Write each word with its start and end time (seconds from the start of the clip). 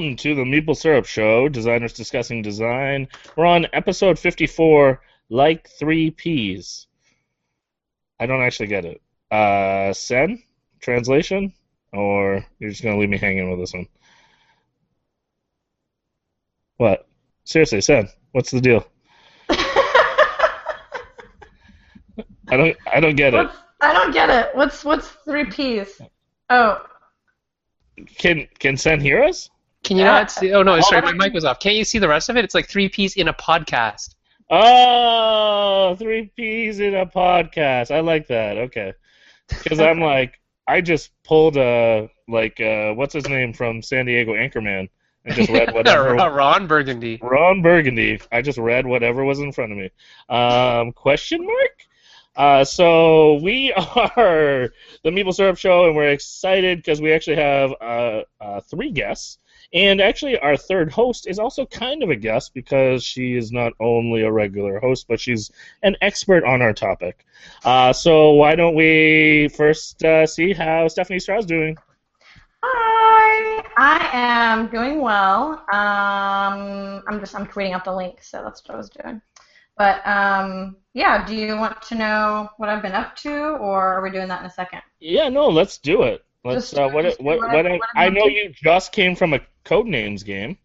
Welcome 0.00 0.16
to 0.16 0.34
the 0.34 0.44
Meeple 0.44 0.74
Syrup 0.74 1.04
Show, 1.04 1.50
designers 1.50 1.92
discussing 1.92 2.40
design. 2.40 3.06
We're 3.36 3.44
on 3.44 3.66
episode 3.74 4.18
54, 4.18 4.98
like 5.28 5.68
three 5.68 6.10
peas. 6.10 6.86
I 8.18 8.24
don't 8.24 8.40
actually 8.40 8.68
get 8.68 8.86
it. 8.86 9.02
Uh, 9.30 9.92
Sen? 9.92 10.42
Translation? 10.80 11.52
Or 11.92 12.42
you're 12.58 12.70
just 12.70 12.82
going 12.82 12.94
to 12.94 12.98
leave 12.98 13.10
me 13.10 13.18
hanging 13.18 13.50
with 13.50 13.60
this 13.60 13.74
one? 13.74 13.88
What? 16.78 17.06
Seriously, 17.44 17.82
Sen, 17.82 18.08
what's 18.32 18.50
the 18.50 18.62
deal? 18.62 18.86
I 19.50 19.56
don't 22.48 22.74
I 22.90 23.00
don't 23.00 23.16
get 23.16 23.34
it. 23.34 23.50
I 23.82 23.92
don't 23.92 24.14
get 24.14 24.30
it. 24.30 24.56
What's 24.56 24.82
what's 24.82 25.08
three 25.26 25.44
P's? 25.44 26.00
Oh, 26.48 26.86
Can 28.16 28.48
can 28.58 28.78
Sen 28.78 28.98
hear 28.98 29.22
us? 29.22 29.50
Can 29.84 29.96
you 29.96 30.04
Yeah. 30.04 30.10
not 30.12 30.30
see? 30.30 30.52
Oh 30.52 30.62
no, 30.62 30.80
sorry, 30.80 31.02
my- 31.02 31.12
my 31.12 31.26
mic 31.26 31.32
was 31.34 31.44
off. 31.44 31.58
Can't 31.60 31.76
you 31.76 31.84
see 31.84 31.98
the 31.98 32.08
rest 32.08 32.28
of 32.28 32.36
it? 32.36 32.44
It's 32.44 32.54
like 32.54 32.68
three 32.68 32.88
piece 32.88 33.16
in 33.16 33.28
a 33.28 33.32
podcast. 33.34 34.14
Oh, 34.50 35.94
three 35.98 36.30
peas 36.36 36.80
in 36.80 36.94
a 36.94 37.06
podcast. 37.06 37.90
I 37.90 38.00
like 38.00 38.26
that. 38.28 38.56
Okay, 38.58 38.92
because 39.48 39.80
I'm 39.80 40.00
like, 40.12 40.40
I 40.66 40.80
just 40.80 41.10
pulled 41.24 41.56
a 41.56 42.08
like, 42.28 42.60
uh, 42.60 42.92
what's 42.94 43.14
his 43.14 43.28
name 43.28 43.52
from 43.52 43.82
San 43.82 44.06
Diego 44.06 44.34
Anchorman, 44.34 44.88
and 45.24 45.34
just 45.34 45.50
read 45.50 45.72
whatever. 45.74 46.14
Ron 46.14 46.66
Burgundy. 46.66 47.18
Ron 47.22 47.62
Burgundy. 47.62 48.20
I 48.30 48.42
just 48.42 48.58
read 48.58 48.86
whatever 48.86 49.24
was 49.24 49.38
in 49.40 49.52
front 49.52 49.72
of 49.72 49.78
me. 49.78 49.90
Um, 50.28 50.92
question 50.92 51.44
mark. 51.44 51.86
Uh, 52.36 52.64
so 52.64 53.34
we 53.42 53.72
are 54.16 54.70
the 55.02 55.10
Meeple 55.10 55.34
Syrup 55.34 55.58
Show, 55.58 55.86
and 55.86 55.96
we're 55.96 56.10
excited 56.10 56.78
because 56.78 57.00
we 57.00 57.12
actually 57.12 57.36
have 57.36 57.72
uh, 57.80 58.22
uh, 58.40 58.60
three 58.60 58.90
guests. 58.92 59.38
And 59.72 60.00
actually, 60.00 60.36
our 60.38 60.56
third 60.56 60.90
host 60.90 61.28
is 61.28 61.38
also 61.38 61.64
kind 61.64 62.02
of 62.02 62.10
a 62.10 62.16
guest 62.16 62.54
because 62.54 63.04
she 63.04 63.36
is 63.36 63.52
not 63.52 63.72
only 63.78 64.22
a 64.22 64.32
regular 64.32 64.80
host, 64.80 65.06
but 65.08 65.20
she's 65.20 65.50
an 65.82 65.96
expert 66.00 66.44
on 66.44 66.60
our 66.60 66.72
topic. 66.72 67.24
Uh, 67.64 67.92
so 67.92 68.32
why 68.32 68.56
don't 68.56 68.74
we 68.74 69.48
first 69.56 70.04
uh, 70.04 70.26
see 70.26 70.52
how 70.52 70.88
Stephanie 70.88 71.20
Straw 71.20 71.38
is 71.38 71.46
doing? 71.46 71.76
hi. 72.62 73.64
I 73.76 74.10
am 74.12 74.68
doing 74.68 75.00
well. 75.00 75.52
Um, 75.72 77.02
I'm 77.06 77.20
just 77.20 77.34
I'm 77.34 77.46
tweeting 77.46 77.72
out 77.72 77.84
the 77.84 77.94
link, 77.94 78.22
so 78.22 78.42
that's 78.42 78.62
what 78.66 78.74
I 78.74 78.76
was 78.76 78.90
doing. 78.90 79.22
But 79.76 80.06
um, 80.06 80.76
yeah, 80.92 81.24
do 81.26 81.34
you 81.34 81.56
want 81.56 81.80
to 81.82 81.94
know 81.94 82.50
what 82.58 82.68
I've 82.68 82.82
been 82.82 82.92
up 82.92 83.16
to, 83.16 83.32
or 83.32 83.94
are 83.94 84.02
we 84.02 84.10
doing 84.10 84.28
that 84.28 84.40
in 84.40 84.46
a 84.46 84.50
second? 84.50 84.82
Yeah, 84.98 85.28
no, 85.28 85.48
let's 85.48 85.78
do 85.78 86.02
it. 86.02 86.24
Let's. 86.44 86.72
Uh, 86.74 86.88
what? 86.88 87.04
What? 87.20 87.38
what 87.38 87.52
What? 87.52 87.66
I- 87.66 87.70
I, 87.70 87.78
what 87.78 87.88
I 87.94 88.06
I'm 88.06 88.14
know 88.14 88.26
you 88.26 88.50
just 88.50 88.92
came 88.92 89.14
from 89.14 89.34
a 89.34 89.40
Codenames 89.64 90.24
game. 90.24 90.58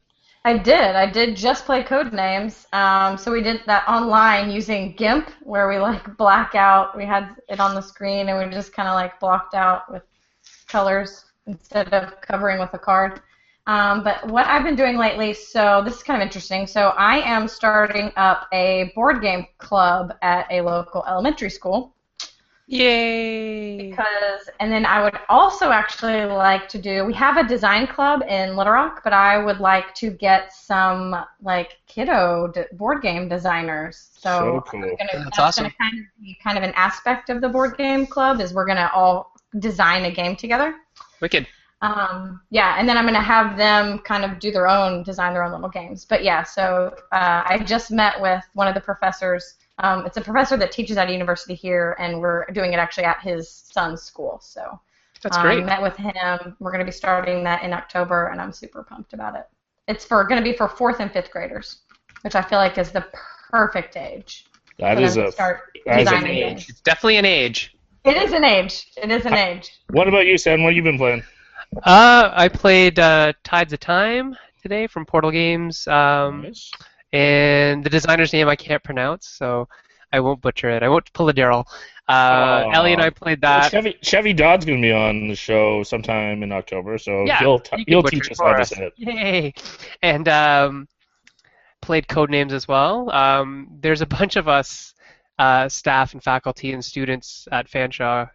I 0.45 0.57
did. 0.57 0.95
I 0.95 1.09
did 1.09 1.35
just 1.35 1.65
play 1.65 1.83
Codenames. 1.83 2.71
Um, 2.71 3.17
so 3.17 3.31
we 3.31 3.41
did 3.41 3.61
that 3.65 3.87
online 3.87 4.51
using 4.51 4.93
GIMP, 4.93 5.31
where 5.41 5.67
we 5.67 5.79
like 5.79 6.17
black 6.17 6.53
out. 6.53 6.95
We 6.95 7.03
had 7.05 7.35
it 7.49 7.59
on 7.59 7.73
the 7.73 7.81
screen, 7.81 8.29
and 8.29 8.37
we 8.37 8.53
just 8.53 8.71
kind 8.71 8.87
of 8.87 8.93
like 8.93 9.19
blocked 9.19 9.55
out 9.55 9.91
with 9.91 10.03
colors 10.67 11.25
instead 11.47 11.93
of 11.93 12.21
covering 12.21 12.59
with 12.59 12.73
a 12.73 12.79
card. 12.79 13.21
Um, 13.67 14.03
but 14.03 14.27
what 14.27 14.45
I've 14.45 14.63
been 14.63 14.75
doing 14.75 14.97
lately, 14.97 15.33
so 15.33 15.81
this 15.83 15.95
is 15.95 16.03
kind 16.03 16.21
of 16.21 16.25
interesting. 16.25 16.67
So 16.67 16.89
I 16.89 17.17
am 17.21 17.47
starting 17.47 18.11
up 18.15 18.47
a 18.53 18.91
board 18.93 19.23
game 19.23 19.47
club 19.57 20.13
at 20.21 20.45
a 20.51 20.61
local 20.61 21.03
elementary 21.07 21.49
school 21.49 21.94
Yay! 22.67 23.89
because 23.89 24.49
and 24.59 24.71
then 24.71 24.85
I 24.85 25.03
would 25.03 25.17
also 25.29 25.69
actually 25.69 26.25
like 26.25 26.67
to 26.69 26.79
do 26.79 27.05
we 27.05 27.13
have 27.13 27.37
a 27.37 27.47
design 27.47 27.85
club 27.85 28.23
in 28.27 28.55
Little 28.55 28.73
Rock, 28.73 29.01
but 29.03 29.13
I 29.13 29.37
would 29.37 29.59
like 29.59 29.93
to 29.95 30.09
get 30.09 30.51
some 30.51 31.15
like 31.41 31.77
kiddo 31.87 32.51
d- 32.53 32.63
board 32.73 33.01
game 33.01 33.29
designers. 33.29 34.09
So, 34.17 34.29
So 34.29 34.63
cool. 34.67 34.81
Gonna, 34.81 34.95
That's 34.97 35.37
gonna 35.37 35.47
awesome. 35.47 35.71
kind 35.79 35.99
of 35.99 36.05
be 36.19 36.37
kind 36.43 36.57
of 36.57 36.63
an 36.63 36.73
aspect 36.75 37.29
of 37.29 37.41
the 37.41 37.49
board 37.49 37.77
game 37.77 38.07
club 38.07 38.41
is 38.41 38.53
we're 38.53 38.65
gonna 38.65 38.89
all 38.93 39.33
design 39.59 40.05
a 40.05 40.11
game 40.11 40.35
together. 40.35 40.75
Wicked. 41.21 41.47
Um, 41.81 42.41
yeah, 42.49 42.75
and 42.79 42.87
then 42.89 42.97
I'm 42.97 43.03
going 43.03 43.13
to 43.15 43.21
have 43.21 43.57
them 43.57 43.99
kind 43.99 44.23
of 44.23 44.39
do 44.39 44.51
their 44.51 44.67
own, 44.67 45.03
design 45.03 45.33
their 45.33 45.43
own 45.43 45.51
little 45.51 45.69
games. 45.69 46.05
But 46.05 46.23
yeah, 46.23 46.41
so 46.43 46.95
uh, 47.11 47.43
I 47.45 47.59
just 47.59 47.91
met 47.91 48.19
with 48.19 48.43
one 48.53 48.67
of 48.67 48.73
the 48.73 48.81
professors. 48.81 49.55
Um, 49.79 50.05
it's 50.05 50.17
a 50.17 50.21
professor 50.21 50.55
that 50.57 50.71
teaches 50.71 50.97
at 50.97 51.09
a 51.09 51.11
university 51.11 51.53
here, 51.53 51.95
and 51.99 52.19
we're 52.21 52.45
doing 52.53 52.73
it 52.73 52.77
actually 52.77 53.03
at 53.05 53.19
his 53.21 53.49
son's 53.49 54.01
school. 54.01 54.39
So 54.41 54.79
That's 55.21 55.35
um, 55.37 55.43
great. 55.43 55.65
met 55.65 55.81
with 55.81 55.95
him. 55.97 56.55
We're 56.59 56.71
going 56.71 56.79
to 56.79 56.85
be 56.85 56.91
starting 56.91 57.43
that 57.43 57.63
in 57.63 57.73
October, 57.73 58.27
and 58.27 58.39
I'm 58.39 58.53
super 58.53 58.83
pumped 58.83 59.13
about 59.13 59.35
it. 59.35 59.47
It's 59.87 60.05
for 60.05 60.23
going 60.23 60.41
to 60.41 60.49
be 60.49 60.55
for 60.55 60.67
fourth 60.69 60.99
and 61.01 61.11
fifth 61.11 61.29
graders, 61.31 61.79
which 62.21 62.35
I 62.35 62.41
feel 62.41 62.57
like 62.57 62.77
is 62.77 62.91
the 62.91 63.05
perfect 63.51 63.97
age 63.97 64.45
That 64.79 64.95
for 64.97 65.03
is 65.03 65.15
them 65.15 65.25
a. 65.27 65.31
start 65.31 65.59
that 65.85 65.99
is 66.01 66.07
an 66.07 66.13
designing 66.13 66.37
age. 66.37 66.43
games. 66.57 66.69
It's 66.69 66.81
definitely 66.81 67.17
an 67.17 67.25
age. 67.25 67.75
It 68.05 68.17
is 68.17 68.33
an 68.33 68.43
age. 68.43 68.87
It 68.97 69.11
is 69.11 69.25
an 69.25 69.33
age. 69.33 69.71
What 69.89 70.07
about 70.07 70.25
you, 70.25 70.37
Sam? 70.37 70.63
What 70.63 70.69
have 70.69 70.75
you 70.77 70.83
been 70.83 70.97
playing? 70.97 71.23
Uh, 71.83 72.31
I 72.33 72.47
played 72.47 72.97
uh, 72.99 73.33
Tides 73.43 73.73
of 73.73 73.79
Time 73.79 74.35
today 74.61 74.87
from 74.87 75.05
Portal 75.05 75.31
Games, 75.31 75.87
um, 75.87 76.43
Nice. 76.43 76.71
And 77.13 77.83
the 77.83 77.89
designer's 77.89 78.33
name 78.33 78.47
I 78.47 78.55
can't 78.55 78.83
pronounce, 78.83 79.27
so 79.27 79.67
I 80.11 80.19
won't 80.19 80.41
butcher 80.41 80.69
it. 80.69 80.83
I 80.83 80.89
won't 80.89 81.11
pull 81.13 81.29
a 81.29 81.33
Daryl. 81.33 81.65
Uh, 82.07 82.63
Oh. 82.67 82.69
Ellie 82.71 82.93
and 82.93 83.01
I 83.01 83.09
played 83.09 83.39
Well, 83.41 83.61
that. 83.61 83.71
Chevy 83.71 83.97
Chevy 84.01 84.33
Dodd's 84.33 84.63
going 84.65 84.79
to 84.81 84.85
be 84.87 84.91
on 84.93 85.27
the 85.27 85.35
show 85.35 85.81
sometime 85.83 86.43
in 86.43 86.51
October, 86.51 86.97
so 86.97 87.25
Yeah, 87.25 87.39
he'll 87.39 87.59
t- 87.59 87.69
can 87.77 87.85
he'll 87.87 88.03
teach 88.03 88.29
us 88.31 88.39
how 88.39 88.53
to 88.53 88.65
say 88.65 88.85
it. 88.85 88.93
Yay! 88.97 89.53
And 90.03 90.27
um, 90.29 90.87
played 91.81 92.07
Codenames 92.07 92.51
as 92.51 92.67
well. 92.67 93.09
Um, 93.11 93.67
there's 93.81 94.01
a 94.01 94.05
bunch 94.05 94.35
of 94.35 94.47
us, 94.47 94.93
uh, 95.39 95.67
staff 95.67 96.13
and 96.13 96.23
faculty 96.23 96.73
and 96.73 96.85
students 96.85 97.47
at 97.51 97.67
Fanshawe 97.69 98.29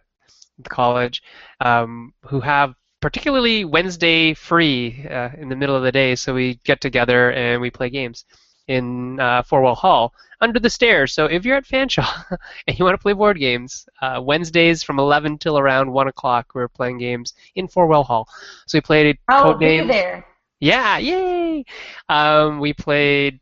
College, 0.67 1.23
um, 1.61 2.13
who 2.25 2.41
have 2.41 2.75
particularly 2.99 3.63
Wednesday 3.65 4.33
free 4.33 5.07
uh, 5.09 5.29
in 5.37 5.47
the 5.49 5.55
middle 5.55 5.75
of 5.75 5.81
the 5.83 5.91
day, 5.91 6.13
so 6.15 6.33
we 6.35 6.59
get 6.65 6.81
together 6.81 7.31
and 7.31 7.61
we 7.61 7.71
play 7.71 7.89
games 7.89 8.25
in 8.67 9.19
uh, 9.19 9.43
Hall 9.43 10.13
under 10.39 10.59
the 10.59 10.69
stairs. 10.69 11.13
So 11.13 11.25
if 11.25 11.45
you're 11.45 11.57
at 11.57 11.65
Fanshawe 11.65 12.37
and 12.67 12.77
you 12.77 12.85
want 12.85 12.95
to 12.95 13.01
play 13.01 13.13
board 13.13 13.39
games, 13.39 13.87
uh, 14.01 14.19
Wednesdays 14.21 14.83
from 14.83 14.99
11 14.99 15.37
till 15.37 15.57
around 15.57 15.91
1 15.91 16.07
o'clock, 16.07 16.51
we're 16.53 16.67
playing 16.67 16.97
games 16.97 17.33
in 17.55 17.67
Forwell 17.67 18.03
Hall. 18.03 18.27
So 18.65 18.77
we 18.77 18.81
played 18.81 19.17
I'll 19.27 19.57
be 19.57 19.81
there. 19.85 20.25
Yeah, 20.59 20.99
yay! 20.99 21.65
Um, 22.07 22.59
we 22.59 22.71
played 22.71 23.39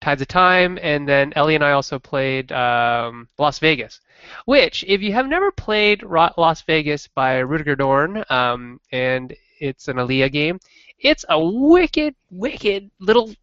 Tides 0.00 0.22
of 0.22 0.28
Time, 0.28 0.78
and 0.80 1.06
then 1.06 1.32
Ellie 1.36 1.56
and 1.56 1.64
I 1.64 1.72
also 1.72 1.98
played 1.98 2.52
um, 2.52 3.28
Las 3.38 3.58
Vegas, 3.58 4.00
which, 4.46 4.82
if 4.88 5.02
you 5.02 5.12
have 5.12 5.26
never 5.26 5.50
played 5.50 6.02
Ro- 6.02 6.32
Las 6.38 6.62
Vegas 6.62 7.06
by 7.08 7.38
Rudiger 7.38 7.76
Dorn, 7.76 8.24
um, 8.30 8.80
and 8.92 9.34
it's 9.60 9.88
an 9.88 9.98
alea 9.98 10.30
game, 10.30 10.58
it's 10.98 11.26
a 11.28 11.38
wicked, 11.38 12.14
wicked 12.30 12.90
little 12.98 13.34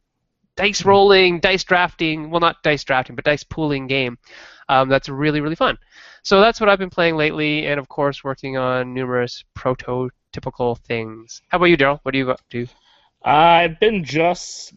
dice 0.56 0.86
rolling, 0.86 1.40
dice 1.40 1.64
drafting, 1.64 2.30
well, 2.30 2.40
not 2.40 2.64
dice 2.64 2.84
drafting, 2.84 3.16
but 3.16 3.26
dice 3.26 3.44
pooling 3.44 3.88
game 3.88 4.18
um, 4.70 4.90
that's 4.90 5.10
really, 5.10 5.42
really 5.42 5.56
fun. 5.56 5.78
So 6.24 6.40
that's 6.40 6.60
what 6.60 6.70
I've 6.70 6.80
been 6.80 6.90
playing 6.90 7.18
lately, 7.18 7.68
and 7.68 7.80
of 7.80 7.90
course, 7.90 8.24
working 8.24 8.58
on 8.58 8.94
numerous 8.94 9.44
prototypical 9.58 10.78
things. 10.80 11.42
How 11.50 11.58
about 11.58 11.66
you, 11.66 11.78
Daryl? 11.78 12.00
What 12.04 12.14
do 12.14 12.18
you 12.18 12.36
do? 12.50 12.68
I've 13.24 13.80
been 13.80 14.04
just 14.04 14.74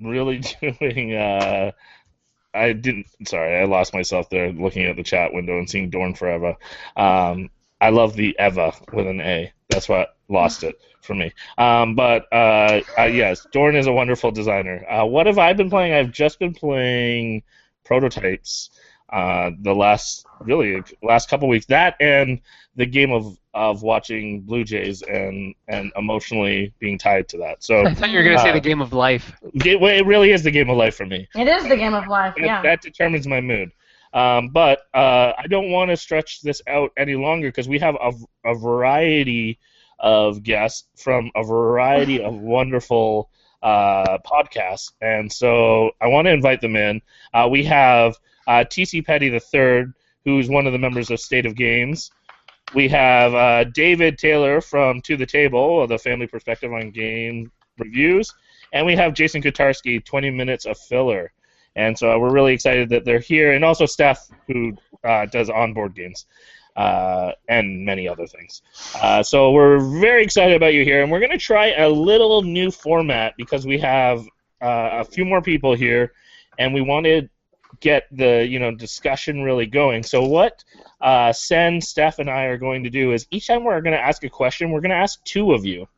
really 0.00 0.38
doing. 0.60 1.14
Uh, 1.14 1.72
I 2.52 2.72
didn't. 2.72 3.06
Sorry, 3.26 3.60
I 3.60 3.64
lost 3.64 3.94
myself 3.94 4.28
there 4.30 4.52
looking 4.52 4.84
at 4.84 4.96
the 4.96 5.02
chat 5.02 5.32
window 5.32 5.58
and 5.58 5.68
seeing 5.68 5.90
Dorn 5.90 6.14
Forever. 6.14 6.56
Um, 6.96 7.50
I 7.80 7.90
love 7.90 8.14
the 8.14 8.36
Eva 8.38 8.72
with 8.92 9.06
an 9.06 9.20
A. 9.20 9.52
That's 9.70 9.88
what 9.88 10.16
lost 10.28 10.62
it 10.62 10.80
for 11.00 11.14
me. 11.14 11.32
Um, 11.56 11.94
but 11.94 12.26
uh, 12.32 12.80
uh, 12.98 13.04
yes, 13.04 13.46
Dorn 13.52 13.76
is 13.76 13.86
a 13.86 13.92
wonderful 13.92 14.30
designer. 14.30 14.84
Uh, 14.88 15.04
what 15.06 15.26
have 15.26 15.38
I 15.38 15.52
been 15.52 15.70
playing? 15.70 15.94
I've 15.94 16.12
just 16.12 16.38
been 16.38 16.54
playing 16.54 17.42
prototypes. 17.84 18.70
Uh, 19.10 19.52
the 19.62 19.74
last 19.74 20.26
really 20.40 20.82
last 21.02 21.30
couple 21.30 21.48
weeks. 21.48 21.64
That 21.66 21.96
and 21.98 22.40
the 22.76 22.84
game 22.84 23.10
of 23.10 23.38
of 23.54 23.82
watching 23.82 24.42
Blue 24.42 24.64
Jays 24.64 25.00
and 25.02 25.54
and 25.66 25.90
emotionally 25.96 26.74
being 26.78 26.98
tied 26.98 27.26
to 27.30 27.38
that. 27.38 27.64
So 27.64 27.86
I 27.86 27.94
thought 27.94 28.10
you 28.10 28.18
were 28.18 28.22
going 28.22 28.36
to 28.36 28.42
say 28.42 28.50
Uh, 28.50 28.54
the 28.54 28.60
game 28.60 28.82
of 28.82 28.92
life. 28.92 29.32
It, 29.64 29.80
well, 29.80 29.96
it 29.96 30.04
really 30.04 30.30
is 30.30 30.42
the 30.42 30.50
game 30.50 30.68
of 30.68 30.76
life 30.76 30.94
for 30.94 31.06
me. 31.06 31.26
It 31.34 31.48
is 31.48 31.66
the 31.66 31.76
game 31.76 31.94
of 31.94 32.06
life. 32.06 32.34
That, 32.36 32.44
Yeah. 32.44 32.62
that 32.62 32.82
determines 32.82 33.26
my 33.26 33.40
mood. 33.40 33.70
Um, 34.12 34.50
but 34.50 34.80
uh, 34.94 35.32
I 35.38 35.46
don't 35.48 35.70
want 35.70 35.90
to 35.90 35.96
stretch 35.96 36.42
this 36.42 36.60
out 36.66 36.92
any 36.98 37.14
longer 37.14 37.48
because 37.48 37.68
we 37.68 37.78
have 37.78 37.96
a, 38.00 38.12
a 38.44 38.54
variety 38.54 39.58
of 39.98 40.42
guests 40.42 40.88
from 40.96 41.30
a 41.34 41.44
variety 41.44 42.22
of 42.22 42.34
wonderful 42.40 43.30
uh, 43.62 44.18
podcast, 44.18 44.92
and 45.00 45.32
so 45.32 45.90
I 46.00 46.06
want 46.06 46.26
to 46.26 46.32
invite 46.32 46.60
them 46.60 46.76
in. 46.76 47.02
Uh, 47.34 47.48
we 47.50 47.64
have 47.64 48.16
uh, 48.46 48.64
TC 48.64 49.04
Petty 49.04 49.26
III, 49.26 49.86
who's 50.24 50.48
one 50.48 50.66
of 50.66 50.72
the 50.72 50.78
members 50.78 51.10
of 51.10 51.20
State 51.20 51.46
of 51.46 51.56
Games. 51.56 52.10
We 52.74 52.88
have 52.88 53.34
uh, 53.34 53.64
David 53.64 54.18
Taylor 54.18 54.60
from 54.60 55.00
To 55.02 55.16
the 55.16 55.26
Table, 55.26 55.86
the 55.86 55.98
family 55.98 56.26
perspective 56.26 56.72
on 56.72 56.90
game 56.90 57.50
reviews, 57.78 58.32
and 58.72 58.86
we 58.86 58.94
have 58.96 59.14
Jason 59.14 59.42
Kotarski, 59.42 60.04
20 60.04 60.30
minutes 60.30 60.66
of 60.66 60.78
filler. 60.78 61.32
And 61.76 61.96
so 61.96 62.18
we're 62.18 62.32
really 62.32 62.54
excited 62.54 62.88
that 62.90 63.04
they're 63.04 63.20
here, 63.20 63.52
and 63.52 63.64
also 63.64 63.86
Steph, 63.86 64.28
who 64.46 64.76
uh, 65.04 65.26
does 65.26 65.48
onboard 65.48 65.94
games. 65.94 66.26
Uh, 66.78 67.32
and 67.48 67.84
many 67.84 68.06
other 68.06 68.24
things. 68.24 68.62
Uh, 69.02 69.20
so 69.20 69.50
we're 69.50 69.80
very 70.00 70.22
excited 70.22 70.54
about 70.54 70.74
you 70.74 70.84
here, 70.84 71.02
and 71.02 71.10
we're 71.10 71.18
going 71.18 71.32
to 71.32 71.36
try 71.36 71.72
a 71.72 71.88
little 71.88 72.42
new 72.42 72.70
format 72.70 73.34
because 73.36 73.66
we 73.66 73.76
have 73.78 74.20
uh, 74.62 74.90
a 74.92 75.04
few 75.04 75.24
more 75.24 75.42
people 75.42 75.74
here, 75.74 76.12
and 76.56 76.72
we 76.72 76.80
want 76.80 77.04
to 77.04 77.28
get 77.80 78.06
the 78.12 78.46
you 78.48 78.60
know 78.60 78.70
discussion 78.70 79.42
really 79.42 79.66
going. 79.66 80.04
So 80.04 80.22
what 80.22 80.62
uh, 81.00 81.32
Sen, 81.32 81.80
Steph, 81.80 82.20
and 82.20 82.30
I 82.30 82.44
are 82.44 82.58
going 82.58 82.84
to 82.84 82.90
do 82.90 83.12
is 83.12 83.26
each 83.32 83.48
time 83.48 83.64
we're 83.64 83.80
going 83.80 83.96
to 83.96 84.00
ask 84.00 84.22
a 84.22 84.30
question, 84.30 84.70
we're 84.70 84.80
going 84.80 84.90
to 84.90 84.96
ask 84.96 85.20
two 85.24 85.54
of 85.54 85.64
you, 85.64 85.88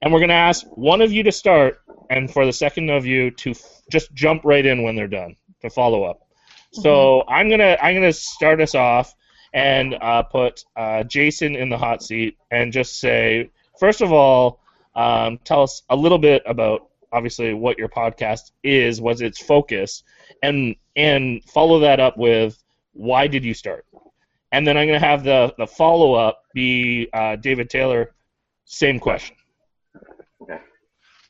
and 0.00 0.10
we're 0.10 0.20
going 0.20 0.30
to 0.30 0.34
ask 0.34 0.64
one 0.70 1.02
of 1.02 1.12
you 1.12 1.22
to 1.24 1.32
start, 1.32 1.82
and 2.08 2.32
for 2.32 2.46
the 2.46 2.52
second 2.54 2.88
of 2.88 3.04
you 3.04 3.30
to 3.32 3.50
f- 3.50 3.82
just 3.90 4.14
jump 4.14 4.42
right 4.46 4.64
in 4.64 4.82
when 4.82 4.96
they're 4.96 5.06
done 5.06 5.36
to 5.60 5.68
follow 5.68 6.04
up. 6.04 6.22
So 6.72 7.24
I'm 7.28 7.50
gonna 7.50 7.76
I'm 7.82 7.94
gonna 7.94 8.12
start 8.12 8.60
us 8.62 8.74
off 8.74 9.14
and 9.52 9.94
uh, 9.94 10.22
put 10.22 10.64
uh, 10.76 11.04
Jason 11.04 11.56
in 11.56 11.68
the 11.68 11.78
hot 11.78 12.02
seat 12.02 12.36
and 12.50 12.72
just 12.72 13.00
say, 13.00 13.50
first 13.78 14.00
of 14.00 14.12
all, 14.12 14.60
um, 14.94 15.38
tell 15.44 15.62
us 15.62 15.82
a 15.90 15.96
little 15.96 16.18
bit 16.18 16.42
about 16.46 16.88
obviously 17.12 17.54
what 17.54 17.78
your 17.78 17.88
podcast 17.88 18.50
is, 18.62 19.00
what's 19.00 19.20
its 19.20 19.38
focus, 19.38 20.02
and 20.42 20.76
and 20.96 21.44
follow 21.44 21.80
that 21.80 22.00
up 22.00 22.16
with 22.16 22.62
why 22.92 23.28
did 23.28 23.44
you 23.44 23.54
start? 23.54 23.86
And 24.50 24.66
then 24.66 24.76
I'm 24.76 24.88
going 24.88 25.00
to 25.00 25.06
have 25.06 25.24
the, 25.24 25.54
the 25.58 25.66
follow 25.66 26.14
up 26.14 26.42
be 26.54 27.08
uh, 27.12 27.36
David 27.36 27.70
Taylor, 27.70 28.14
same 28.64 28.98
question. 28.98 29.36
Okay. 30.42 30.58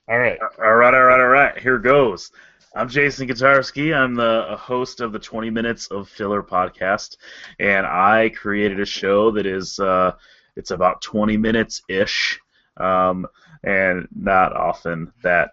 All 0.08 0.18
right. 0.18 0.38
All 0.40 0.74
right, 0.74 0.94
all 0.94 1.04
right, 1.04 1.20
all 1.20 1.26
right. 1.26 1.58
Here 1.58 1.78
goes. 1.78 2.30
I'm 2.74 2.88
Jason 2.88 3.26
Kotarski. 3.26 3.96
I'm 3.96 4.14
the 4.14 4.56
host 4.58 5.00
of 5.00 5.12
the 5.12 5.18
20 5.18 5.48
Minutes 5.48 5.86
of 5.86 6.08
Filler 6.08 6.42
podcast, 6.42 7.16
and 7.58 7.86
I 7.86 8.28
created 8.28 8.78
a 8.78 8.84
show 8.84 9.30
that 9.30 9.46
is 9.46 9.78
uh, 9.78 10.12
it's 10.54 10.70
about 10.70 11.00
20 11.00 11.38
minutes 11.38 11.80
ish, 11.88 12.38
um, 12.76 13.26
and 13.64 14.06
not 14.14 14.54
often 14.54 15.10
that 15.22 15.52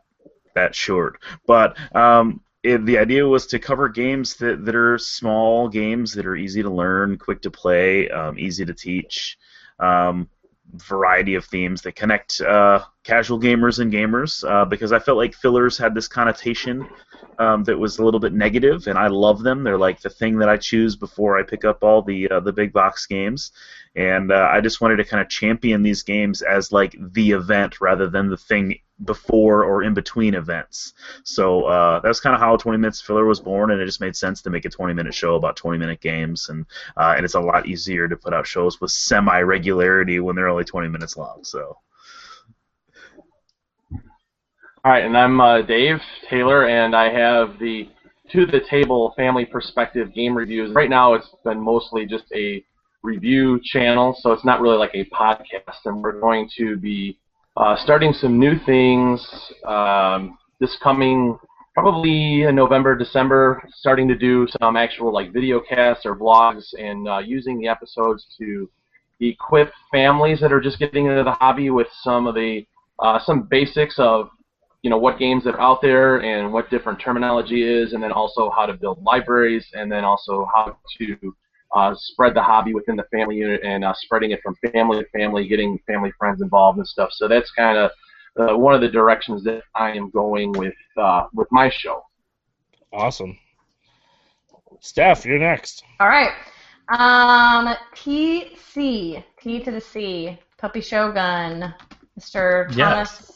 that 0.55 0.75
short. 0.75 1.21
But 1.47 1.77
um, 1.95 2.41
it, 2.63 2.85
the 2.85 2.97
idea 2.97 3.25
was 3.25 3.47
to 3.47 3.59
cover 3.59 3.87
games 3.87 4.35
that, 4.35 4.65
that 4.65 4.75
are 4.75 4.97
small 4.97 5.69
games 5.69 6.13
that 6.13 6.25
are 6.25 6.35
easy 6.35 6.63
to 6.63 6.69
learn, 6.69 7.17
quick 7.17 7.41
to 7.43 7.51
play, 7.51 8.09
um, 8.09 8.37
easy 8.37 8.65
to 8.65 8.73
teach. 8.73 9.37
Um, 9.79 10.29
variety 10.81 11.35
of 11.35 11.45
themes 11.45 11.81
that 11.81 11.95
connect 11.95 12.41
uh, 12.41 12.83
casual 13.03 13.39
gamers 13.39 13.79
and 13.79 13.91
gamers 13.91 14.43
uh, 14.49 14.65
because 14.65 14.91
I 14.91 14.99
felt 14.99 15.17
like 15.17 15.33
fillers 15.33 15.77
had 15.77 15.93
this 15.93 16.07
connotation 16.07 16.87
um, 17.39 17.63
that 17.65 17.77
was 17.77 17.97
a 17.97 18.03
little 18.03 18.19
bit 18.19 18.33
negative, 18.33 18.87
and 18.87 18.97
I 18.97 19.07
love 19.07 19.43
them. 19.43 19.63
They're 19.63 19.77
like 19.77 20.01
the 20.01 20.09
thing 20.09 20.37
that 20.39 20.49
I 20.49 20.57
choose 20.57 20.95
before 20.95 21.37
I 21.37 21.43
pick 21.43 21.65
up 21.65 21.83
all 21.83 22.01
the 22.01 22.29
uh, 22.29 22.39
the 22.39 22.53
big 22.53 22.73
box 22.73 23.05
games, 23.05 23.51
and 23.95 24.31
uh, 24.31 24.49
I 24.51 24.61
just 24.61 24.81
wanted 24.81 24.97
to 24.97 25.05
kind 25.05 25.21
of 25.21 25.29
champion 25.29 25.83
these 25.83 26.03
games 26.03 26.41
as 26.41 26.71
like 26.71 26.95
the 27.13 27.31
event 27.31 27.81
rather 27.81 28.09
than 28.09 28.29
the 28.29 28.37
thing 28.37 28.79
before 29.03 29.63
or 29.65 29.83
in 29.83 29.93
between 29.93 30.35
events. 30.35 30.93
So 31.23 31.65
uh, 31.65 31.99
that's 31.99 32.19
kind 32.19 32.33
of 32.33 32.39
how 32.39 32.55
20 32.55 32.77
Minutes 32.77 33.01
Filler 33.01 33.25
was 33.25 33.41
born, 33.41 33.71
and 33.71 33.81
it 33.81 33.85
just 33.85 33.99
made 33.99 34.15
sense 34.15 34.41
to 34.43 34.49
make 34.49 34.65
a 34.65 34.69
20 34.69 34.93
minute 34.93 35.13
show 35.13 35.35
about 35.35 35.57
20 35.57 35.77
minute 35.77 35.99
games, 35.99 36.49
and 36.49 36.65
uh, 36.95 37.13
and 37.15 37.25
it's 37.25 37.35
a 37.35 37.39
lot 37.39 37.67
easier 37.67 38.07
to 38.07 38.15
put 38.15 38.33
out 38.33 38.47
shows 38.47 38.79
with 38.79 38.91
semi 38.91 39.41
regularity 39.41 40.19
when 40.19 40.35
they're 40.35 40.47
only 40.47 40.63
20 40.63 40.87
minutes 40.87 41.17
long. 41.17 41.43
So. 41.43 41.77
All 44.85 44.91
right, 44.91 45.03
and 45.03 45.17
I'm 45.17 45.41
uh, 45.41 45.63
Dave 45.63 45.99
Taylor, 46.29 46.67
and 46.67 46.95
I 46.95 47.11
have 47.11 47.57
the 47.59 47.89
To 48.31 48.45
the 48.45 48.61
Table 48.69 49.13
Family 49.17 49.43
Perspective 49.43 50.13
game 50.13 50.37
reviews. 50.37 50.73
Right 50.73 50.89
now, 50.89 51.15
it's 51.15 51.27
been 51.43 51.59
mostly 51.59 52.05
just 52.05 52.25
a 52.35 52.63
review 53.01 53.59
channel, 53.63 54.15
so 54.19 54.31
it's 54.31 54.45
not 54.45 54.61
really 54.61 54.77
like 54.77 54.93
a 54.93 55.05
podcast. 55.05 55.85
And 55.85 56.03
we're 56.03 56.19
going 56.19 56.49
to 56.57 56.77
be 56.77 57.17
uh, 57.57 57.75
starting 57.77 58.13
some 58.13 58.39
new 58.39 58.59
things 58.65 59.25
um, 59.65 60.37
this 60.59 60.77
coming 60.81 61.37
probably 61.73 62.43
in 62.43 62.55
November, 62.55 62.95
December, 62.97 63.61
starting 63.73 64.07
to 64.07 64.15
do 64.15 64.47
some 64.61 64.77
actual 64.77 65.13
like 65.13 65.33
video 65.33 65.59
casts 65.59 66.05
or 66.05 66.15
vlogs 66.15 66.63
and 66.79 67.07
uh, 67.07 67.19
using 67.19 67.59
the 67.59 67.67
episodes 67.67 68.25
to 68.37 68.69
equip 69.19 69.71
families 69.91 70.39
that 70.39 70.51
are 70.51 70.61
just 70.61 70.79
getting 70.79 71.05
into 71.05 71.23
the 71.23 71.31
hobby 71.31 71.69
with 71.69 71.87
some 72.01 72.27
of 72.27 72.35
the 72.35 72.65
uh, 72.99 73.19
some 73.25 73.43
basics 73.49 73.95
of 73.99 74.29
you 74.81 74.89
know 74.89 74.97
what 74.97 75.19
games 75.19 75.45
are 75.45 75.59
out 75.59 75.81
there 75.81 76.17
and 76.17 76.51
what 76.51 76.69
different 76.69 76.99
terminology 76.99 77.63
is, 77.63 77.93
and 77.93 78.01
then 78.01 78.11
also 78.11 78.51
how 78.55 78.65
to 78.65 78.73
build 78.73 79.01
libraries, 79.03 79.65
and 79.73 79.91
then 79.91 80.05
also 80.05 80.47
how 80.53 80.77
to 80.97 81.35
uh, 81.75 81.93
spread 81.95 82.33
the 82.33 82.41
hobby 82.41 82.73
within 82.73 82.95
the 82.95 83.03
family 83.11 83.35
unit 83.35 83.61
and 83.63 83.83
uh, 83.83 83.93
spreading 83.95 84.31
it 84.31 84.39
from 84.41 84.55
family 84.71 85.03
to 85.03 85.09
family, 85.09 85.47
getting 85.47 85.77
family 85.85 86.11
friends 86.17 86.41
involved 86.41 86.77
and 86.77 86.87
stuff. 86.87 87.09
So 87.11 87.27
that's 87.27 87.51
kind 87.51 87.77
of 87.77 87.91
uh, 88.39 88.57
one 88.57 88.73
of 88.73 88.81
the 88.81 88.89
directions 88.89 89.43
that 89.43 89.61
I 89.75 89.91
am 89.91 90.09
going 90.09 90.51
with 90.53 90.73
uh, 90.97 91.25
with 91.33 91.47
my 91.51 91.69
show. 91.69 92.01
Awesome. 92.93 93.37
Steph, 94.79 95.25
you're 95.25 95.39
next. 95.39 95.83
All 95.99 96.07
right. 96.07 96.31
Um, 96.89 97.75
PC, 97.95 99.23
T 99.41 99.63
to 99.63 99.71
the 99.71 99.81
C, 99.81 100.37
Puppy 100.57 100.81
Shogun, 100.81 101.73
Mr. 102.19 102.67
Thomas, 102.69 102.77
Yes. 102.77 103.31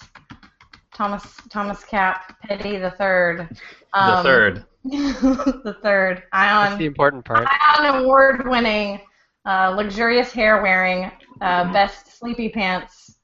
Thomas, 0.94 1.36
Thomas 1.50 1.84
Cap, 1.84 2.40
Petty 2.44 2.78
the 2.78 2.92
Third. 2.92 3.50
The 3.94 4.00
Um, 4.00 4.24
third. 4.24 4.66
the 4.84 5.78
third. 5.82 6.24
That's 6.32 6.78
the 6.78 6.86
important 6.86 7.26
part. 7.26 7.48
Ion 7.78 8.04
award-winning, 8.04 9.00
uh, 9.46 9.70
luxurious 9.76 10.32
hair-wearing, 10.32 11.12
uh, 11.42 11.72
best 11.74 12.18
sleepy 12.18 12.50
pants 12.50 13.18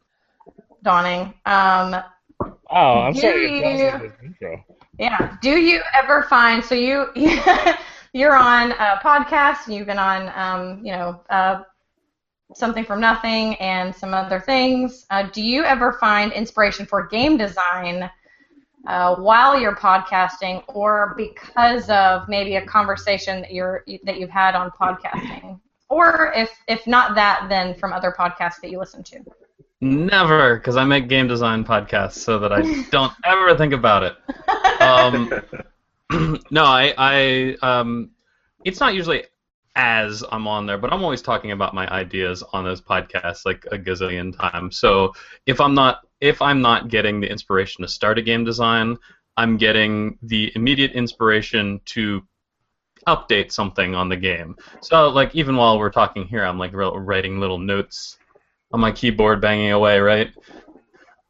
donning. 0.84 1.34
Um, 1.46 2.04
Oh, 2.70 3.00
I'm 3.00 3.14
Do 3.14 3.20
sorry. 3.22 3.60
you- 3.60 4.12
intro. 4.24 4.64
Yeah. 5.00 5.38
Do 5.42 5.52
you 5.52 5.82
ever 5.94 6.24
find 6.24 6.64
so 6.64 6.76
you 6.76 7.08
you're 8.14 8.36
on 8.36 8.72
a 8.74 9.00
podcast 9.04 9.74
you've 9.74 9.88
been 9.88 9.98
on 10.00 10.30
um, 10.36 10.84
you 10.86 10.92
know 10.92 11.22
uh, 11.30 11.64
something 12.54 12.84
from 12.84 13.00
nothing 13.00 13.56
and 13.56 13.96
some 13.96 14.14
other 14.14 14.40
things. 14.40 15.06
Uh, 15.12 15.24
do 15.32 15.42
you 15.42 15.64
ever 15.64 15.94
find 15.94 16.32
inspiration 16.34 16.86
for 16.86 17.08
game 17.08 17.38
design 17.38 18.10
uh, 18.88 19.16
while 19.16 19.60
you're 19.60 19.76
podcasting, 19.76 20.64
or 20.68 21.14
because 21.18 21.90
of 21.90 22.28
maybe 22.28 22.56
a 22.56 22.66
conversation 22.66 23.42
that 23.42 23.52
you're 23.52 23.84
that 24.04 24.20
you've 24.20 24.30
had 24.30 24.56
on 24.56 24.72
podcasting, 24.72 25.60
or 25.90 26.34
if 26.36 26.52
if 26.68 26.86
not 26.88 27.16
that, 27.16 27.48
then 27.50 27.76
from 27.76 27.94
other 27.94 28.14
podcasts 28.18 28.62
that 28.62 28.70
you 28.70 28.80
listen 28.80 29.04
to? 29.04 29.24
Never, 29.82 30.56
because 30.56 30.78
I 30.78 30.84
make 30.86 31.10
game 31.10 31.28
design 31.28 31.64
podcasts 31.64 32.14
so 32.14 32.40
that 32.40 32.52
I 32.52 32.84
don't 32.92 33.14
ever 33.24 33.56
think 33.56 33.74
about 33.74 34.04
it. 34.04 34.16
Um, 34.82 35.32
no, 36.52 36.64
I, 36.64 36.94
I, 36.98 37.58
um, 37.62 38.12
it's 38.64 38.80
not 38.80 38.96
usually 38.96 39.26
as 39.76 40.24
I'm 40.32 40.48
on 40.48 40.66
there, 40.66 40.78
but 40.78 40.94
I'm 40.94 41.04
always 41.04 41.22
talking 41.22 41.52
about 41.52 41.74
my 41.74 41.88
ideas 41.90 42.42
on 42.54 42.64
those 42.64 42.82
podcasts 42.82 43.46
like 43.46 43.66
a 43.72 43.78
gazillion 43.78 44.36
times. 44.36 44.80
So 44.80 45.14
if 45.46 45.60
I'm 45.60 45.76
not, 45.76 46.00
if 46.26 46.42
I'm 46.42 46.60
not 46.60 46.90
getting 46.90 47.20
the 47.22 47.30
inspiration 47.30 47.84
to 47.84 47.88
start 47.88 48.18
a 48.18 48.22
game 48.22 48.44
design, 48.44 48.98
I'm 49.38 49.58
getting 49.58 50.18
the 50.24 50.52
immediate 50.56 50.94
inspiration 50.94 51.80
to 51.86 52.24
update 53.08 53.52
something 53.52 53.94
on 53.94 54.10
the 54.10 54.18
game. 54.18 54.56
So 54.82 55.10
like 55.10 55.36
even 55.36 55.56
while 55.56 55.78
we're 55.78 55.92
talking 55.92 56.26
here, 56.26 56.44
I'm 56.44 56.58
like 56.58 56.72
writing 56.74 57.40
little 57.40 57.60
notes 57.60 58.18
on 58.72 58.80
my 58.80 58.92
keyboard, 58.92 59.40
banging 59.40 59.72
away, 59.72 60.00
right? 60.00 60.32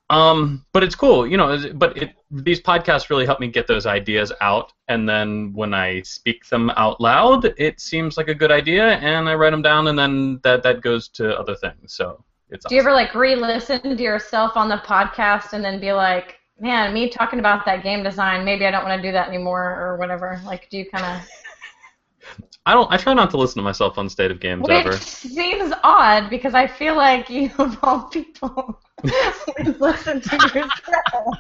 Um, 0.10 0.66
but 0.72 0.82
it's 0.82 0.96
cool, 0.96 1.28
you 1.28 1.36
know. 1.36 1.74
But 1.74 1.98
it, 1.98 2.16
these 2.32 2.62
podcasts 2.62 3.10
really 3.10 3.26
help 3.26 3.42
me 3.42 3.48
get 3.48 3.68
those 3.68 3.86
ideas 3.86 4.32
out, 4.40 4.72
and 4.88 5.10
then 5.10 5.52
when 5.54 5.74
I 5.74 6.04
speak 6.04 6.46
them 6.46 6.70
out 6.78 7.02
loud, 7.02 7.54
it 7.58 7.82
seems 7.82 8.16
like 8.16 8.28
a 8.28 8.36
good 8.36 8.52
idea, 8.52 8.98
and 8.98 9.28
I 9.28 9.34
write 9.34 9.50
them 9.50 9.64
down, 9.64 9.88
and 9.88 9.98
then 9.98 10.40
that 10.44 10.62
that 10.62 10.82
goes 10.82 11.10
to 11.10 11.38
other 11.38 11.56
things. 11.56 11.96
So 11.96 12.24
it's. 12.50 12.66
Do 12.66 12.76
you 12.76 12.82
ever 12.82 12.92
like 12.94 13.14
re-listen 13.16 13.82
to 13.98 14.04
yourself 14.04 14.56
on 14.56 14.70
the 14.70 14.78
podcast 14.78 15.54
and 15.54 15.64
then 15.64 15.80
be 15.80 15.92
like, 15.94 16.40
man, 16.60 16.94
me 16.94 17.10
talking 17.10 17.40
about 17.40 17.66
that 17.66 17.84
game 17.84 18.04
design, 18.04 18.46
maybe 18.46 18.66
I 18.66 18.72
don't 18.72 18.84
want 18.86 19.02
to 19.02 19.08
do 19.08 19.12
that 19.12 19.28
anymore 19.28 19.76
or 19.80 19.98
whatever? 19.98 20.40
Like, 20.46 20.70
do 20.70 20.78
you 20.78 20.90
kind 20.90 21.06
of? 21.06 21.28
I 22.68 22.74
don't. 22.74 22.92
I 22.92 22.98
try 22.98 23.14
not 23.14 23.30
to 23.32 23.38
listen 23.38 23.58
to 23.60 23.64
myself 23.64 24.00
on 24.00 24.10
State 24.10 24.32
of 24.32 24.40
Games 24.40 24.64
Which 24.68 24.72
ever. 24.72 24.94
seems 24.98 25.72
odd 25.84 26.32
because 26.32 26.56
I 26.56 26.66
feel 26.66 26.96
like 26.96 27.30
you 27.30 27.52
of 27.60 27.78
all 27.84 28.04
people 28.06 28.82
would 29.04 29.80
listen 29.80 30.20
to 30.22 30.36
yourself. 30.36 31.36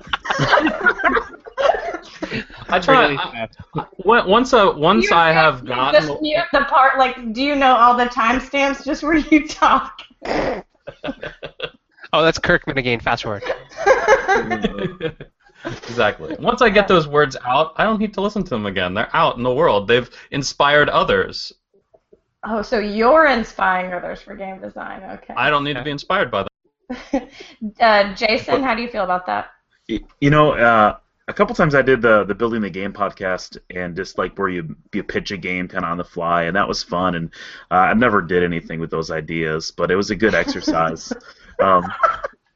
I 2.69 2.79
try. 2.79 3.01
Really? 3.07 3.17
I, 3.17 3.47
I- 3.75 3.85
once 4.27 4.53
uh, 4.53 4.73
once 4.75 5.09
You 5.09 5.15
I 5.15 5.33
just 5.33 5.41
have 5.43 5.63
mute 5.63 5.75
gotten. 5.75 6.05
the, 6.07 6.21
mute 6.21 6.43
the 6.53 6.65
part 6.65 6.97
like 6.99 7.33
do 7.33 7.41
you 7.41 7.55
know 7.55 7.75
all 7.75 7.95
the 7.97 8.05
timestamps 8.05 8.83
just 8.85 9.01
where 9.03 9.15
you 9.17 9.47
talk? 9.47 10.01
Oh, 12.15 12.23
that's 12.23 12.39
Kirkman 12.39 12.77
again. 12.77 13.01
Fast 13.01 13.23
forward. 13.23 13.43
exactly. 15.65 16.37
Once 16.39 16.61
I 16.61 16.69
get 16.69 16.87
those 16.87 17.09
words 17.09 17.35
out, 17.45 17.73
I 17.75 17.83
don't 17.83 17.99
need 17.99 18.13
to 18.13 18.21
listen 18.21 18.41
to 18.41 18.49
them 18.51 18.65
again. 18.65 18.93
They're 18.93 19.13
out 19.13 19.35
in 19.35 19.43
the 19.43 19.53
world. 19.53 19.89
They've 19.89 20.09
inspired 20.31 20.87
others. 20.87 21.51
oh, 22.45 22.61
so 22.61 22.79
you're 22.79 23.25
inspiring 23.25 23.91
others 23.91 24.21
for 24.21 24.33
game 24.33 24.61
design. 24.61 25.03
Okay. 25.03 25.33
I 25.35 25.49
don't 25.49 25.65
need 25.65 25.73
to 25.73 25.83
be 25.83 25.91
inspired 25.91 26.31
by 26.31 26.43
them. 26.43 27.27
uh, 27.81 28.13
Jason, 28.13 28.63
how 28.63 28.75
do 28.75 28.81
you 28.81 28.87
feel 28.87 29.03
about 29.03 29.25
that? 29.25 29.49
You 29.87 30.29
know, 30.29 30.51
uh, 30.51 30.97
a 31.27 31.33
couple 31.33 31.55
times 31.55 31.73
I 31.73 31.81
did 31.81 32.01
the 32.01 32.23
the 32.23 32.35
building 32.35 32.61
the 32.61 32.69
game 32.69 32.93
podcast, 32.93 33.57
and 33.69 33.95
just 33.95 34.17
like 34.17 34.37
where 34.37 34.49
you 34.49 34.75
you 34.93 35.03
pitch 35.03 35.31
a 35.31 35.37
game 35.37 35.67
kind 35.67 35.83
of 35.83 35.91
on 35.91 35.97
the 35.97 36.03
fly, 36.03 36.43
and 36.43 36.55
that 36.55 36.67
was 36.67 36.83
fun. 36.83 37.15
And 37.15 37.29
uh, 37.71 37.75
I 37.75 37.93
never 37.93 38.21
did 38.21 38.43
anything 38.43 38.79
with 38.79 38.91
those 38.91 39.11
ideas, 39.11 39.71
but 39.71 39.91
it 39.91 39.95
was 39.95 40.11
a 40.11 40.15
good 40.15 40.35
exercise. 40.35 41.11
um, 41.59 41.91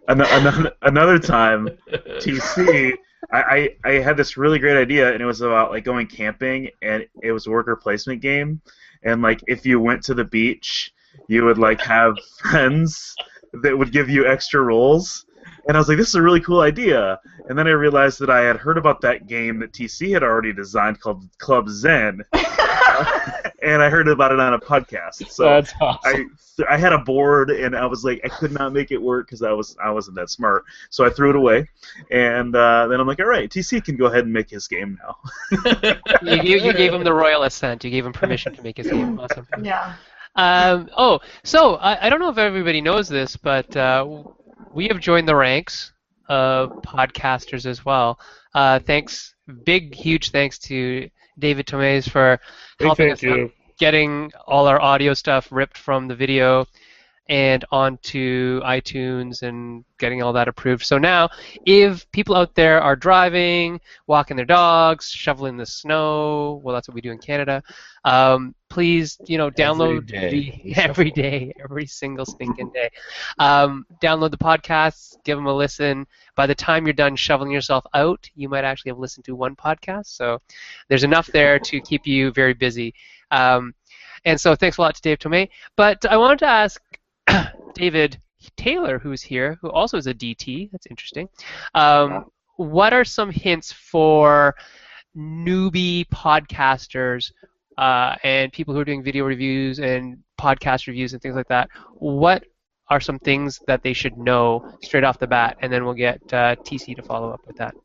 an- 0.08 0.22
another 0.22 0.72
another 0.84 1.20
time, 1.20 1.70
TC, 1.90 2.94
I, 3.32 3.42
I 3.42 3.90
I 3.90 3.92
had 3.94 4.18
this 4.18 4.38
really 4.38 4.60
great 4.60 4.78
idea, 4.78 5.12
and 5.12 5.22
it 5.22 5.26
was 5.26 5.42
about 5.42 5.72
like 5.72 5.84
going 5.84 6.08
camping, 6.08 6.70
and 6.82 7.08
it 7.24 7.32
was 7.32 7.48
a 7.48 7.52
worker 7.52 7.76
placement 7.76 8.22
game, 8.22 8.62
and 9.04 9.22
like 9.22 9.42
if 9.48 9.66
you 9.66 9.80
went 9.80 10.04
to 10.04 10.14
the 10.14 10.26
beach, 10.26 10.94
you 11.28 11.44
would 11.44 11.58
like 11.58 11.82
have 11.82 12.16
friends 12.40 13.16
that 13.64 13.76
would 13.76 13.92
give 13.92 14.10
you 14.10 14.28
extra 14.28 14.62
rolls. 14.62 15.26
And 15.68 15.78
I 15.78 15.80
was 15.80 15.88
like, 15.88 15.98
this 15.98 16.08
is 16.08 16.16
a 16.16 16.22
really 16.22 16.42
cool 16.42 16.62
idea. 16.62 17.20
And 17.48 17.58
then 17.58 17.68
I 17.68 17.72
realized 17.72 18.20
that 18.20 18.30
I 18.30 18.42
had 18.42 18.58
heard 18.58 18.78
about 18.78 19.02
that 19.02 19.28
game 19.28 19.60
that 19.60 19.72
TC 19.72 20.14
had 20.14 20.24
already 20.24 20.54
designed 20.54 21.00
called 21.00 21.26
Club 21.38 21.70
Zen. 21.70 22.24
and 23.62 23.82
I 23.82 23.90
heard 23.90 24.08
about 24.08 24.32
it 24.32 24.40
on 24.40 24.54
a 24.54 24.60
podcast. 24.60 25.30
So 25.30 25.44
That's 25.44 25.74
awesome. 25.82 26.02
I 26.06 26.26
I 26.68 26.78
had 26.78 26.92
a 26.92 26.98
board 26.98 27.52
and 27.52 27.76
I 27.76 27.86
was 27.86 28.04
like 28.04 28.22
I 28.24 28.30
could 28.30 28.52
not 28.52 28.74
make 28.74 28.92
it 28.92 29.02
work 29.02 29.28
because 29.28 29.42
I 29.42 29.52
was 29.52 29.76
I 29.84 29.92
wasn't 29.92 30.16
that 30.18 30.30
smart. 30.30 30.66
So 30.90 31.06
I 31.06 31.10
threw 31.10 31.30
it 31.30 31.36
away. 31.36 31.68
And 32.12 32.56
uh, 32.56 32.88
then 32.88 33.00
I'm 33.00 33.08
like, 33.08 33.20
all 33.20 33.28
right, 33.28 33.50
TC 33.50 33.84
can 33.84 33.96
go 33.96 34.06
ahead 34.06 34.26
and 34.26 34.34
make 34.34 34.50
his 34.50 34.68
game 34.68 34.98
now. 35.02 35.18
You, 36.22 36.36
you, 36.44 36.58
you 36.60 36.74
gave 36.74 36.94
him 36.94 37.04
the 37.04 37.14
royal 37.14 37.44
assent. 37.44 37.84
You 37.84 37.90
gave 37.90 38.06
him 38.06 38.12
permission 38.12 38.54
to 38.56 38.62
make 38.62 38.78
his 38.78 38.88
game. 38.88 39.20
Awesome. 39.20 39.48
Yeah. 39.62 39.96
Um, 40.36 40.90
oh, 40.96 41.20
so 41.44 41.76
I, 41.76 42.08
I 42.08 42.10
don't 42.10 42.20
know 42.20 42.30
if 42.30 42.38
everybody 42.38 42.82
knows 42.82 43.08
this, 43.08 43.38
but 43.38 43.76
uh, 43.76 44.06
we 44.74 44.88
have 44.88 45.00
joined 45.00 45.28
the 45.28 45.36
ranks 45.36 45.92
of 46.28 46.70
podcasters 46.84 47.66
as 47.66 47.84
well. 47.86 48.20
Uh, 48.54 48.80
thanks, 48.80 49.34
big, 49.64 49.96
huge 49.96 50.32
thanks 50.32 50.58
to 50.60 51.10
David 51.38 51.68
Tomes 51.68 52.08
for 52.08 52.40
helping 52.80 53.12
us 53.12 53.24
out 53.24 53.50
getting 53.80 54.32
all 54.46 54.68
our 54.68 54.80
audio 54.80 55.14
stuff 55.14 55.48
ripped 55.52 55.78
from 55.78 56.08
the 56.08 56.16
video 56.16 56.66
and 57.30 57.64
onto 57.72 58.60
iTunes 58.64 59.44
and 59.44 59.86
getting 60.00 60.24
all 60.24 60.34
that 60.34 60.48
approved. 60.48 60.84
So 60.84 60.98
now, 60.98 61.30
if 61.66 62.10
people 62.12 62.36
out 62.36 62.56
there 62.56 62.82
are 62.82 62.96
driving, 62.96 63.80
walking 64.08 64.36
their 64.36 64.48
dogs, 64.48 65.10
shoveling 65.10 65.56
the 65.56 65.66
snow, 65.66 66.60
well, 66.64 66.74
that's 66.74 66.88
what 66.88 66.96
we 66.96 67.02
do 67.02 67.12
in 67.12 67.20
Canada. 67.20 67.62
Um, 68.04 68.56
please, 68.70 69.20
you 69.28 69.38
know, 69.38 69.52
download 69.52 70.08
day. 70.08 70.62
the 70.64 70.76
every 70.76 71.12
day, 71.12 71.54
every 71.64 71.86
single 71.86 72.26
stinking 72.26 72.72
day. 72.72 72.90
Um, 73.38 73.86
download 74.02 74.32
the 74.32 74.38
podcasts, 74.38 75.16
give 75.24 75.38
them 75.38 75.46
a 75.46 75.54
listen. 75.54 76.08
By 76.36 76.48
the 76.48 76.56
time 76.56 76.88
you're 76.88 76.94
done 76.94 77.16
shoveling 77.16 77.52
yourself 77.52 77.86
out, 77.94 78.28
you 78.36 78.50
might 78.50 78.64
actually 78.64 78.90
have 78.90 79.00
listened 79.00 79.26
to 79.26 79.36
one 79.36 79.56
podcast. 79.56 80.08
So 80.08 80.42
there's 80.88 81.04
enough 81.04 81.28
there 81.28 81.60
to 81.60 81.80
keep 81.80 82.08
you 82.08 82.32
very 82.32 82.56
busy. 82.56 82.96
Um, 83.30 83.76
and 84.26 84.40
so 84.40 84.56
thanks 84.56 84.78
a 84.78 84.82
lot 84.82 84.96
to 84.96 85.02
Dave 85.02 85.20
Tomei. 85.20 85.50
But 85.76 86.06
I 86.06 86.18
wanted 86.18 86.40
to 86.40 86.48
ask 86.48 86.82
David 87.74 88.20
Taylor, 88.56 89.00
who's 89.00 89.22
here, 89.22 89.58
who 89.62 89.70
also 89.70 89.98
is 89.98 90.08
a 90.08 90.14
DT. 90.14 90.72
That's 90.72 90.88
interesting. 90.88 91.30
Um, 91.76 92.26
what 92.58 92.94
are 92.94 93.06
some 93.06 93.32
hints 93.32 93.72
for 93.72 94.56
newbie 95.18 96.08
podcasters 96.10 97.32
uh, 97.78 98.16
and 98.24 98.52
people 98.52 98.74
who 98.74 98.80
are 98.80 98.86
doing 98.86 99.04
video 99.04 99.26
reviews 99.26 99.80
and 99.80 100.18
podcast 100.40 100.88
reviews 100.88 101.14
and 101.14 101.22
things 101.22 101.36
like 101.36 101.48
that? 101.48 101.70
What 101.96 102.44
are 102.90 103.00
some 103.00 103.20
things 103.20 103.60
that 103.68 103.84
they 103.84 103.94
should 103.94 104.18
know 104.18 104.78
straight 104.82 105.04
off 105.04 105.20
the 105.20 105.28
bat? 105.28 105.58
And 105.62 105.72
then 105.72 105.86
we'll 105.86 105.94
get 105.94 106.22
uh, 106.34 106.56
TC 106.58 106.96
to 106.96 107.04
follow 107.04 107.32
up 107.32 107.42
with 107.46 107.58
that. 107.58 107.76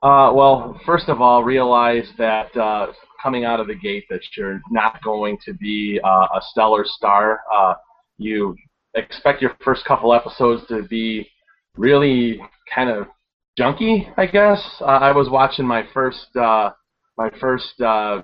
Uh, 0.00 0.32
well, 0.32 0.80
first 0.86 1.08
of 1.08 1.20
all, 1.20 1.42
realize 1.42 2.08
that 2.18 2.56
uh, 2.56 2.92
coming 3.20 3.44
out 3.44 3.58
of 3.58 3.66
the 3.66 3.74
gate 3.74 4.04
that 4.08 4.20
you're 4.36 4.60
not 4.70 5.02
going 5.02 5.36
to 5.44 5.52
be 5.54 6.00
uh, 6.04 6.26
a 6.34 6.40
stellar 6.50 6.84
star. 6.84 7.40
You 8.18 8.56
expect 8.94 9.40
your 9.40 9.56
first 9.64 9.84
couple 9.84 10.12
episodes 10.12 10.66
to 10.68 10.82
be 10.82 11.28
really 11.76 12.40
kind 12.72 12.90
of 12.90 13.06
junky, 13.58 14.12
I 14.16 14.26
guess. 14.26 14.60
Uh, 14.80 14.84
I 14.84 15.12
was 15.12 15.28
watching 15.28 15.66
my 15.66 15.84
first 15.94 16.34
uh, 16.36 16.70
my 17.16 17.30
first 17.40 17.80
uh, 17.80 18.22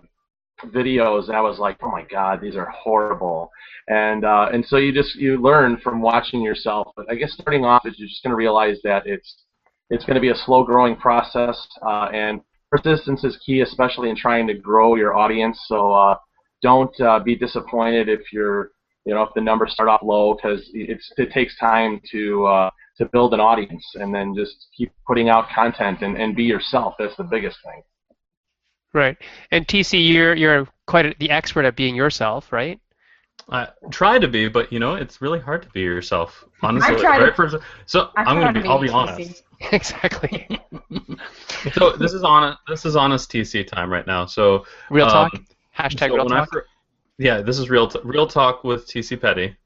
videos, 0.66 1.28
and 1.28 1.36
I 1.36 1.40
was 1.40 1.58
like, 1.58 1.78
"Oh 1.82 1.90
my 1.90 2.04
God, 2.10 2.40
these 2.40 2.56
are 2.56 2.70
horrible." 2.70 3.50
And 3.88 4.24
uh, 4.24 4.48
and 4.52 4.64
so 4.66 4.76
you 4.76 4.92
just 4.92 5.14
you 5.16 5.40
learn 5.40 5.78
from 5.82 6.00
watching 6.00 6.42
yourself. 6.42 6.88
But 6.96 7.06
I 7.10 7.14
guess 7.14 7.32
starting 7.32 7.64
off 7.64 7.86
is 7.86 7.94
you're 7.98 8.08
just 8.08 8.22
going 8.22 8.32
to 8.32 8.36
realize 8.36 8.78
that 8.84 9.06
it's 9.06 9.44
it's 9.90 10.04
going 10.04 10.14
to 10.14 10.20
be 10.20 10.30
a 10.30 10.36
slow 10.46 10.64
growing 10.64 10.96
process, 10.96 11.66
uh, 11.86 12.08
and 12.12 12.40
persistence 12.70 13.22
is 13.24 13.38
key, 13.44 13.60
especially 13.60 14.10
in 14.10 14.16
trying 14.16 14.46
to 14.46 14.54
grow 14.54 14.96
your 14.96 15.16
audience. 15.16 15.58
So 15.66 15.92
uh, 15.92 16.16
don't 16.62 16.98
uh, 17.00 17.18
be 17.20 17.36
disappointed 17.36 18.08
if 18.08 18.32
you're, 18.32 18.70
you 19.04 19.14
know, 19.14 19.22
if 19.22 19.30
the 19.34 19.40
numbers 19.40 19.72
start 19.72 19.88
off 19.88 20.00
low, 20.02 20.34
because 20.34 20.68
it's 20.74 21.12
it 21.16 21.30
takes 21.32 21.56
time 21.58 22.00
to 22.10 22.46
uh, 22.46 22.70
to 22.98 23.04
build 23.06 23.34
an 23.34 23.40
audience, 23.40 23.84
and 23.94 24.14
then 24.14 24.34
just 24.34 24.68
keep 24.76 24.92
putting 25.06 25.28
out 25.28 25.48
content 25.50 26.02
and, 26.02 26.16
and 26.16 26.34
be 26.34 26.44
yourself. 26.44 26.94
That's 26.98 27.16
the 27.16 27.24
biggest 27.24 27.58
thing. 27.64 27.82
Right. 28.92 29.16
And 29.50 29.66
TC, 29.66 30.08
you're 30.12 30.34
you're 30.34 30.68
quite 30.86 31.06
a, 31.06 31.14
the 31.18 31.30
expert 31.30 31.64
at 31.64 31.76
being 31.76 31.94
yourself, 31.94 32.52
right? 32.52 32.80
I 33.50 33.68
try 33.90 34.18
to 34.18 34.28
be, 34.28 34.48
but 34.48 34.72
you 34.72 34.78
know, 34.78 34.94
it's 34.94 35.20
really 35.20 35.40
hard 35.40 35.62
to 35.64 35.68
be 35.70 35.80
yourself. 35.80 36.44
Honestly, 36.62 36.96
try 36.96 37.18
to- 37.18 37.24
right 37.24 37.36
first- 37.36 37.56
so 37.86 38.08
I 38.16 38.22
I'm 38.22 38.38
gonna 38.40 38.52
to 38.54 38.62
be. 38.62 38.68
I'll 38.68 38.80
be 38.80 38.88
TC. 38.88 38.94
honest. 38.94 39.42
exactly. 39.72 40.48
So 41.72 41.92
this 41.92 42.12
is 42.12 42.22
on. 42.22 42.56
This 42.68 42.84
is 42.84 42.94
honest 42.94 43.30
TC 43.32 43.66
time 43.66 43.90
right 43.90 44.06
now. 44.06 44.26
So 44.26 44.66
Real 44.90 45.06
talk. 45.06 45.34
um, 45.34 45.46
Hashtag 45.78 46.08
so 46.10 46.14
real 46.16 46.24
when 46.26 46.34
I 46.34 46.40
talk. 46.40 46.52
fir- 46.52 46.66
yeah, 47.18 47.42
this 47.42 47.58
is 47.58 47.70
real. 47.70 47.88
T- 47.88 48.00
real 48.02 48.26
talk 48.26 48.64
with 48.64 48.86
TC 48.86 49.20
Petty. 49.20 49.56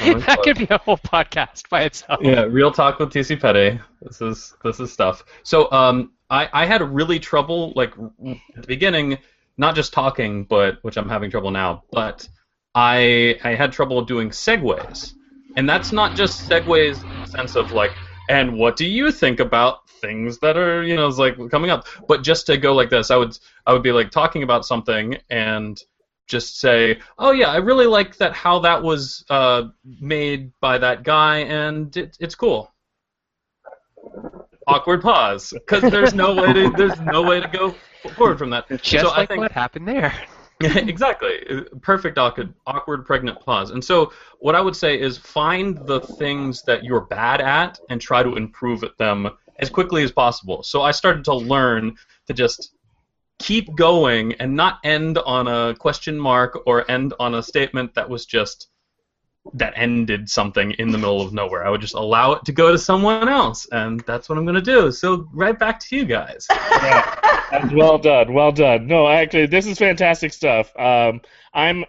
Oh, 0.00 0.18
that 0.26 0.42
could 0.42 0.58
be 0.58 0.66
a 0.70 0.78
whole 0.78 0.98
podcast 0.98 1.68
by 1.68 1.82
itself. 1.82 2.20
Yeah, 2.22 2.42
real 2.42 2.70
talk 2.70 2.98
with 2.98 3.10
TC 3.10 3.40
Petty. 3.40 3.78
This 4.00 4.20
is 4.20 4.54
this 4.64 4.80
is 4.80 4.92
stuff. 4.92 5.24
So 5.42 5.70
um, 5.70 6.12
I 6.30 6.48
I 6.52 6.66
had 6.66 6.82
really 6.82 7.18
trouble 7.18 7.72
like 7.76 7.92
at 8.56 8.62
the 8.62 8.66
beginning, 8.66 9.18
not 9.58 9.74
just 9.74 9.92
talking, 9.92 10.44
but 10.44 10.78
which 10.82 10.96
I'm 10.96 11.08
having 11.08 11.30
trouble 11.30 11.50
now. 11.50 11.84
But 11.92 12.28
I 12.74 13.38
I 13.44 13.54
had 13.54 13.72
trouble 13.72 14.02
doing 14.02 14.30
segues, 14.30 15.14
and 15.56 15.68
that's 15.68 15.92
not 15.92 16.16
just 16.16 16.48
segues 16.48 17.02
in 17.02 17.20
the 17.20 17.26
sense 17.26 17.54
of 17.54 17.72
like, 17.72 17.92
and 18.30 18.58
what 18.58 18.76
do 18.76 18.86
you 18.86 19.12
think 19.12 19.40
about 19.40 19.88
things 20.00 20.38
that 20.38 20.56
are 20.56 20.82
you 20.82 20.96
know 20.96 21.06
is 21.06 21.18
like 21.18 21.36
coming 21.50 21.70
up, 21.70 21.86
but 22.08 22.22
just 22.22 22.46
to 22.46 22.56
go 22.56 22.74
like 22.74 22.88
this, 22.88 23.10
I 23.10 23.16
would 23.16 23.38
I 23.66 23.72
would 23.74 23.82
be 23.82 23.92
like 23.92 24.10
talking 24.10 24.42
about 24.42 24.64
something 24.64 25.18
and 25.28 25.80
just 26.26 26.60
say, 26.60 27.00
oh 27.18 27.32
yeah, 27.32 27.50
I 27.50 27.56
really 27.56 27.86
like 27.86 28.16
that 28.16 28.32
how 28.32 28.60
that 28.60 28.82
was 28.82 29.24
uh, 29.30 29.64
made 29.84 30.52
by 30.60 30.78
that 30.78 31.02
guy, 31.02 31.38
and 31.38 31.94
it, 31.96 32.16
it's 32.20 32.34
cool. 32.34 32.72
Awkward 34.66 35.02
pause, 35.02 35.52
because 35.52 35.82
there's 35.90 36.14
no 36.14 36.34
way 36.34 36.52
to 36.52 36.70
there's 36.70 37.00
no 37.00 37.22
way 37.22 37.40
to 37.40 37.48
go 37.48 37.74
forward 38.14 38.38
from 38.38 38.50
that. 38.50 38.68
Just 38.82 39.04
so 39.04 39.10
like 39.10 39.18
I 39.18 39.26
think 39.26 39.40
what 39.40 39.52
happened 39.52 39.88
there. 39.88 40.14
exactly 40.62 41.64
perfect 41.80 42.18
awkward, 42.18 42.54
awkward 42.66 43.04
pregnant 43.04 43.40
pause. 43.40 43.70
And 43.70 43.84
so 43.84 44.12
what 44.38 44.54
I 44.54 44.60
would 44.60 44.76
say 44.76 45.00
is 45.00 45.18
find 45.18 45.76
the 45.86 46.00
things 46.00 46.62
that 46.62 46.84
you're 46.84 47.00
bad 47.00 47.40
at 47.40 47.80
and 47.90 48.00
try 48.00 48.22
to 48.22 48.36
improve 48.36 48.84
at 48.84 48.96
them 48.96 49.28
as 49.58 49.70
quickly 49.70 50.04
as 50.04 50.12
possible. 50.12 50.62
So 50.62 50.82
I 50.82 50.92
started 50.92 51.24
to 51.24 51.34
learn 51.34 51.96
to 52.26 52.34
just 52.34 52.74
keep 53.42 53.74
going 53.74 54.34
and 54.34 54.54
not 54.54 54.78
end 54.84 55.18
on 55.18 55.48
a 55.48 55.74
question 55.74 56.18
mark 56.18 56.62
or 56.64 56.88
end 56.90 57.12
on 57.18 57.34
a 57.34 57.42
statement 57.42 57.94
that 57.94 58.08
was 58.08 58.24
just 58.24 58.68
that 59.54 59.72
ended 59.74 60.30
something 60.30 60.70
in 60.72 60.92
the 60.92 60.98
middle 60.98 61.20
of 61.20 61.32
nowhere. 61.32 61.66
I 61.66 61.70
would 61.70 61.80
just 61.80 61.94
allow 61.94 62.32
it 62.32 62.44
to 62.44 62.52
go 62.52 62.70
to 62.70 62.78
someone 62.78 63.28
else, 63.28 63.66
and 63.72 64.00
that's 64.06 64.28
what 64.28 64.38
I'm 64.38 64.44
going 64.44 64.54
to 64.54 64.62
do. 64.62 64.92
So 64.92 65.28
right 65.32 65.58
back 65.58 65.80
to 65.80 65.96
you 65.96 66.04
guys. 66.04 66.46
That's 67.50 67.70
well 67.74 67.98
done, 67.98 68.32
well 68.32 68.50
done. 68.50 68.86
No, 68.86 69.06
actually, 69.08 69.44
this 69.44 69.66
is 69.66 69.76
fantastic 69.76 70.32
stuff. 70.32 70.74
Um, 70.74 71.20
I'm 71.52 71.84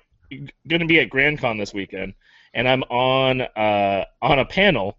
going 0.68 0.82
to 0.82 0.86
be 0.86 1.00
at 1.00 1.10
GrandCon 1.10 1.58
this 1.58 1.74
weekend, 1.74 2.16
and 2.54 2.68
I'm 2.68 2.84
on 2.84 3.40
uh, 3.42 4.04
on 4.22 4.40
a 4.40 4.46
panel 4.46 4.98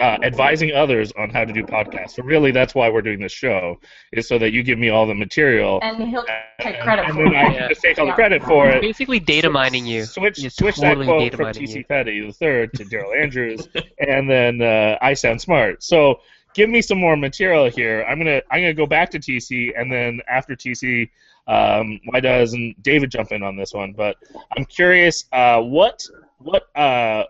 uh, 0.00 0.18
advising 0.22 0.72
others 0.72 1.12
on 1.18 1.30
how 1.30 1.44
to 1.44 1.52
do 1.52 1.62
podcasts. 1.62 2.12
So 2.12 2.22
really, 2.22 2.52
that's 2.52 2.74
why 2.74 2.88
we're 2.88 3.02
doing 3.02 3.20
this 3.20 3.32
show 3.32 3.78
is 4.12 4.26
so 4.26 4.38
that 4.38 4.52
you 4.52 4.62
give 4.62 4.78
me 4.78 4.88
all 4.88 5.06
the 5.06 5.14
material, 5.14 5.78
And 5.82 6.08
he'll 6.08 6.24
take 6.60 6.80
credit 6.80 7.04
and 7.06 7.14
for 7.14 7.24
then 7.24 7.34
I 7.34 7.52
it. 7.52 7.68
just 7.68 7.82
take 7.82 7.98
all 7.98 8.06
the 8.06 8.12
credit 8.12 8.42
for 8.42 8.68
it. 8.68 8.80
Basically, 8.80 9.20
data 9.20 9.50
mining 9.50 9.86
you. 9.86 10.04
Switch 10.04 10.38
He's 10.38 10.54
switch 10.54 10.76
totally 10.76 11.06
that 11.06 11.12
quote 11.12 11.34
from 11.34 11.46
TC. 11.48 11.86
Petty 11.86 12.26
the 12.26 12.32
third 12.32 12.72
to 12.74 12.84
Daryl 12.84 13.14
Andrews, 13.22 13.68
and 13.98 14.28
then 14.28 14.62
uh, 14.62 14.96
I 15.02 15.14
sound 15.14 15.40
smart. 15.40 15.82
So 15.82 16.20
give 16.54 16.70
me 16.70 16.82
some 16.82 16.98
more 16.98 17.16
material 17.16 17.68
here. 17.68 18.04
I'm 18.08 18.18
gonna 18.18 18.40
I'm 18.50 18.60
gonna 18.62 18.74
go 18.74 18.86
back 18.86 19.10
to 19.10 19.18
TC, 19.18 19.78
and 19.78 19.92
then 19.92 20.20
after 20.28 20.54
TC, 20.54 21.10
um, 21.46 22.00
why 22.06 22.20
doesn't 22.20 22.82
David 22.82 23.10
jump 23.10 23.32
in 23.32 23.42
on 23.42 23.56
this 23.56 23.72
one? 23.72 23.92
But 23.92 24.16
I'm 24.56 24.64
curious, 24.64 25.24
uh, 25.32 25.60
what 25.60 26.04
what 26.38 26.74
uh, 26.76 27.24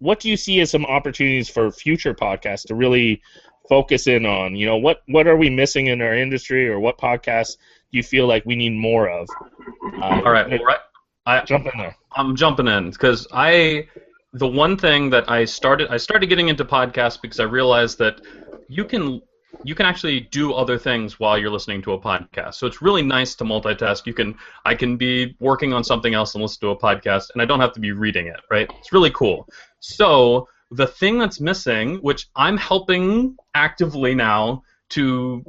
what 0.00 0.20
do 0.20 0.28
you 0.28 0.36
see 0.36 0.60
as 0.60 0.70
some 0.70 0.84
opportunities 0.86 1.48
for 1.48 1.70
future 1.70 2.14
podcasts 2.14 2.66
to 2.66 2.74
really 2.74 3.22
focus 3.68 4.06
in 4.06 4.26
on? 4.26 4.56
You 4.56 4.66
know, 4.66 4.76
what 4.76 5.02
what 5.06 5.26
are 5.26 5.36
we 5.36 5.50
missing 5.50 5.88
in 5.88 6.00
our 6.00 6.14
industry, 6.14 6.68
or 6.68 6.80
what 6.80 6.98
podcasts 6.98 7.56
do 7.90 7.98
you 7.98 8.02
feel 8.02 8.26
like 8.26 8.44
we 8.46 8.56
need 8.56 8.74
more 8.74 9.08
of? 9.08 9.28
Um, 10.02 10.22
All 10.24 10.32
right, 10.32 10.48
well, 10.48 10.64
right. 10.64 10.78
I, 11.26 11.44
jump 11.44 11.66
in 11.66 11.78
there. 11.78 11.96
I'm 12.16 12.34
jumping 12.36 12.68
in 12.68 12.90
because 12.90 13.26
I 13.32 13.88
the 14.32 14.46
one 14.46 14.76
thing 14.76 15.10
that 15.10 15.30
I 15.30 15.44
started 15.44 15.88
I 15.88 15.96
started 15.96 16.28
getting 16.28 16.48
into 16.48 16.64
podcasts 16.64 17.20
because 17.20 17.40
I 17.40 17.44
realized 17.44 17.98
that 17.98 18.20
you 18.68 18.84
can 18.84 19.20
you 19.64 19.74
can 19.74 19.86
actually 19.86 20.20
do 20.20 20.52
other 20.52 20.78
things 20.78 21.18
while 21.18 21.38
you're 21.38 21.50
listening 21.50 21.82
to 21.82 21.92
a 21.92 22.00
podcast. 22.00 22.54
So 22.54 22.66
it's 22.66 22.82
really 22.82 23.02
nice 23.02 23.34
to 23.36 23.44
multitask. 23.44 24.06
You 24.06 24.14
can 24.14 24.36
I 24.64 24.74
can 24.74 24.96
be 24.96 25.36
working 25.40 25.72
on 25.72 25.84
something 25.84 26.14
else 26.14 26.34
and 26.34 26.42
listen 26.42 26.60
to 26.60 26.70
a 26.70 26.76
podcast 26.76 27.30
and 27.32 27.42
I 27.42 27.44
don't 27.44 27.60
have 27.60 27.72
to 27.74 27.80
be 27.80 27.92
reading 27.92 28.26
it, 28.26 28.40
right? 28.50 28.70
It's 28.78 28.92
really 28.92 29.10
cool. 29.10 29.48
So 29.80 30.48
the 30.70 30.86
thing 30.86 31.18
that's 31.18 31.40
missing, 31.40 31.96
which 31.96 32.28
I'm 32.36 32.56
helping 32.56 33.36
actively 33.54 34.14
now 34.14 34.62
to 34.90 35.44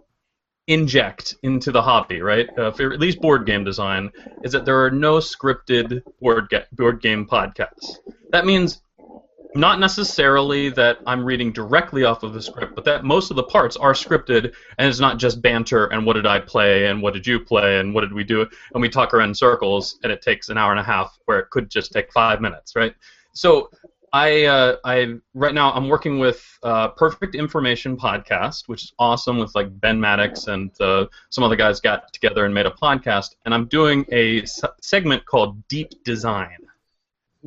inject 0.67 1.36
into 1.41 1.71
the 1.71 1.81
hobby, 1.81 2.21
right? 2.21 2.48
Uh, 2.57 2.71
for 2.71 2.93
at 2.93 3.00
least 3.00 3.19
board 3.21 3.45
game 3.45 3.63
design, 3.63 4.12
is 4.43 4.51
that 4.51 4.65
there 4.65 4.83
are 4.83 4.91
no 4.91 5.17
scripted 5.17 6.01
board 6.21 6.48
ga- 6.50 6.65
board 6.74 7.01
game 7.01 7.25
podcasts. 7.25 7.98
That 8.31 8.45
means 8.45 8.81
not 9.55 9.79
necessarily 9.79 10.69
that 10.69 11.00
I'm 11.07 11.25
reading 11.25 11.51
directly 11.51 12.03
off 12.03 12.21
of 12.21 12.33
the 12.33 12.41
script, 12.41 12.75
but 12.75 12.86
that 12.86 13.03
most 13.03 13.31
of 13.31 13.36
the 13.36 13.43
parts 13.43 13.75
are 13.75 13.93
scripted, 13.93 14.53
and 14.77 14.88
it's 14.88 15.00
not 15.00 15.17
just 15.17 15.41
banter 15.41 15.88
and 15.88 16.05
what 16.05 16.13
did 16.13 16.27
I 16.27 16.39
play 16.39 16.86
and 16.86 17.01
what 17.01 17.15
did 17.15 17.25
you 17.25 17.39
play 17.39 17.79
and 17.79 17.93
what 17.93 18.01
did 18.01 18.13
we 18.13 18.24
do, 18.24 18.48
and 18.74 18.81
we 18.81 18.89
talk 18.89 19.13
around 19.13 19.36
circles, 19.36 19.98
and 20.03 20.12
it 20.12 20.21
takes 20.21 20.50
an 20.50 20.57
hour 20.59 20.69
and 20.69 20.79
a 20.79 20.83
half 20.83 21.17
where 21.25 21.39
it 21.39 21.50
could 21.50 21.69
just 21.71 21.91
take 21.91 22.13
five 22.13 22.41
minutes, 22.41 22.75
right? 22.75 22.93
So 23.33 23.71
I, 24.11 24.45
uh, 24.45 24.77
I 24.85 25.15
right 25.33 25.53
now 25.53 25.71
I'm 25.73 25.87
working 25.89 26.19
with 26.19 26.43
uh, 26.63 26.89
Perfect 26.89 27.35
Information 27.35 27.95
Podcast, 27.97 28.67
which 28.67 28.83
is 28.83 28.93
awesome 28.99 29.37
with 29.37 29.53
like 29.55 29.67
Ben 29.79 29.99
Maddox 29.99 30.47
and 30.47 30.71
uh, 30.81 31.05
some 31.29 31.43
other 31.43 31.55
guys 31.55 31.79
got 31.79 32.11
together 32.13 32.45
and 32.45 32.53
made 32.53 32.65
a 32.65 32.71
podcast, 32.71 33.35
and 33.45 33.53
I'm 33.53 33.65
doing 33.67 34.05
a 34.11 34.41
s- 34.43 34.61
segment 34.81 35.25
called 35.25 35.67
Deep 35.67 36.03
Design. 36.03 36.57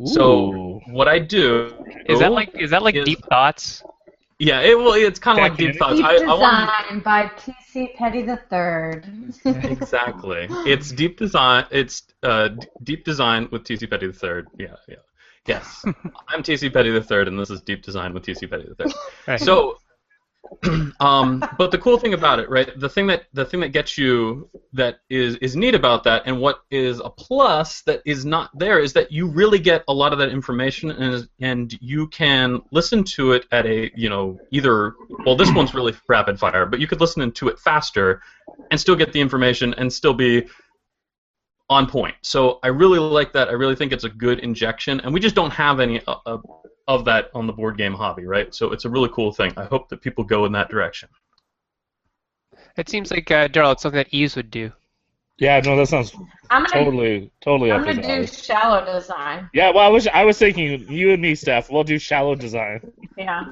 So 0.07 0.81
what 0.87 1.07
I 1.07 1.19
do 1.19 1.71
Is 2.09 2.19
that 2.21 2.33
like 2.33 2.50
is 2.59 2.71
that 2.71 2.83
like 2.83 2.95
Is- 2.95 3.04
deep 3.04 3.25
thoughts? 3.26 3.83
yeah, 4.38 4.61
it 4.61 4.76
will. 4.78 4.95
It's 4.95 5.19
kind 5.19 5.38
of 5.38 5.42
like 5.42 5.57
Deep 5.59 5.73
deep 5.73 5.78
thoughts. 5.78 5.97
Deep 5.97 6.04
I, 6.07 6.14
I 6.14 6.19
Design 6.19 6.38
want 6.40 7.04
by 7.04 7.31
T.C. 7.38 7.90
Petty 7.97 8.23
the 8.23 8.38
Third. 8.49 9.07
exactly. 9.45 10.47
It's 10.67 10.91
deep 10.93 11.19
design. 11.19 11.67
It's 11.71 12.02
uh, 12.23 12.49
d- 12.49 12.67
deep 12.82 13.04
design 13.04 13.49
with 13.52 13.65
TC 13.65 13.89
Petty 13.91 14.06
the 14.06 14.13
third. 14.15 14.49
Yeah, 14.58 14.76
yeah. 14.89 14.97
Yes, 15.47 15.85
I'm 16.28 16.43
TC 16.43 16.73
Petty 16.73 16.91
the 16.91 17.02
third, 17.02 17.28
and 17.28 17.39
this 17.39 17.50
is 17.50 17.61
deep 17.63 17.83
design 17.83 18.15
with 18.15 18.25
TC 18.25 18.49
Petty 18.49 18.67
the 18.69 18.75
third. 18.75 18.93
Right. 19.26 19.41
So, 19.41 19.78
um, 21.00 21.45
but 21.59 21.71
the 21.71 21.78
cool 21.78 21.99
thing 21.99 22.15
about 22.15 22.39
it, 22.39 22.50
right? 22.50 22.69
The 22.78 22.89
thing 22.89 23.07
that 23.09 23.25
the 23.33 23.45
thing 23.45 23.61
that 23.61 23.71
gets 23.71 23.97
you 23.97 24.49
that 24.73 24.99
is 25.11 25.37
is 25.37 25.57
neat 25.57 25.75
about 25.75 26.05
that, 26.05 26.23
and 26.26 26.41
what 26.41 26.63
is 26.71 27.00
a 27.00 27.11
plus 27.11 27.83
that 27.83 28.02
is 28.05 28.25
not 28.25 28.57
there 28.57 28.78
is 28.78 28.93
that 28.93 29.11
you 29.11 29.26
really 29.28 29.59
get 29.59 29.85
a 29.89 29.93
lot 29.93 30.13
of 30.13 30.19
that 30.19 30.28
information, 30.31 30.91
and 30.91 31.28
and 31.41 31.76
you 31.81 32.07
can 32.09 32.61
listen 32.71 33.02
to 33.05 33.33
it 33.33 33.47
at 33.50 33.67
a 33.67 33.91
you 33.95 34.09
know 34.09 34.39
either 34.50 34.95
well 35.25 35.37
this 35.37 35.52
one's 35.52 35.75
really 35.75 35.95
rapid 36.09 36.39
fire, 36.39 36.67
but 36.67 36.81
you 36.81 36.87
could 36.87 37.00
listen 37.00 37.31
to 37.33 37.49
it 37.49 37.59
faster, 37.59 38.23
and 38.71 38.81
still 38.81 38.97
get 38.97 39.13
the 39.13 39.21
information 39.21 39.75
and 39.75 39.93
still 39.93 40.15
be 40.15 40.47
on 41.73 41.87
point. 41.87 42.15
So 42.23 42.58
I 42.63 42.69
really 42.69 42.99
like 42.99 43.32
that. 43.32 43.49
I 43.49 43.52
really 43.52 43.76
think 43.76 43.93
it's 43.93 44.04
a 44.04 44.11
good 44.11 44.39
injection, 44.41 45.00
and 45.00 45.13
we 45.13 45.21
just 45.21 45.35
don't 45.35 45.50
have 45.50 45.80
any 45.80 46.00
uh, 46.06 46.17
uh, 46.26 46.39
of 46.87 47.04
that 47.06 47.30
on 47.35 47.47
the 47.47 47.52
board 47.52 47.76
game 47.78 47.95
hobby, 47.95 48.26
right? 48.26 48.54
So 48.54 48.73
it's 48.73 48.85
a 48.85 48.91
really 48.91 49.08
cool 49.13 49.32
thing. 49.32 49.52
I 49.56 49.65
hope 49.65 49.89
that 49.89 50.00
people 50.00 50.25
go 50.25 50.45
in 50.45 50.52
that 50.52 50.69
direction. 50.69 51.08
It 52.76 52.89
seems 52.89 53.11
like 53.11 53.30
uh, 53.30 53.49
Daryl, 53.49 53.73
it's 53.73 53.82
something 53.82 53.99
that 53.99 54.13
Eves 54.13 54.37
would 54.37 54.50
do. 54.50 54.73
Yeah, 55.39 55.61
no, 55.61 55.76
that 55.76 55.89
sounds 55.89 56.15
I'm 56.50 56.65
gonna, 56.65 56.85
totally, 56.85 57.32
totally 57.41 57.73
I'm 57.73 57.80
up 57.80 57.87
gonna 57.87 58.02
do 58.02 58.08
alley. 58.08 58.26
shallow 58.26 58.85
design. 58.85 59.50
Yeah, 59.52 59.71
well, 59.71 59.85
I 59.85 59.89
was, 59.89 60.06
I 60.06 60.25
was 60.25 60.39
thinking 60.39 60.87
you 60.89 61.13
and 61.13 61.23
me, 61.23 61.35
Steph. 61.35 61.71
We'll 61.71 61.85
do 61.85 61.99
shallow 61.99 62.35
design. 62.35 62.80
Yeah. 63.17 63.45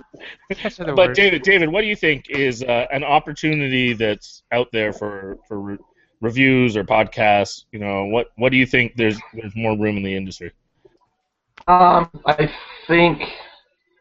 But 0.79 0.97
word. 0.97 1.17
David, 1.17 1.43
David, 1.43 1.69
what 1.71 1.81
do 1.81 1.89
you 1.89 1.97
think 1.97 2.31
is 2.31 2.63
uh, 2.63 2.87
an 2.93 3.03
opportunity 3.03 3.95
that's 3.95 4.43
out 4.53 4.69
there 4.73 4.93
for 4.93 5.39
for 5.49 5.61
re- 5.61 5.79
reviews 6.21 6.77
or 6.77 6.85
podcasts? 6.85 7.65
You 7.73 7.79
know, 7.79 8.07
what 8.07 8.29
what 8.37 8.51
do 8.53 8.59
you 8.59 8.67
think? 8.67 8.95
There's 8.97 9.19
there's 9.35 9.55
more 9.57 9.77
room 9.79 9.97
in 9.97 10.03
the 10.03 10.15
industry. 10.15 10.53
Um, 11.67 12.11
I 12.27 12.51
think. 12.87 13.23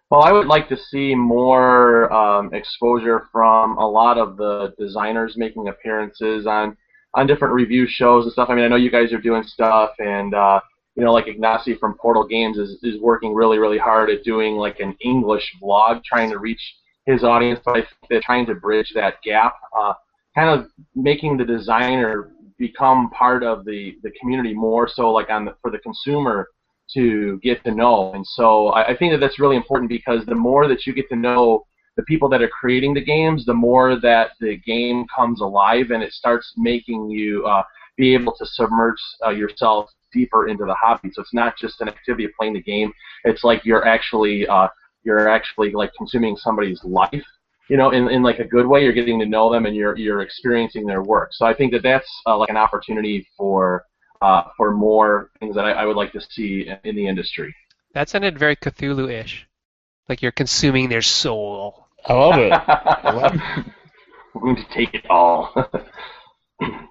Well, 0.09 0.23
I 0.23 0.31
would 0.31 0.47
like 0.47 0.67
to 0.69 0.77
see 0.77 1.13
more 1.13 2.11
um, 2.11 2.51
exposure 2.51 3.27
from 3.31 3.77
a 3.77 3.87
lot 3.87 4.17
of 4.17 4.37
the 4.37 4.73
designers 4.79 5.37
making 5.37 5.67
appearances 5.67 6.47
on 6.47 6.75
on 7.13 7.27
different 7.27 7.53
review 7.53 7.87
shows 7.87 8.25
and 8.25 8.33
stuff. 8.33 8.49
I 8.49 8.55
mean, 8.55 8.65
I 8.65 8.67
know 8.67 8.75
you 8.75 8.91
guys 8.91 9.13
are 9.13 9.21
doing 9.21 9.43
stuff, 9.43 9.91
and 9.99 10.33
uh, 10.33 10.61
you 10.95 11.03
know, 11.03 11.13
like 11.13 11.25
Ignacy 11.25 11.79
from 11.79 11.95
Portal 11.95 12.25
Games 12.25 12.57
is 12.57 12.77
is 12.83 12.99
working 12.99 13.33
really, 13.33 13.57
really 13.57 13.77
hard 13.77 14.09
at 14.09 14.23
doing 14.23 14.55
like 14.55 14.79
an 14.79 14.95
English 14.99 15.55
blog, 15.61 16.03
trying 16.03 16.29
to 16.31 16.39
reach 16.39 16.61
his 17.05 17.23
audience. 17.23 17.59
But 17.63 17.77
I 17.77 17.81
think 17.81 17.97
they're 18.09 18.21
trying 18.21 18.45
to 18.47 18.55
bridge 18.55 18.91
that 18.95 19.21
gap, 19.23 19.55
uh, 19.77 19.93
kind 20.39 20.57
of 20.57 20.67
making 20.95 21.37
the 21.37 21.43
designer 21.43 22.31
become 22.57 23.09
part 23.11 23.43
of 23.43 23.65
the 23.65 23.95
the 24.03 24.11
community 24.19 24.53
more 24.53 24.87
so, 24.87 25.11
like 25.11 25.29
on 25.29 25.45
the, 25.45 25.53
for 25.61 25.69
the 25.71 25.79
consumer 25.79 26.47
to 26.95 27.39
get 27.43 27.63
to 27.63 27.71
know. 27.71 28.13
And 28.13 28.25
so 28.25 28.69
I, 28.69 28.91
I 28.91 28.97
think 28.97 29.11
that 29.13 29.19
that's 29.19 29.39
really 29.39 29.57
important 29.57 29.89
because 29.89 30.25
the 30.25 30.35
more 30.35 30.67
that 30.67 30.85
you 30.85 30.93
get 30.93 31.09
to 31.09 31.15
know 31.15 31.65
the 31.97 32.03
people 32.03 32.29
that 32.29 32.41
are 32.41 32.49
creating 32.49 32.93
the 32.93 33.03
games, 33.03 33.45
the 33.45 33.53
more 33.53 33.99
that 33.99 34.31
the 34.39 34.57
game 34.65 35.05
comes 35.13 35.41
alive 35.41 35.91
and 35.91 36.01
it 36.01 36.13
starts 36.13 36.53
making 36.57 37.09
you 37.09 37.45
uh, 37.45 37.63
be 37.97 38.13
able 38.13 38.33
to 38.37 38.45
submerge 38.45 38.97
uh, 39.25 39.29
yourself 39.29 39.89
deeper 40.13 40.47
into 40.47 40.65
the 40.65 40.75
hobby. 40.75 41.09
So 41.13 41.21
it's 41.21 41.33
not 41.33 41.57
just 41.57 41.81
an 41.81 41.89
activity 41.89 42.25
of 42.25 42.31
playing 42.39 42.53
the 42.53 42.63
game. 42.63 42.91
It's 43.25 43.43
like 43.43 43.65
you're 43.65 43.85
actually 43.85 44.47
uh, 44.47 44.69
you're 45.03 45.27
actually 45.27 45.71
like 45.71 45.91
consuming 45.97 46.37
somebody's 46.37 46.81
life. 46.83 47.29
You 47.69 47.77
know, 47.77 47.91
in, 47.91 48.09
in 48.09 48.23
like 48.23 48.39
a 48.39 48.45
good 48.45 48.65
way, 48.65 48.83
you're 48.83 48.93
getting 48.93 49.19
to 49.19 49.25
know 49.25 49.51
them 49.51 49.65
and 49.65 49.75
you're 49.75 49.95
you're 49.97 50.21
experiencing 50.21 50.85
their 50.85 51.03
work. 51.03 51.29
So 51.33 51.45
I 51.45 51.53
think 51.53 51.71
that 51.73 51.83
that's 51.83 52.09
uh, 52.25 52.37
like 52.37 52.49
an 52.49 52.57
opportunity 52.57 53.27
for 53.37 53.85
uh, 54.21 54.43
for 54.57 54.73
more 54.73 55.31
things 55.39 55.55
that 55.55 55.65
I, 55.65 55.71
I 55.71 55.85
would 55.85 55.95
like 55.95 56.11
to 56.13 56.21
see 56.21 56.67
in, 56.67 56.77
in 56.83 56.95
the 56.95 57.07
industry. 57.07 57.55
That 57.93 58.09
sounded 58.09 58.37
very 58.37 58.55
Cthulhu-ish. 58.55 59.47
Like 60.07 60.21
you're 60.21 60.31
consuming 60.31 60.89
their 60.89 61.01
soul. 61.01 61.87
I 62.05 62.13
love 62.13 62.39
it. 62.39 63.65
We're 64.33 64.41
going 64.41 64.55
to 64.55 64.73
take 64.73 64.93
it 64.93 65.05
all. 65.09 65.53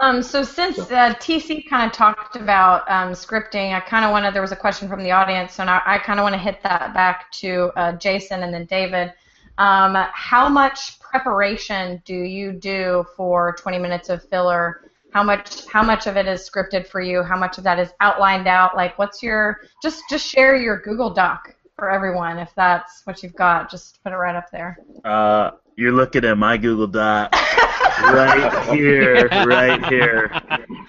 Um, 0.00 0.22
so 0.22 0.42
since 0.42 0.78
uh, 0.78 1.14
TC 1.20 1.68
kind 1.68 1.86
of 1.86 1.92
talked 1.92 2.34
about 2.34 2.90
um, 2.90 3.12
scripting, 3.12 3.74
I 3.74 3.80
kind 3.80 4.06
of 4.06 4.10
wanted 4.10 4.34
there 4.34 4.40
was 4.40 4.50
a 4.50 4.56
question 4.56 4.88
from 4.88 5.02
the 5.02 5.10
audience, 5.10 5.52
so 5.52 5.64
now 5.64 5.82
I 5.84 5.98
kind 5.98 6.18
of 6.18 6.24
want 6.24 6.34
to 6.34 6.40
hit 6.40 6.62
that 6.62 6.94
back 6.94 7.30
to 7.32 7.70
uh, 7.76 7.92
Jason 7.92 8.42
and 8.42 8.54
then 8.54 8.64
David. 8.64 9.12
Um, 9.58 9.96
how 10.12 10.48
much 10.48 10.98
preparation 11.00 12.02
do 12.04 12.14
you 12.14 12.52
do 12.52 13.04
for 13.16 13.54
20 13.58 13.78
minutes 13.78 14.08
of 14.08 14.26
filler? 14.28 14.90
How 15.12 15.22
much 15.22 15.66
how 15.66 15.82
much 15.82 16.06
of 16.06 16.16
it 16.16 16.26
is 16.26 16.48
scripted 16.48 16.86
for 16.86 17.00
you? 17.00 17.22
How 17.22 17.36
much 17.36 17.58
of 17.58 17.64
that 17.64 17.78
is 17.78 17.90
outlined 18.00 18.48
out? 18.48 18.76
Like, 18.76 18.98
what's 18.98 19.22
your 19.22 19.60
just 19.82 20.02
just 20.08 20.26
share 20.26 20.56
your 20.56 20.80
Google 20.80 21.10
Doc 21.10 21.54
for 21.76 21.90
everyone 21.90 22.38
if 22.38 22.54
that's 22.54 23.02
what 23.06 23.22
you've 23.22 23.34
got. 23.34 23.70
Just 23.70 24.02
put 24.04 24.12
it 24.12 24.16
right 24.16 24.36
up 24.36 24.50
there. 24.50 24.78
Uh, 25.04 25.50
you're 25.76 25.92
looking 25.92 26.24
at 26.24 26.38
my 26.38 26.56
Google 26.56 26.86
Doc 26.86 27.32
right 28.02 28.68
here, 28.74 29.28
right 29.46 29.84
here. 29.86 30.30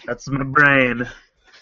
That's 0.05 0.27
my 0.29 0.43
brain. 0.43 1.01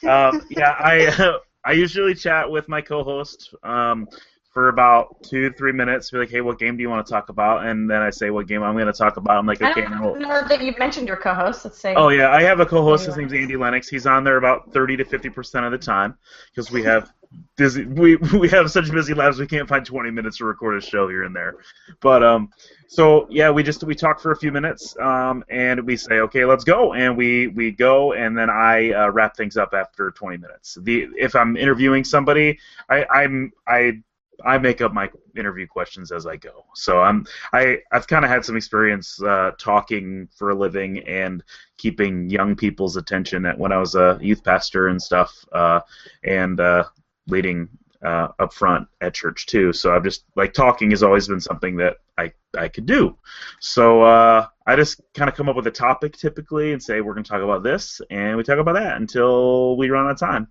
Um, 0.04 0.46
yeah, 0.50 0.76
I 0.80 1.38
I 1.66 1.72
usually 1.74 2.16
chat 2.16 2.50
with 2.50 2.68
my 2.68 2.82
co-host 2.82 3.54
um, 3.64 4.08
for 4.52 4.68
about 4.68 5.24
two 5.24 5.52
three 5.52 5.72
minutes. 5.72 6.12
Be 6.12 6.18
like, 6.18 6.30
hey, 6.30 6.42
what 6.42 6.60
game 6.60 6.78
do 6.78 6.84
you 6.84 6.90
want 6.90 7.06
to 7.06 7.12
talk 7.12 7.30
about? 7.30 7.66
And 7.66 7.90
then 7.90 8.02
I 8.02 8.10
say 8.10 8.30
what 8.30 8.48
game 8.48 8.64
I'm 8.64 8.74
going 8.76 8.86
to 8.86 8.94
talk 8.94 9.18
about. 9.18 9.38
I'm 9.38 9.46
like, 9.46 9.62
I 9.62 9.72
okay, 9.72 9.82
don't 9.82 10.20
know 10.20 10.48
that 10.48 10.62
you've 10.62 10.78
mentioned 10.78 11.08
your 11.08 11.18
co-host. 11.18 11.66
Let's 11.66 11.80
say. 11.80 11.96
Oh 11.96 12.10
yeah, 12.10 12.32
I 12.32 12.44
have 12.44 12.60
a 12.60 12.66
co-host. 12.66 13.06
His 13.06 13.18
name's 13.18 13.34
Andy 13.34 13.56
Lennox. 13.56 13.88
He's 13.88 14.06
on 14.06 14.24
there 14.24 14.38
about 14.38 14.72
30 14.74 14.98
to 14.98 15.06
50 15.06 15.30
percent 15.30 15.66
of 15.66 15.72
the 15.72 15.78
time 15.78 16.18
because 16.54 16.70
we 16.70 16.84
have 16.84 17.12
busy. 17.56 17.86
We 17.86 18.16
we 18.38 18.50
have 18.50 18.70
such 18.70 18.92
busy 18.92 19.14
lives. 19.14 19.40
We 19.40 19.48
can't 19.48 19.70
find 19.70 19.86
20 19.86 20.12
minutes 20.12 20.38
to 20.38 20.46
record 20.46 20.78
a 20.78 20.82
show 20.82 21.08
here 21.08 21.24
and 21.24 21.34
there. 21.34 21.56
But 22.02 22.22
um, 22.22 22.50
so 22.88 23.28
yeah, 23.30 23.52
we 23.52 23.64
just 23.64 23.84
we 23.86 23.96
talk 23.96 24.20
for 24.20 24.32
a 24.32 24.36
few 24.36 24.52
minutes, 24.52 24.98
um, 25.00 25.46
and 25.50 25.86
we 25.86 25.96
say, 25.96 26.20
okay, 26.20 26.44
let's 26.44 26.66
go, 26.66 26.94
and 26.94 27.16
we 27.16 27.48
we 27.48 27.72
go, 27.72 28.12
and 28.14 28.38
then 28.38 28.50
I 28.50 28.92
uh, 28.92 29.12
wrap 29.12 29.38
things 29.38 29.56
up 29.56 29.74
after 29.74 30.12
20 30.12 30.38
minutes. 30.38 30.78
The 30.82 31.08
if 31.18 31.36
I'm 31.36 31.56
interviewing 31.56 32.04
somebody, 32.04 32.60
I 32.90 33.06
I'm 33.06 33.54
I 33.66 34.02
I 34.46 34.58
make 34.58 34.82
up 34.82 34.94
my 34.94 35.10
interview 35.36 35.68
questions 35.68 36.12
as 36.12 36.26
I 36.26 36.36
go. 36.36 36.66
So 36.76 37.02
I'm 37.02 37.26
I 37.54 37.80
I've 37.92 38.08
kind 38.08 38.26
of 38.26 38.32
had 38.32 38.46
some 38.46 38.58
experience 38.58 39.22
uh, 39.22 39.52
talking 39.58 40.28
for 40.36 40.52
a 40.52 40.56
living 40.56 41.00
and 41.00 41.44
keeping 41.78 42.30
young 42.30 42.56
people's 42.56 42.98
attention 42.98 43.46
at, 43.46 43.58
when 43.58 43.72
I 43.72 43.78
was 43.78 43.96
a 43.96 44.18
youth 44.22 44.44
pastor 44.44 44.88
and 44.88 45.02
stuff, 45.02 45.34
uh, 45.52 45.82
and 46.24 46.60
uh, 46.60 46.86
leading 47.28 47.70
uh, 48.04 48.30
up 48.40 48.54
front 48.54 48.88
at 49.02 49.14
church 49.14 49.46
too. 49.46 49.74
So 49.74 49.96
I've 49.96 50.04
just 50.04 50.26
like 50.36 50.54
talking 50.54 50.92
has 50.92 51.04
always 51.04 51.28
been 51.28 51.42
something 51.42 51.78
that 51.78 51.98
I 52.18 52.32
I 52.58 52.68
could 52.68 52.86
do. 52.86 53.18
So 53.60 54.02
uh, 54.04 54.48
I 54.66 54.76
just 54.76 55.02
kind 55.14 55.30
of 55.30 55.36
come 55.36 55.50
up 55.50 55.56
with 55.56 55.68
a 55.68 55.72
topic 55.72 56.18
typically 56.18 56.74
and 56.74 56.82
say 56.82 57.02
we're 57.02 57.14
going 57.14 57.24
to 57.24 57.30
talk 57.30 57.42
about 57.42 57.64
this, 57.64 58.02
and 58.10 58.38
we 58.38 58.44
talk 58.44 58.60
about 58.60 58.76
that 58.76 58.98
until 58.98 59.78
we 59.78 59.90
run 59.90 60.06
out 60.06 60.12
of 60.12 60.20
time. 60.20 60.48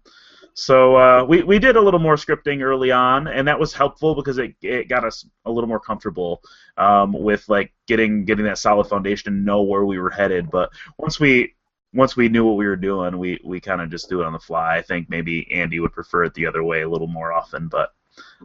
So 0.55 0.97
uh, 0.97 1.25
we 1.25 1.43
we 1.43 1.59
did 1.59 1.77
a 1.77 1.81
little 1.81 2.01
more 2.01 2.17
scripting 2.17 2.63
early 2.63 2.91
on, 2.91 3.29
and 3.29 3.47
that 3.49 3.59
was 3.59 3.73
helpful 3.73 4.15
because 4.15 4.39
it 4.39 4.55
it 4.63 4.89
got 4.89 5.05
us 5.05 5.27
a 5.45 5.51
little 5.51 5.69
more 5.69 5.81
comfortable 5.81 6.43
um, 6.77 7.13
with 7.13 7.49
like 7.49 7.73
getting 7.87 8.25
getting 8.25 8.45
that 8.45 8.59
solid 8.59 8.85
foundation 8.85 9.33
and 9.33 9.45
know 9.45 9.63
where 9.63 9.85
we 9.85 9.99
were 9.99 10.11
headed. 10.11 10.51
But 10.51 10.71
once 10.99 11.21
we 11.21 11.55
once 11.93 12.17
we 12.17 12.29
knew 12.29 12.45
what 12.45 12.57
we 12.57 12.67
were 12.67 12.77
doing, 12.77 13.19
we 13.19 13.41
we 13.45 13.61
kind 13.61 13.81
of 13.81 13.91
just 13.91 14.09
do 14.09 14.21
it 14.21 14.27
on 14.27 14.33
the 14.33 14.39
fly. 14.39 14.77
I 14.77 14.83
think 14.83 15.09
maybe 15.09 15.51
Andy 15.53 15.81
would 15.81 15.93
prefer 15.93 16.25
it 16.25 16.35
the 16.35 16.47
other 16.47 16.63
way 16.63 16.83
a 16.83 16.89
little 16.89 17.09
more 17.09 17.33
often, 17.33 17.69
but 17.69 17.93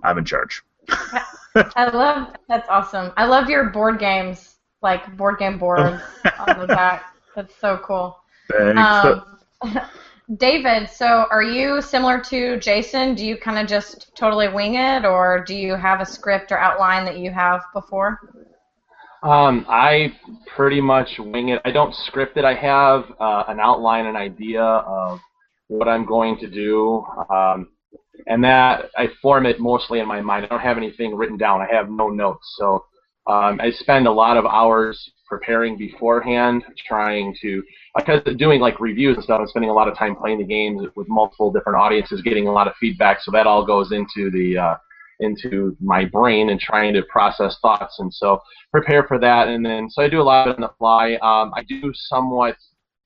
I'm 0.03 0.17
in 0.17 0.25
charge. 0.25 0.63
I 0.89 1.89
love 1.91 2.35
that's 2.47 2.67
awesome. 2.69 3.11
I 3.17 3.25
love 3.25 3.49
your 3.49 3.69
board 3.69 3.99
games, 3.99 4.55
like 4.81 5.15
board 5.17 5.39
game 5.39 5.57
boards 5.57 6.01
on 6.39 6.59
the 6.59 6.67
back. 6.67 7.15
That's 7.35 7.55
so 7.55 7.77
cool. 7.83 8.17
Thanks. 8.51 8.79
Um, 8.79 9.39
David, 10.37 10.89
so 10.89 11.27
are 11.29 11.43
you 11.43 11.81
similar 11.83 12.19
to 12.19 12.59
Jason? 12.59 13.13
Do 13.13 13.23
you 13.23 13.37
kind 13.37 13.59
of 13.59 13.67
just 13.67 14.11
totally 14.15 14.47
wing 14.47 14.73
it, 14.75 15.05
or 15.05 15.43
do 15.45 15.55
you 15.55 15.75
have 15.75 16.01
a 16.01 16.05
script 16.05 16.51
or 16.51 16.57
outline 16.57 17.05
that 17.05 17.19
you 17.19 17.29
have 17.29 17.61
before? 17.73 18.19
Um, 19.21 19.65
I 19.69 20.15
pretty 20.55 20.81
much 20.81 21.19
wing 21.19 21.49
it. 21.49 21.61
I 21.63 21.71
don't 21.71 21.93
script 21.93 22.37
it. 22.37 22.45
I 22.45 22.55
have 22.55 23.05
uh, 23.19 23.43
an 23.47 23.59
outline, 23.59 24.07
an 24.07 24.15
idea 24.15 24.63
of 24.63 25.19
what 25.67 25.87
I'm 25.87 26.05
going 26.05 26.37
to 26.39 26.49
do, 26.49 27.05
um, 27.29 27.69
and 28.25 28.43
that 28.43 28.89
I 28.97 29.09
form 29.21 29.45
it 29.45 29.59
mostly 29.59 29.99
in 29.99 30.07
my 30.07 30.21
mind. 30.21 30.45
I 30.45 30.47
don't 30.47 30.59
have 30.59 30.77
anything 30.77 31.15
written 31.15 31.37
down. 31.37 31.61
I 31.61 31.67
have 31.71 31.89
no 31.89 32.09
notes. 32.09 32.55
So 32.57 32.85
um, 33.27 33.59
I 33.61 33.71
spend 33.71 34.07
a 34.07 34.11
lot 34.11 34.37
of 34.37 34.45
hours 34.45 35.11
preparing 35.27 35.77
beforehand, 35.77 36.63
trying 36.87 37.35
to 37.41 37.63
because 37.95 38.21
doing 38.37 38.59
like 38.59 38.79
reviews 38.79 39.15
and 39.15 39.23
stuff 39.23 39.39
and 39.39 39.49
spending 39.49 39.69
a 39.69 39.73
lot 39.73 39.87
of 39.87 39.97
time 39.97 40.15
playing 40.15 40.39
the 40.39 40.45
games 40.45 40.81
with 40.95 41.07
multiple 41.07 41.51
different 41.51 41.79
audiences, 41.79 42.21
getting 42.21 42.47
a 42.47 42.51
lot 42.51 42.67
of 42.67 42.73
feedback. 42.79 43.21
So 43.21 43.31
that 43.31 43.47
all 43.47 43.65
goes 43.65 43.91
into 43.91 44.29
the 44.31 44.57
uh, 44.57 44.75
into 45.21 45.77
my 45.79 46.03
brain 46.03 46.49
and 46.49 46.59
trying 46.59 46.93
to 46.93 47.03
process 47.03 47.57
thoughts. 47.61 47.99
And 47.99 48.13
so 48.13 48.41
prepare 48.71 49.03
for 49.03 49.17
that. 49.19 49.47
And 49.47 49.65
then 49.65 49.89
so 49.89 50.01
I 50.01 50.09
do 50.09 50.21
a 50.21 50.23
lot 50.23 50.49
on 50.49 50.59
the 50.59 50.71
fly. 50.77 51.13
Um, 51.21 51.53
I 51.55 51.63
do 51.67 51.91
somewhat 51.93 52.57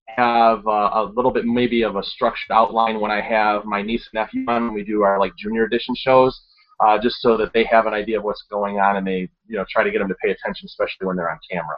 have 0.08 0.66
uh, 0.66 0.90
a 0.94 1.12
little 1.16 1.32
bit 1.32 1.46
maybe 1.46 1.84
of 1.84 1.96
a 1.96 2.04
structured 2.04 2.52
outline 2.52 3.00
when 3.00 3.12
I 3.12 3.22
have 3.22 3.66
my 3.66 3.84
niece 3.84 4.10
and 4.12 4.20
nephew 4.22 4.44
on 4.48 4.74
we 4.74 4.84
do 4.84 5.04
our 5.04 5.20
like 5.20 5.36
junior 5.38 5.66
edition 5.66 5.94
shows. 5.96 6.42
Uh, 6.80 6.98
just 6.98 7.18
so 7.20 7.36
that 7.36 7.52
they 7.54 7.66
have 7.66 7.88
an 7.88 7.94
idea 7.94 8.18
of 8.18 8.24
what's 8.24 8.46
going 8.50 8.80
on 8.80 8.96
and 8.96 9.06
they 9.06 9.30
you 9.48 9.58
know 9.58 9.66
try 9.70 9.84
to 9.84 9.92
get 9.92 10.00
them 10.00 10.08
to 10.08 10.16
pay 10.24 10.32
attention, 10.32 10.66
especially 10.66 11.06
when 11.06 11.16
they're 11.16 11.30
on 11.30 11.38
camera. 11.52 11.76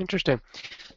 Interesting. 0.00 0.40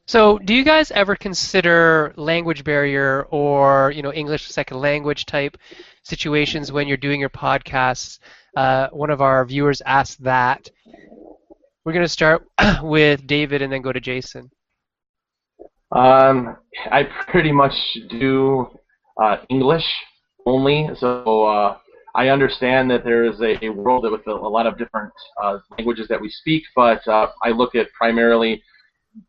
So, 0.05 0.37
do 0.37 0.53
you 0.53 0.65
guys 0.65 0.91
ever 0.91 1.15
consider 1.15 2.13
language 2.17 2.65
barrier 2.65 3.25
or 3.29 3.91
you 3.91 4.01
know 4.01 4.11
English 4.11 4.49
second 4.49 4.79
language 4.79 5.25
type 5.25 5.57
situations 6.03 6.73
when 6.73 6.87
you're 6.87 6.97
doing 6.97 7.21
your 7.21 7.29
podcasts? 7.29 8.19
Uh, 8.57 8.89
one 8.91 9.09
of 9.09 9.21
our 9.21 9.45
viewers 9.45 9.81
asked 9.85 10.21
that. 10.23 10.69
We're 11.85 11.93
going 11.93 12.05
to 12.05 12.09
start 12.09 12.45
with 12.83 13.25
David 13.27 13.61
and 13.61 13.71
then 13.71 13.81
go 13.81 13.93
to 13.93 14.01
Jason. 14.01 14.51
Um, 15.93 16.57
I 16.91 17.03
pretty 17.29 17.51
much 17.51 17.73
do 18.09 18.67
uh, 19.21 19.37
English 19.49 19.85
only, 20.45 20.89
so 20.97 21.45
uh, 21.45 21.77
I 22.15 22.29
understand 22.29 22.91
that 22.91 23.03
there 23.03 23.23
is 23.25 23.41
a, 23.41 23.69
world 23.69 24.05
with 24.11 24.25
a, 24.27 24.31
a 24.31 24.49
lot 24.49 24.65
of 24.65 24.77
different 24.77 25.13
uh, 25.41 25.59
languages 25.77 26.07
that 26.09 26.19
we 26.19 26.29
speak, 26.29 26.63
but 26.75 27.07
uh, 27.07 27.27
I 27.43 27.49
look 27.49 27.75
at 27.75 27.91
primarily 27.93 28.61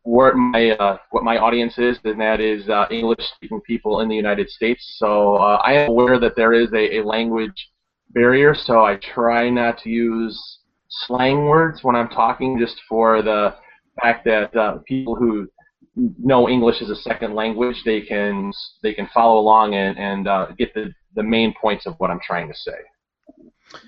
what 0.03 0.35
my 0.35 0.71
uh, 0.71 0.97
what 1.11 1.23
my 1.23 1.37
audience 1.37 1.77
is, 1.77 1.97
and 2.03 2.19
that 2.19 2.39
is 2.39 2.67
uh, 2.69 2.85
English-speaking 2.89 3.61
people 3.61 4.01
in 4.01 4.09
the 4.09 4.15
United 4.15 4.49
States. 4.49 4.95
So 4.97 5.35
uh, 5.35 5.61
I 5.63 5.73
am 5.73 5.89
aware 5.89 6.19
that 6.19 6.35
there 6.35 6.53
is 6.53 6.71
a, 6.73 6.97
a 6.97 7.03
language 7.03 7.69
barrier, 8.09 8.55
so 8.55 8.83
I 8.83 8.95
try 8.95 9.49
not 9.49 9.77
to 9.79 9.89
use 9.89 10.59
slang 10.89 11.45
words 11.45 11.83
when 11.83 11.95
I'm 11.95 12.09
talking, 12.09 12.57
just 12.59 12.77
for 12.87 13.21
the 13.21 13.55
fact 14.01 14.25
that 14.25 14.55
uh, 14.55 14.77
people 14.87 15.15
who 15.15 15.47
know 15.95 16.49
English 16.49 16.81
as 16.81 16.89
a 16.89 16.95
second 16.95 17.35
language, 17.35 17.81
they 17.85 18.01
can 18.01 18.51
they 18.83 18.93
can 18.93 19.07
follow 19.13 19.39
along 19.39 19.75
and 19.75 19.97
and 19.97 20.27
uh, 20.27 20.47
get 20.57 20.73
the 20.73 20.93
the 21.15 21.23
main 21.23 21.53
points 21.61 21.85
of 21.85 21.95
what 21.97 22.11
I'm 22.11 22.19
trying 22.25 22.47
to 22.47 22.55
say. 22.55 23.79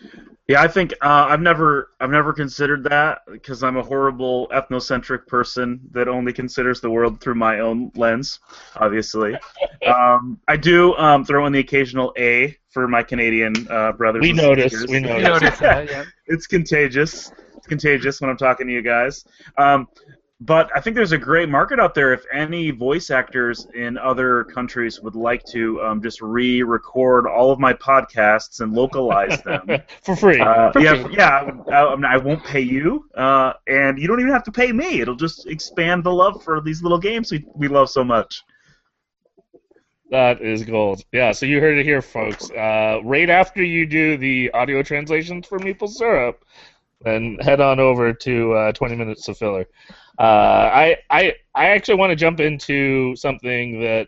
Yeah, 0.48 0.62
I 0.62 0.68
think 0.70 0.94
uh, 1.02 1.28
I've 1.30 1.42
never 1.42 1.92
I've 2.00 2.10
never 2.10 2.32
considered 2.32 2.86
that 2.86 3.20
because 3.30 3.64
I'm 3.64 3.76
a 3.76 3.84
horrible 3.84 4.48
ethnocentric 4.54 5.28
person 5.28 5.82
that 5.92 6.08
only 6.08 6.32
considers 6.32 6.80
the 6.80 6.90
world 6.90 7.20
through 7.20 7.36
my 7.36 7.60
own 7.60 7.92
lens. 7.96 8.40
Obviously, 8.78 9.36
um, 9.86 10.40
I 10.48 10.56
do 10.56 10.96
um, 10.96 11.26
throw 11.26 11.46
in 11.48 11.52
the 11.52 11.60
occasional 11.60 12.14
A 12.18 12.56
for 12.70 12.88
my 12.88 13.04
Canadian 13.04 13.54
uh, 13.70 13.92
brothers. 13.92 14.22
We 14.22 14.30
and 14.30 14.38
noticed. 14.38 14.72
sisters. 14.72 14.90
We 14.90 14.96
You 14.96 15.02
noticed. 15.02 15.42
noticed 15.42 15.60
that, 15.60 15.90
yeah. 15.90 16.06
it's 16.28 16.48
contagious. 16.48 17.30
It's 17.58 17.68
contagious 17.68 18.22
when 18.22 18.30
I'm 18.30 18.38
talking 18.38 18.68
to 18.68 18.74
you 18.74 18.82
guys. 18.82 19.26
Um, 19.58 19.88
but 20.40 20.70
I 20.76 20.82
think 20.82 20.96
there's 20.96 21.14
a 21.14 21.18
great 21.18 21.50
market 21.50 21.80
out 21.80 21.96
there 21.96 22.14
if 22.14 22.24
any 22.32 22.70
voice 22.70 23.10
actors 23.10 23.68
in 23.74 23.98
other 23.98 24.44
countries 24.44 25.02
would 25.02 25.16
like 25.16 25.44
to 25.46 25.82
um, 25.82 26.02
just 26.02 26.22
re-record 26.22 27.26
all 27.26 27.52
of 27.52 27.60
my 27.60 27.74
podcasts 27.74 28.62
and 28.62 28.72
localize 28.74 29.42
them. 29.42 29.68
for 30.04 30.16
free. 30.16 30.40
Uh, 30.40 30.72
For 30.72 30.80
yeah, 30.80 31.04
free. 31.04 31.16
yeah. 31.16 31.52
I, 31.72 31.82
I 32.14 32.18
won't 32.18 32.44
pay 32.44 32.62
you, 32.62 33.10
uh, 33.16 33.54
and 33.68 33.98
you 33.98 34.08
don't 34.08 34.20
even 34.20 34.32
have 34.32 34.44
to 34.44 34.52
pay 34.52 34.72
me. 34.72 35.02
It'll 35.02 35.16
just 35.16 35.48
expand 35.48 36.04
the 36.04 36.14
love 36.14 36.44
for 36.44 36.62
these 36.62 36.84
little 36.84 37.00
games 37.00 37.32
we, 37.32 37.44
we 37.56 37.68
love 37.68 37.90
so 37.90 38.04
much. 38.04 38.44
That 40.12 40.42
is 40.42 40.64
gold. 40.64 41.02
Yeah, 41.12 41.32
so 41.32 41.46
you 41.46 41.60
heard 41.60 41.78
it 41.78 41.84
here, 41.84 42.02
folks. 42.02 42.50
Uh, 42.52 43.00
right 43.04 43.30
after 43.30 43.62
you 43.64 43.86
do 43.86 44.18
the 44.18 44.52
audio 44.52 44.82
translations 44.82 45.48
for 45.48 45.60
Meeple 45.60 45.90
Syrup, 45.90 46.46
then 47.02 47.38
head 47.42 47.62
on 47.62 47.80
over 47.80 48.14
to 48.14 48.54
uh, 48.54 48.72
20 48.72 48.96
Minutes 48.96 49.28
of 49.28 49.38
Filler. 49.38 49.66
Uh, 50.20 50.22
I, 50.74 50.98
I, 51.10 51.34
I 51.54 51.68
actually 51.68 51.96
want 51.96 52.12
to 52.12 52.16
jump 52.16 52.40
into 52.40 53.16
something 53.16 53.82
that 53.82 54.08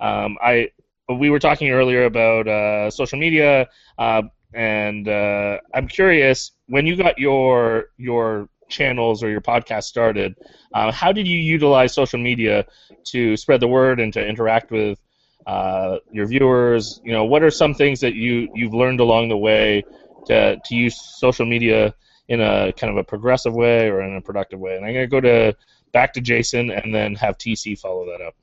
um, 0.00 0.36
I 0.42 0.70
we 1.08 1.30
were 1.30 1.38
talking 1.38 1.70
earlier 1.70 2.04
about 2.04 2.46
uh, 2.46 2.90
social 2.90 3.18
media, 3.18 3.68
uh, 3.98 4.22
and 4.52 5.08
uh, 5.08 5.58
I'm 5.74 5.88
curious 5.88 6.52
when 6.68 6.86
you 6.86 6.96
got 6.96 7.18
your 7.18 7.86
your 7.96 8.48
channels 8.68 9.22
or 9.22 9.30
your 9.30 9.40
podcast 9.40 9.84
started, 9.84 10.34
uh, 10.74 10.92
how 10.92 11.12
did 11.12 11.26
you 11.26 11.38
utilize 11.38 11.94
social 11.94 12.18
media 12.18 12.66
to 13.04 13.36
spread 13.36 13.60
the 13.60 13.68
word 13.68 14.00
and 14.00 14.12
to 14.12 14.26
interact 14.26 14.70
with 14.70 14.98
uh, 15.46 15.96
your 16.12 16.26
viewers? 16.26 17.00
You 17.04 17.12
know, 17.12 17.24
what 17.24 17.42
are 17.42 17.50
some 17.50 17.74
things 17.74 18.00
that 18.00 18.14
you 18.14 18.48
you've 18.54 18.74
learned 18.74 19.00
along 19.00 19.28
the 19.28 19.36
way 19.38 19.84
to 20.26 20.56
to 20.62 20.74
use 20.74 21.00
social 21.18 21.46
media 21.46 21.94
in 22.28 22.40
a 22.40 22.72
kind 22.72 22.90
of 22.90 22.96
a 22.96 23.04
progressive 23.04 23.54
way 23.54 23.88
or 23.88 24.02
in 24.02 24.16
a 24.16 24.20
productive 24.20 24.60
way? 24.60 24.76
And 24.76 24.84
I'm 24.84 24.94
gonna 24.94 25.06
go 25.06 25.20
to 25.20 25.56
back 25.92 26.12
to 26.14 26.20
Jason 26.20 26.70
and 26.70 26.94
then 26.94 27.14
have 27.14 27.38
TC 27.38 27.78
follow 27.78 28.06
that 28.06 28.20
up. 28.20 28.34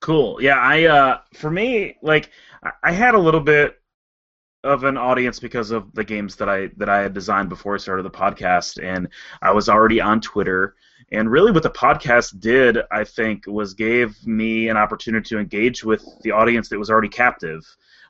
Cool. 0.00 0.40
Yeah, 0.40 0.58
I 0.58 0.84
uh, 0.84 1.18
for 1.34 1.50
me, 1.50 1.96
like 2.02 2.30
I 2.82 2.92
had 2.92 3.14
a 3.14 3.18
little 3.18 3.40
bit 3.40 3.78
of 4.64 4.84
an 4.84 4.96
audience 4.96 5.38
because 5.38 5.70
of 5.70 5.92
the 5.94 6.04
games 6.04 6.36
that 6.36 6.48
I 6.48 6.68
that 6.76 6.88
I 6.88 7.00
had 7.02 7.14
designed 7.14 7.48
before 7.48 7.74
I 7.74 7.78
started 7.78 8.04
the 8.04 8.10
podcast, 8.10 8.82
and 8.82 9.08
I 9.42 9.52
was 9.52 9.68
already 9.68 10.00
on 10.00 10.20
Twitter. 10.20 10.74
And 11.10 11.30
really, 11.30 11.52
what 11.52 11.62
the 11.62 11.70
podcast 11.70 12.38
did, 12.38 12.78
I 12.90 13.04
think, 13.04 13.46
was 13.46 13.74
gave 13.74 14.14
me 14.26 14.68
an 14.68 14.76
opportunity 14.76 15.28
to 15.30 15.38
engage 15.38 15.82
with 15.84 16.04
the 16.22 16.32
audience 16.32 16.68
that 16.68 16.78
was 16.78 16.90
already 16.90 17.08
captive. 17.08 17.64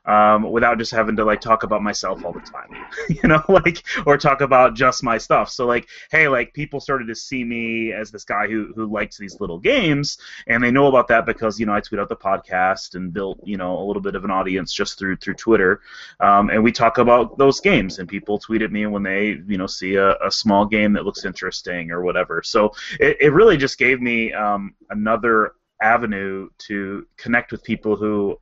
Um, 0.05 0.49
without 0.51 0.77
just 0.77 0.91
having 0.91 1.15
to 1.17 1.25
like 1.25 1.41
talk 1.41 1.63
about 1.63 1.83
myself 1.83 2.23
all 2.23 2.33
the 2.33 2.39
time, 2.39 2.69
you 3.09 3.27
know, 3.27 3.43
like 3.49 3.83
or 4.05 4.17
talk 4.17 4.41
about 4.41 4.75
just 4.75 5.03
my 5.03 5.17
stuff. 5.17 5.49
So 5.49 5.65
like, 5.65 5.87
hey, 6.11 6.27
like 6.27 6.53
people 6.53 6.79
started 6.79 7.07
to 7.07 7.15
see 7.15 7.43
me 7.43 7.91
as 7.93 8.11
this 8.11 8.23
guy 8.23 8.47
who 8.47 8.71
who 8.75 8.85
likes 8.85 9.17
these 9.17 9.39
little 9.39 9.59
games, 9.59 10.17
and 10.47 10.63
they 10.63 10.71
know 10.71 10.87
about 10.87 11.07
that 11.09 11.25
because 11.25 11.59
you 11.59 11.65
know 11.65 11.73
I 11.73 11.81
tweet 11.81 11.99
out 11.99 12.09
the 12.09 12.15
podcast 12.15 12.95
and 12.95 13.13
built 13.13 13.39
you 13.43 13.57
know 13.57 13.77
a 13.77 13.85
little 13.85 14.01
bit 14.01 14.15
of 14.15 14.23
an 14.23 14.31
audience 14.31 14.73
just 14.73 14.97
through 14.97 15.17
through 15.17 15.35
Twitter, 15.35 15.81
um, 16.19 16.49
and 16.49 16.63
we 16.63 16.71
talk 16.71 16.97
about 16.97 17.37
those 17.37 17.59
games, 17.59 17.99
and 17.99 18.07
people 18.07 18.39
tweet 18.39 18.61
at 18.61 18.71
me 18.71 18.85
when 18.85 19.03
they 19.03 19.39
you 19.47 19.57
know 19.57 19.67
see 19.67 19.95
a, 19.95 20.15
a 20.25 20.31
small 20.31 20.65
game 20.65 20.93
that 20.93 21.05
looks 21.05 21.25
interesting 21.25 21.91
or 21.91 22.01
whatever. 22.01 22.41
So 22.43 22.71
it, 22.99 23.17
it 23.19 23.33
really 23.33 23.57
just 23.57 23.77
gave 23.77 24.01
me 24.01 24.33
um, 24.33 24.75
another 24.89 25.53
avenue 25.81 26.49
to 26.57 27.05
connect 27.17 27.51
with 27.51 27.63
people 27.63 27.95
who 27.95 28.37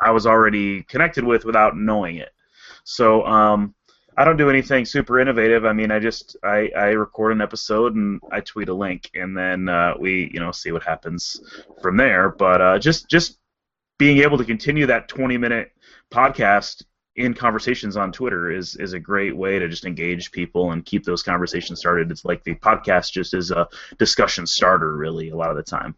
I 0.00 0.10
was 0.10 0.26
already 0.26 0.82
connected 0.84 1.24
with 1.24 1.44
without 1.44 1.76
knowing 1.76 2.16
it. 2.16 2.30
So 2.84 3.24
um, 3.26 3.74
I 4.16 4.24
don't 4.24 4.36
do 4.36 4.50
anything 4.50 4.84
super 4.84 5.20
innovative. 5.20 5.64
I 5.64 5.72
mean, 5.72 5.90
I 5.90 5.98
just 5.98 6.36
I, 6.42 6.70
I 6.76 6.86
record 6.90 7.32
an 7.32 7.40
episode 7.40 7.94
and 7.94 8.20
I 8.30 8.40
tweet 8.40 8.68
a 8.68 8.74
link, 8.74 9.10
and 9.14 9.36
then 9.36 9.68
uh, 9.68 9.94
we 9.98 10.30
you 10.32 10.40
know 10.40 10.52
see 10.52 10.72
what 10.72 10.82
happens 10.82 11.40
from 11.80 11.96
there. 11.96 12.30
But 12.30 12.60
uh, 12.60 12.78
just 12.78 13.08
just 13.08 13.38
being 13.98 14.18
able 14.18 14.38
to 14.38 14.44
continue 14.44 14.86
that 14.86 15.08
20 15.08 15.38
minute 15.38 15.72
podcast 16.10 16.82
in 17.16 17.34
conversations 17.34 17.96
on 17.96 18.12
Twitter 18.12 18.50
is 18.50 18.76
is 18.76 18.92
a 18.92 18.98
great 18.98 19.36
way 19.36 19.58
to 19.58 19.68
just 19.68 19.84
engage 19.84 20.32
people 20.32 20.72
and 20.72 20.84
keep 20.84 21.04
those 21.04 21.22
conversations 21.22 21.78
started. 21.78 22.10
It's 22.10 22.24
like 22.24 22.44
the 22.44 22.54
podcast 22.54 23.12
just 23.12 23.34
is 23.34 23.50
a 23.50 23.68
discussion 23.98 24.46
starter, 24.46 24.96
really, 24.96 25.30
a 25.30 25.36
lot 25.36 25.50
of 25.50 25.56
the 25.56 25.62
time. 25.62 25.94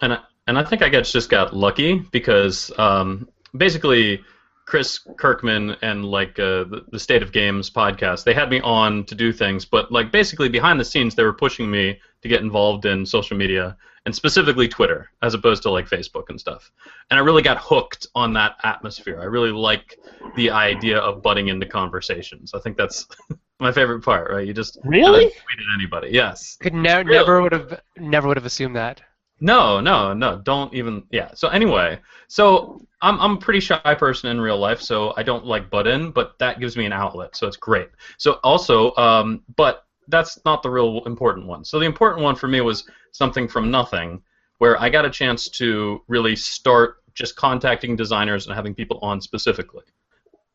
And 0.00 0.18
and 0.50 0.58
I 0.58 0.64
think 0.64 0.82
I 0.82 0.88
guess 0.88 1.12
just 1.12 1.30
got 1.30 1.54
lucky 1.54 2.00
because 2.10 2.72
um, 2.76 3.28
basically 3.56 4.20
Chris 4.66 4.98
Kirkman 5.16 5.76
and 5.80 6.04
like 6.04 6.40
uh, 6.40 6.64
the, 6.64 6.84
the 6.90 6.98
State 6.98 7.22
of 7.22 7.30
Games 7.30 7.70
podcast, 7.70 8.24
they 8.24 8.34
had 8.34 8.50
me 8.50 8.60
on 8.62 9.04
to 9.04 9.14
do 9.14 9.32
things, 9.32 9.64
but 9.64 9.92
like 9.92 10.10
basically 10.10 10.48
behind 10.48 10.80
the 10.80 10.84
scenes, 10.84 11.14
they 11.14 11.22
were 11.22 11.32
pushing 11.32 11.70
me 11.70 12.00
to 12.22 12.28
get 12.28 12.40
involved 12.40 12.84
in 12.84 13.06
social 13.06 13.36
media 13.36 13.76
and 14.06 14.12
specifically 14.12 14.66
Twitter 14.66 15.12
as 15.22 15.34
opposed 15.34 15.62
to 15.62 15.70
like 15.70 15.86
Facebook 15.88 16.24
and 16.30 16.40
stuff. 16.40 16.72
And 17.12 17.20
I 17.20 17.22
really 17.22 17.42
got 17.42 17.58
hooked 17.58 18.08
on 18.16 18.32
that 18.32 18.56
atmosphere. 18.64 19.20
I 19.20 19.26
really 19.26 19.52
like 19.52 20.00
the 20.34 20.50
idea 20.50 20.98
of 20.98 21.22
butting 21.22 21.46
into 21.46 21.64
conversations. 21.66 22.54
I 22.54 22.58
think 22.58 22.76
that's 22.76 23.06
my 23.60 23.70
favorite 23.70 24.02
part, 24.02 24.32
right? 24.32 24.44
You 24.44 24.52
just 24.52 24.78
Really? 24.84 25.26
tweet 25.26 25.34
at 25.36 25.74
anybody. 25.78 26.08
Yes. 26.10 26.56
Could 26.60 26.74
ne- 26.74 27.04
Really? 27.04 27.18
never 27.18 27.40
would 27.40 27.52
have 27.52 27.80
never 27.98 28.26
would 28.26 28.36
have 28.36 28.46
assumed 28.46 28.74
that. 28.74 29.00
No, 29.40 29.80
no, 29.80 30.12
no. 30.12 30.38
Don't 30.38 30.72
even. 30.74 31.04
Yeah. 31.10 31.30
So 31.34 31.48
anyway, 31.48 31.98
so 32.28 32.80
I'm 33.02 33.18
I'm 33.20 33.32
a 33.32 33.36
pretty 33.38 33.60
shy 33.60 33.94
person 33.98 34.30
in 34.30 34.40
real 34.40 34.58
life, 34.58 34.80
so 34.80 35.14
I 35.16 35.22
don't 35.22 35.46
like 35.46 35.70
butt 35.70 35.86
in, 35.86 36.10
but 36.10 36.38
that 36.38 36.60
gives 36.60 36.76
me 36.76 36.84
an 36.84 36.92
outlet, 36.92 37.34
so 37.36 37.46
it's 37.46 37.56
great. 37.56 37.88
So 38.18 38.32
also, 38.44 38.94
um, 38.96 39.42
but 39.56 39.86
that's 40.08 40.38
not 40.44 40.62
the 40.62 40.70
real 40.70 41.02
important 41.06 41.46
one. 41.46 41.64
So 41.64 41.78
the 41.78 41.86
important 41.86 42.22
one 42.22 42.36
for 42.36 42.48
me 42.48 42.60
was 42.60 42.84
something 43.12 43.48
from 43.48 43.70
nothing, 43.70 44.22
where 44.58 44.80
I 44.80 44.90
got 44.90 45.04
a 45.04 45.10
chance 45.10 45.48
to 45.50 46.02
really 46.08 46.36
start 46.36 46.96
just 47.14 47.36
contacting 47.36 47.96
designers 47.96 48.46
and 48.46 48.54
having 48.54 48.74
people 48.74 48.98
on 49.02 49.20
specifically. 49.20 49.84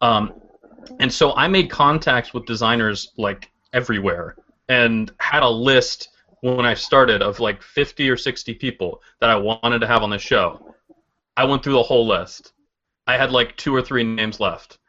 Um, 0.02 0.34
and 1.00 1.12
so 1.12 1.34
I 1.34 1.48
made 1.48 1.70
contacts 1.70 2.34
with 2.34 2.46
designers 2.46 3.12
like 3.18 3.50
everywhere, 3.74 4.36
and 4.70 5.12
had 5.20 5.42
a 5.42 5.50
list 5.50 6.10
when 6.42 6.66
I 6.66 6.74
started 6.74 7.22
of 7.22 7.40
like 7.40 7.62
50 7.62 8.10
or 8.10 8.18
60 8.18 8.54
people 8.56 9.02
that 9.20 9.30
I 9.30 9.36
wanted 9.36 9.80
to 9.80 9.88
have 9.88 10.04
on 10.04 10.10
the 10.10 10.18
show. 10.18 10.76
I 11.38 11.46
went 11.46 11.64
through 11.64 11.74
the 11.74 11.84
whole 11.84 12.08
list. 12.08 12.54
I 13.08 13.18
had 13.18 13.32
like 13.32 13.56
two 13.58 13.76
or 13.76 13.82
three 13.82 14.04
names 14.04 14.40
left. 14.40 14.80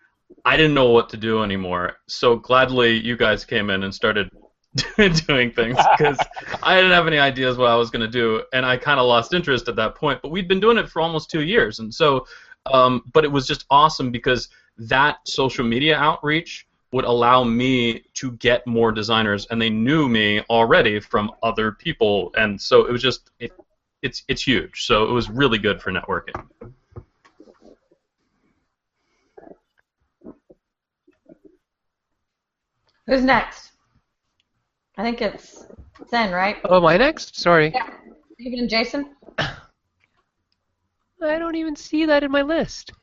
I 0.44 0.56
didn't 0.56 0.74
know 0.74 0.90
what 0.90 1.08
to 1.10 1.16
do 1.16 1.42
anymore. 1.42 1.96
So 2.06 2.36
gladly 2.36 2.98
you 2.98 3.16
guys 3.16 3.44
came 3.44 3.70
in 3.70 3.82
and 3.82 3.94
started 3.94 4.30
doing 5.26 5.50
things 5.50 5.76
because 5.96 6.18
I 6.62 6.76
didn't 6.76 6.92
have 6.92 7.06
any 7.06 7.18
ideas 7.18 7.56
what 7.56 7.70
I 7.70 7.76
was 7.76 7.90
going 7.90 8.02
to 8.02 8.08
do, 8.08 8.42
and 8.52 8.64
I 8.64 8.76
kind 8.76 9.00
of 9.00 9.06
lost 9.06 9.34
interest 9.34 9.68
at 9.68 9.76
that 9.76 9.94
point. 9.94 10.20
But 10.22 10.30
we'd 10.30 10.48
been 10.48 10.60
doing 10.60 10.76
it 10.76 10.88
for 10.88 11.00
almost 11.00 11.30
two 11.30 11.42
years, 11.42 11.78
and 11.78 11.92
so, 11.92 12.26
um, 12.66 13.02
but 13.12 13.24
it 13.24 13.32
was 13.32 13.46
just 13.46 13.64
awesome 13.70 14.10
because 14.10 14.48
that 14.78 15.16
social 15.24 15.64
media 15.64 15.96
outreach 15.96 16.65
would 16.96 17.04
allow 17.04 17.44
me 17.44 18.02
to 18.14 18.32
get 18.32 18.66
more 18.66 18.90
designers, 18.90 19.46
and 19.50 19.60
they 19.60 19.68
knew 19.68 20.08
me 20.08 20.40
already 20.48 20.98
from 20.98 21.30
other 21.42 21.70
people, 21.70 22.32
and 22.38 22.58
so 22.58 22.86
it 22.86 22.90
was 22.90 23.02
just 23.02 23.30
it, 23.38 23.52
it's 24.00 24.24
it's 24.28 24.42
huge. 24.42 24.86
So 24.86 25.04
it 25.04 25.12
was 25.12 25.28
really 25.28 25.58
good 25.58 25.82
for 25.82 25.92
networking. 25.92 26.42
Who's 33.06 33.22
next? 33.22 33.72
I 34.96 35.02
think 35.02 35.20
it's 35.20 35.66
Sen, 36.08 36.32
right? 36.32 36.56
Oh, 36.64 36.80
my 36.80 36.96
next? 36.96 37.36
Sorry. 37.36 37.72
Yeah. 37.74 37.90
David 38.38 38.58
and 38.60 38.70
Jason. 38.70 39.14
I 39.38 39.58
don't 41.20 41.56
even 41.56 41.76
see 41.76 42.06
that 42.06 42.22
in 42.22 42.30
my 42.30 42.40
list. 42.40 42.94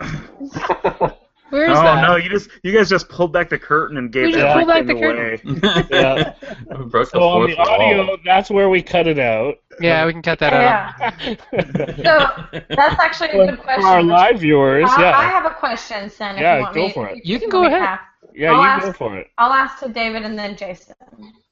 Where 1.56 1.70
is 1.70 1.78
oh 1.78 1.82
that? 1.82 2.02
no, 2.06 2.16
you 2.16 2.28
just 2.28 2.50
you 2.62 2.72
guys 2.72 2.88
just 2.90 3.08
pulled 3.08 3.32
back 3.32 3.48
the 3.48 3.58
curtain 3.58 3.96
and 3.96 4.12
gave 4.12 4.26
We 4.26 4.32
just 4.32 4.44
everything 4.44 4.86
pulled 4.86 5.16
back 5.16 5.40
the 5.40 5.72
away. 5.72 5.86
Yeah. 5.90 6.34
So 6.66 6.76
on 6.82 6.90
fourth 6.90 7.10
the 7.50 7.56
audio, 7.58 8.06
wall. 8.06 8.16
that's 8.24 8.50
where 8.50 8.68
we 8.68 8.82
cut 8.82 9.06
it 9.06 9.18
out. 9.18 9.54
Yeah, 9.80 10.04
we 10.06 10.12
can 10.12 10.22
cut 10.22 10.38
that 10.40 10.52
out. 10.52 10.94
So 11.96 12.62
that's 12.70 13.00
actually 13.00 13.30
a 13.30 13.46
good 13.46 13.60
question. 13.60 13.82
for 13.82 13.88
our 13.88 14.02
live 14.02 14.40
viewers, 14.40 14.88
I, 14.90 15.12
I 15.12 15.24
have 15.24 15.44
a 15.46 15.50
question, 15.54 16.10
Sen. 16.10 16.36
If 16.36 16.40
Yeah, 16.42 16.56
you 16.56 16.62
want 16.62 16.74
go 16.74 16.86
me, 16.86 16.92
for 16.92 17.08
it. 17.08 17.18
if 17.18 17.26
You 17.26 17.38
can 17.38 17.48
go 17.50 17.64
ahead. 17.64 17.82
ask. 17.82 18.02
yeah, 18.34 18.52
I'll 18.52 18.60
you 18.62 18.68
ask- 18.68 18.84
go 18.86 18.92
for 18.92 19.18
it. 19.18 19.28
I'll 19.38 19.52
ask 19.52 19.78
to 19.82 19.88
David 19.88 20.22
and 20.24 20.38
then 20.38 20.56
Jason. 20.56 20.94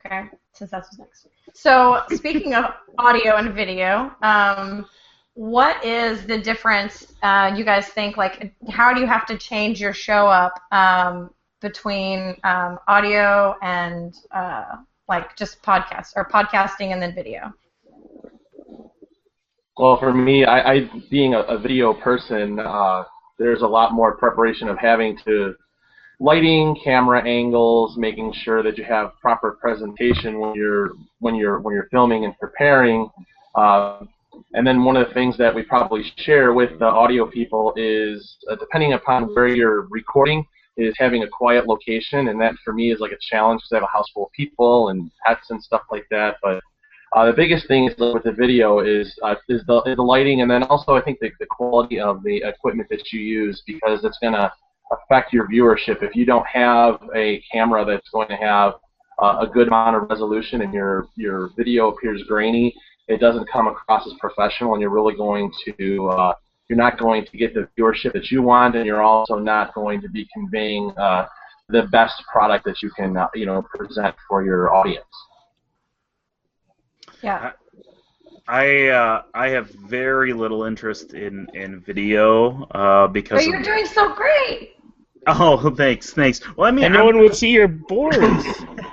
Okay, 0.05 0.29
since 0.53 0.71
that's 0.71 0.88
what's 0.99 1.25
next. 1.25 1.27
So 1.55 2.03
speaking 2.11 2.55
of 2.55 2.64
audio 2.99 3.37
and 3.37 3.53
video, 3.55 4.12
um, 4.23 4.87
what 5.35 5.85
is 5.85 6.27
the 6.27 6.38
difference? 6.38 7.12
Uh, 7.23 7.53
you 7.57 7.64
guys 7.64 7.88
think 7.88 8.16
like 8.16 8.55
how 8.70 8.94
do 8.94 9.01
you 9.01 9.07
have 9.07 9.27
to 9.27 9.37
change 9.37 9.81
your 9.81 9.92
show 9.92 10.27
up 10.27 10.61
um, 10.73 11.31
between 11.61 12.37
um, 12.44 12.79
audio 12.88 13.57
and 13.62 14.14
uh, 14.31 14.77
like 15.09 15.37
just 15.37 15.61
podcast 15.62 16.12
or 16.16 16.29
podcasting 16.29 16.92
and 16.92 17.03
then 17.03 17.14
video? 17.14 17.53
Well, 19.77 19.99
for 19.99 20.14
me, 20.14 20.44
I, 20.44 20.73
I 20.73 20.90
being 21.11 21.35
a, 21.35 21.40
a 21.40 21.59
video 21.59 21.92
person, 21.92 22.61
uh, 22.61 23.03
there's 23.38 23.62
a 23.62 23.66
lot 23.66 23.92
more 23.92 24.16
preparation 24.16 24.68
of 24.68 24.79
having 24.79 25.18
to 25.25 25.55
lighting, 26.20 26.77
camera 26.85 27.27
angles, 27.27 27.97
making 27.97 28.33
sure 28.33 28.62
that 28.62 28.79
you 28.79 28.85
have 28.85 29.11
proper 29.20 29.59
presentation 29.61 30.38
when 30.38 30.55
you're 30.55 30.92
when 31.18 31.35
you're 31.35 31.59
when 31.59 31.75
you're 31.75 31.88
filming 31.90 32.25
and 32.25 32.38
preparing. 32.38 33.11
Uh, 33.57 34.05
and 34.55 34.66
then 34.66 34.85
one 34.85 34.97
of 34.97 35.09
the 35.09 35.14
things 35.14 35.37
that 35.38 35.55
we 35.55 35.62
probably 35.62 36.03
share 36.18 36.53
with 36.53 36.79
the 36.79 36.87
audio 36.87 37.27
people 37.27 37.73
is, 37.77 38.37
uh, 38.51 38.57
depending 38.57 38.92
upon 38.92 39.35
where 39.35 39.49
you're 39.49 39.83
recording, 39.90 40.47
is 40.77 40.94
having 40.99 41.23
a 41.23 41.29
quiet 41.29 41.66
location, 41.66 42.29
and 42.29 42.40
that 42.40 42.55
for 42.64 42.73
me 42.73 42.92
is 42.92 43.01
like 43.01 43.12
a 43.12 43.18
challenge 43.31 43.61
because 43.61 43.73
I 43.73 43.77
have 43.77 43.85
a 43.85 43.97
house 43.97 44.11
full 44.12 44.27
of 44.27 44.33
people 44.33 44.88
and 44.88 45.11
pets 45.25 45.51
and 45.51 45.62
stuff 45.62 45.83
like 45.90 46.07
that. 46.11 46.37
But 46.42 46.61
uh, 47.14 47.27
the 47.27 47.33
biggest 47.33 47.68
thing 47.68 47.88
is 47.88 47.94
with 47.99 48.25
the 48.25 48.33
video 48.33 48.81
is 48.81 49.16
uh, 49.23 49.37
is, 49.49 49.62
the, 49.66 49.83
is 49.87 49.97
the 49.97 50.03
lighting, 50.03 50.40
and 50.40 50.51
then 50.51 50.64
also 50.64 50.94
I 50.94 51.03
think 51.03 51.18
the, 51.20 51.31
the 51.38 51.47
quality 51.47 52.01
of 52.01 52.23
the 52.25 52.42
equipment 52.44 52.88
that 52.90 53.12
you 53.12 53.20
use 53.20 53.62
because 53.66 54.05
it's 54.05 54.18
going 54.20 54.33
to 54.33 54.53
affect 54.90 55.33
your 55.33 55.49
viewership. 55.49 56.03
If 56.03 56.16
you 56.16 56.25
don't 56.27 56.47
have 56.47 57.01
a 57.14 57.42
camera 57.53 57.85
that's 57.85 58.09
going 58.11 58.29
to 58.29 58.37
have 58.37 58.75
uh, 59.23 59.38
a 59.40 59.47
good 59.47 59.68
amount 59.68 59.97
of 59.97 60.11
resolution 60.11 60.62
and 60.62 60.75
your 60.75 61.07
your 61.14 61.51
video 61.57 61.88
appears 61.88 62.25
grainy, 62.27 62.75
it 63.09 63.21
doesn't 63.21 63.49
come 63.51 63.69
across 63.69 64.07
as 64.07 64.14
professional, 64.19 64.73
and 64.73 64.81
you're 64.81 64.90
really 64.90 65.14
going 65.14 65.51
to 65.79 66.09
uh, 66.09 66.35
you're 66.69 66.79
not 66.79 66.99
going 66.99 67.25
to 67.27 67.37
get 67.37 67.55
the 67.55 67.69
viewership 67.79 68.12
that 68.14 68.31
you 68.31 68.43
want, 68.43 68.77
and 68.77 68.87
you're 68.87 69.03
also 69.03 69.38
not 69.38 69.75
going 69.75 70.01
to 70.01 70.09
be 70.09 70.27
conveying 70.33 70.93
uh, 70.97 71.27
the 71.69 71.83
best 71.93 72.23
product 72.31 72.64
that 72.64 72.83
you 72.83 72.90
can 72.90 73.17
uh, 73.17 73.29
you 73.35 73.47
know 73.47 73.62
present 73.62 74.14
for 74.29 74.45
your 74.45 74.75
audience. 74.75 75.05
Yeah. 77.23 77.53
I 78.47 78.88
uh, 78.88 79.23
I 79.33 79.49
have 79.49 79.71
very 79.71 80.33
little 80.33 80.64
interest 80.64 81.14
in 81.14 81.47
in 81.55 81.81
video 81.81 82.64
uh, 82.73 83.07
because 83.09 83.38
But 83.38 83.47
you're 83.47 83.61
of, 83.61 83.64
doing 83.64 83.87
so 83.87 84.14
great. 84.14 84.74
Oh 85.27 85.71
thanks 85.77 86.13
thanks 86.13 86.41
well 86.57 86.67
I 86.69 86.71
mean 86.71 86.85
And 86.85 86.95
no 86.95 87.01
I'm- 87.01 87.07
one 87.07 87.19
would 87.19 87.35
see 87.35 87.51
your 87.51 87.69
boards. 87.69 88.17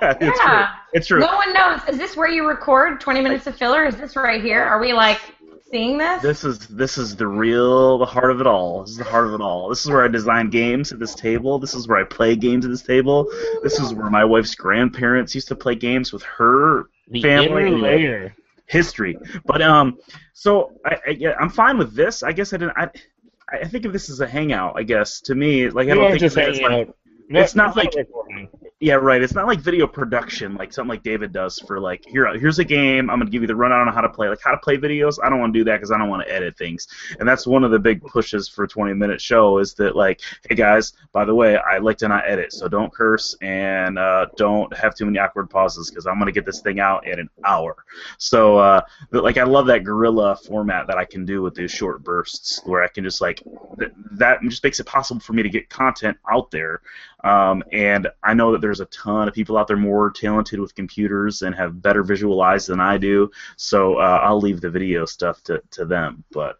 yeah, 0.02 0.16
it's 0.20 0.40
true 0.40 0.64
it's 0.94 1.06
true 1.06 1.20
No 1.20 1.34
one 1.36 1.52
knows. 1.52 1.80
Is 1.88 1.98
this 1.98 2.16
where 2.16 2.28
you 2.28 2.46
record 2.46 3.00
20 3.00 3.20
minutes 3.22 3.46
of 3.46 3.56
filler? 3.56 3.84
Is 3.84 3.96
this 3.96 4.14
right 4.16 4.42
here? 4.42 4.62
Are 4.62 4.78
we 4.80 4.92
like 4.92 5.20
seeing 5.70 5.96
this? 5.96 6.20
This 6.22 6.44
is 6.44 6.58
this 6.68 6.98
is 6.98 7.16
the 7.16 7.26
real 7.26 7.96
the 7.98 8.04
heart 8.04 8.30
of 8.30 8.40
it 8.40 8.46
all. 8.46 8.82
This 8.82 8.90
is 8.92 8.96
the 8.98 9.04
heart 9.04 9.26
of 9.26 9.32
it 9.34 9.40
all. 9.40 9.68
This 9.70 9.84
is 9.84 9.90
where 9.90 10.04
I 10.04 10.08
design 10.08 10.50
games 10.50 10.92
at 10.92 10.98
this 10.98 11.14
table. 11.14 11.58
This 11.58 11.72
is 11.74 11.88
where 11.88 11.98
I 11.98 12.04
play 12.04 12.36
games 12.36 12.64
at 12.66 12.70
this 12.70 12.82
table. 12.82 13.26
This 13.62 13.80
is 13.80 13.94
where 13.94 14.10
my 14.10 14.24
wife's 14.24 14.54
grandparents 14.54 15.34
used 15.34 15.48
to 15.48 15.56
play 15.56 15.74
games 15.76 16.12
with 16.12 16.22
her 16.24 16.90
The 17.08 17.22
Family. 17.22 17.68
inner 17.68 17.78
layer. 17.78 18.34
history. 18.66 19.16
But 19.46 19.62
um, 19.62 19.96
so 20.34 20.72
I, 20.84 20.96
I 21.06 21.10
yeah, 21.10 21.34
I'm 21.40 21.48
fine 21.48 21.78
with 21.78 21.94
this. 21.94 22.22
I 22.22 22.32
guess 22.32 22.52
I 22.52 22.58
didn't. 22.58 22.76
I, 22.76 22.90
I 23.52 23.64
think 23.66 23.84
of 23.84 23.92
this 23.92 24.08
as 24.10 24.20
a 24.20 24.26
hangout. 24.26 24.74
I 24.76 24.82
guess 24.82 25.20
to 25.22 25.34
me, 25.34 25.68
like 25.68 25.88
I 25.88 25.94
don't 25.94 26.08
think 26.08 26.20
just 26.20 26.36
of 26.36 26.42
it 26.42 26.48
as, 26.48 26.58
hanging 26.58 26.78
like, 26.78 26.88
out. 26.88 26.96
No, 27.28 27.40
it's 27.40 27.54
not 27.54 27.76
like- 27.76 27.92
Yeah, 28.80 28.94
right. 28.94 29.22
It's 29.22 29.32
not 29.34 29.46
like 29.46 29.60
video 29.60 29.86
production, 29.86 30.56
like 30.56 30.72
something 30.72 30.88
like 30.88 31.04
David 31.04 31.32
does 31.32 31.56
for 31.60 31.78
like 31.78 32.04
here. 32.04 32.26
Here's 32.36 32.58
a 32.58 32.64
game. 32.64 33.08
I'm 33.10 33.20
gonna 33.20 33.30
give 33.30 33.40
you 33.42 33.46
the 33.46 33.54
rundown 33.54 33.86
on 33.86 33.94
how 33.94 34.00
to 34.00 34.08
play. 34.08 34.28
Like 34.28 34.40
how 34.42 34.50
to 34.50 34.58
play 34.58 34.76
videos. 34.76 35.18
I 35.22 35.30
don't 35.30 35.38
want 35.38 35.54
to 35.54 35.60
do 35.60 35.64
that 35.66 35.76
because 35.76 35.92
I 35.92 35.98
don't 35.98 36.08
want 36.08 36.26
to 36.26 36.34
edit 36.34 36.56
things. 36.58 36.88
And 37.20 37.28
that's 37.28 37.46
one 37.46 37.62
of 37.62 37.70
the 37.70 37.78
big 37.78 38.02
pushes 38.02 38.48
for 38.48 38.64
a 38.64 38.68
20 38.68 38.92
minute 38.94 39.20
show 39.20 39.58
is 39.58 39.72
that 39.74 39.94
like, 39.94 40.20
hey 40.48 40.56
guys, 40.56 40.94
by 41.12 41.24
the 41.24 41.32
way, 41.32 41.56
I 41.58 41.78
like 41.78 41.96
to 41.98 42.08
not 42.08 42.24
edit, 42.28 42.52
so 42.52 42.66
don't 42.66 42.92
curse 42.92 43.36
and 43.40 44.00
uh, 44.00 44.26
don't 44.36 44.74
have 44.76 44.96
too 44.96 45.04
many 45.04 45.20
awkward 45.20 45.48
pauses 45.48 45.88
because 45.88 46.06
I'm 46.06 46.18
gonna 46.18 46.32
get 46.32 46.44
this 46.44 46.60
thing 46.60 46.80
out 46.80 47.06
in 47.06 47.20
an 47.20 47.30
hour. 47.44 47.76
So, 48.18 48.56
uh, 48.58 48.80
but, 49.12 49.22
like, 49.22 49.38
I 49.38 49.44
love 49.44 49.66
that 49.66 49.84
guerrilla 49.84 50.34
format 50.34 50.88
that 50.88 50.98
I 50.98 51.04
can 51.04 51.24
do 51.24 51.40
with 51.40 51.54
these 51.54 51.70
short 51.70 52.02
bursts 52.02 52.60
where 52.64 52.82
I 52.82 52.88
can 52.88 53.04
just 53.04 53.20
like 53.20 53.44
th- 53.78 53.92
that 54.12 54.40
just 54.42 54.64
makes 54.64 54.80
it 54.80 54.86
possible 54.86 55.20
for 55.20 55.34
me 55.34 55.44
to 55.44 55.48
get 55.48 55.68
content 55.70 56.16
out 56.28 56.50
there 56.50 56.80
um, 57.24 57.62
and 57.72 58.08
I 58.22 58.34
know 58.34 58.52
that 58.52 58.60
there's 58.60 58.80
a 58.80 58.86
ton 58.86 59.28
of 59.28 59.34
people 59.34 59.56
out 59.56 59.68
there 59.68 59.76
more 59.76 60.10
talented 60.10 60.58
with 60.60 60.74
computers 60.74 61.42
and 61.42 61.54
have 61.54 61.80
better 61.82 62.02
visual 62.02 62.40
eyes 62.42 62.66
than 62.66 62.80
I 62.80 62.98
do. 62.98 63.30
So 63.56 63.96
uh, 63.98 64.20
I'll 64.22 64.40
leave 64.40 64.60
the 64.60 64.70
video 64.70 65.04
stuff 65.04 65.42
to, 65.44 65.62
to 65.72 65.84
them. 65.84 66.24
But 66.32 66.56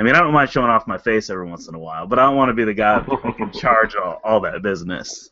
I 0.00 0.02
mean, 0.02 0.14
I 0.14 0.20
don't 0.20 0.32
mind 0.32 0.50
showing 0.50 0.70
off 0.70 0.86
my 0.86 0.96
face 0.98 1.28
every 1.30 1.46
once 1.46 1.68
in 1.68 1.74
a 1.74 1.78
while, 1.78 2.06
but 2.06 2.18
I 2.18 2.22
don't 2.24 2.36
want 2.36 2.48
to 2.48 2.54
be 2.54 2.64
the 2.64 2.72
guy 2.74 3.00
that 3.00 3.34
can 3.36 3.52
charge 3.58 3.94
all, 3.96 4.20
all 4.24 4.40
that 4.40 4.62
business. 4.62 5.30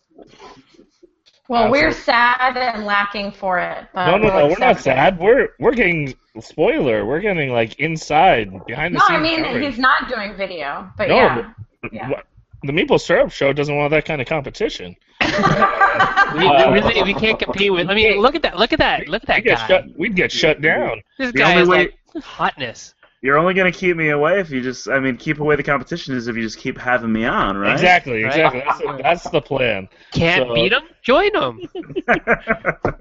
Well, 1.48 1.68
we're 1.70 1.88
Absolutely. 1.88 2.04
sad 2.04 2.56
and 2.56 2.84
lacking 2.86 3.32
for 3.32 3.58
it. 3.58 3.88
But 3.92 4.06
no, 4.06 4.18
no, 4.18 4.24
we'll 4.24 4.32
no. 4.34 4.44
We're 4.46 4.58
not 4.60 4.70
accept 4.72 4.80
it. 4.80 4.82
sad. 4.82 5.18
We're 5.18 5.48
we're 5.58 5.74
getting 5.74 6.14
spoiler. 6.38 7.04
We're 7.04 7.18
getting 7.20 7.50
like 7.52 7.80
inside 7.80 8.52
behind 8.66 8.94
the 8.94 8.98
No, 8.98 9.06
scenes. 9.08 9.18
I 9.18 9.22
mean 9.22 9.42
coverage. 9.44 9.64
he's 9.64 9.78
not 9.78 10.08
doing 10.08 10.36
video, 10.36 10.88
but 10.96 11.08
No, 11.08 11.14
yeah. 11.16 11.52
but- 11.82 11.92
Yeah. 11.92 12.08
What- 12.62 12.66
The 12.66 12.72
Meeple 12.72 13.00
Syrup 13.00 13.30
Show 13.32 13.52
doesn't 13.52 13.74
want 13.76 13.90
that 13.92 14.04
kind 14.04 14.20
of 14.20 14.26
competition. 14.26 14.96
We, 16.32 16.46
Uh, 16.46 16.70
really, 16.70 17.02
we 17.02 17.12
can't 17.14 17.38
compete 17.40 17.72
with. 17.72 17.90
I 17.90 17.94
mean, 17.94 18.18
look 18.20 18.36
at 18.36 18.42
that! 18.42 18.56
Look 18.56 18.72
at 18.72 18.78
that! 18.78 19.08
Look 19.08 19.22
at 19.24 19.26
that 19.26 19.38
We'd 19.38 19.44
get 19.44 19.58
guy! 19.58 19.66
shut. 19.66 19.84
We'd 19.98 20.14
get 20.16 20.30
shut 20.32 20.60
down. 20.60 21.02
This 21.18 21.32
The 21.32 21.38
guy 21.38 21.60
is 21.60 21.68
way- 21.68 21.90
like 22.14 22.22
hotness. 22.24 22.94
You're 23.20 23.36
only 23.36 23.52
going 23.52 23.70
to 23.70 23.76
keep 23.76 23.96
me 23.96 24.10
away 24.10 24.38
if 24.38 24.48
you 24.50 24.60
just, 24.62 24.88
I 24.88 24.98
mean, 25.00 25.16
keep 25.16 25.40
away 25.40 25.56
the 25.56 25.62
competition 25.64 26.14
is 26.14 26.28
if 26.28 26.36
you 26.36 26.42
just 26.42 26.58
keep 26.58 26.78
having 26.78 27.12
me 27.12 27.24
on, 27.26 27.56
right? 27.58 27.72
Exactly, 27.72 28.22
Right. 28.22 28.30
exactly. 28.32 28.62
That's 28.64 28.78
the, 28.78 28.98
that's 29.02 29.30
the 29.30 29.40
plan. 29.42 29.88
Can't 30.12 30.46
So- 30.48 30.54
beat 30.54 30.72
him? 30.72 30.82
Join 31.02 31.34
him. 31.34 31.68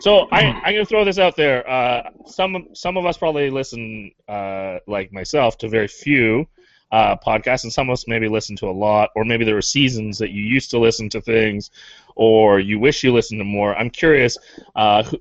So 0.00 0.28
I, 0.30 0.40
I'm 0.42 0.74
going 0.74 0.84
to 0.84 0.88
throw 0.88 1.04
this 1.06 1.18
out 1.18 1.36
there. 1.36 1.66
Uh, 1.68 2.10
some 2.26 2.68
some 2.74 2.98
of 2.98 3.06
us 3.06 3.16
probably 3.16 3.48
listen, 3.48 4.10
uh, 4.28 4.78
like 4.86 5.10
myself, 5.10 5.56
to 5.58 5.68
very 5.70 5.88
few 5.88 6.46
uh, 6.92 7.16
podcasts, 7.16 7.64
and 7.64 7.72
some 7.72 7.88
of 7.88 7.94
us 7.94 8.06
maybe 8.06 8.28
listen 8.28 8.56
to 8.56 8.66
a 8.66 8.72
lot, 8.72 9.10
or 9.16 9.24
maybe 9.24 9.44
there 9.44 9.54
were 9.54 9.62
seasons 9.62 10.18
that 10.18 10.30
you 10.30 10.42
used 10.42 10.70
to 10.70 10.78
listen 10.78 11.08
to 11.10 11.20
things, 11.20 11.70
or 12.14 12.60
you 12.60 12.78
wish 12.78 13.02
you 13.02 13.12
listened 13.12 13.40
to 13.40 13.44
more. 13.44 13.76
I'm 13.76 13.90
curious. 13.90 14.38
Uh, 14.74 15.02
who, 15.02 15.18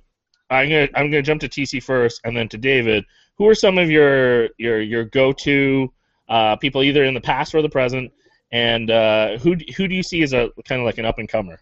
I'm 0.49 0.69
gonna 0.69 0.89
I'm 0.95 1.09
gonna 1.09 1.21
jump 1.21 1.41
to 1.41 1.49
TC 1.49 1.81
first, 1.81 2.21
and 2.23 2.35
then 2.35 2.49
to 2.49 2.57
David. 2.57 3.05
Who 3.37 3.47
are 3.47 3.55
some 3.55 3.77
of 3.77 3.89
your 3.89 4.49
your 4.57 4.81
your 4.81 5.05
go-to 5.05 5.91
uh, 6.29 6.55
people, 6.57 6.83
either 6.83 7.03
in 7.03 7.13
the 7.13 7.21
past 7.21 7.55
or 7.55 7.61
the 7.61 7.69
present, 7.69 8.11
and 8.51 8.91
uh, 8.91 9.37
who 9.39 9.55
who 9.75 9.87
do 9.87 9.95
you 9.95 10.03
see 10.03 10.21
as 10.21 10.33
a 10.33 10.49
kind 10.65 10.81
of 10.81 10.85
like 10.85 10.97
an 10.97 11.05
up 11.05 11.17
and 11.19 11.27
comer? 11.27 11.59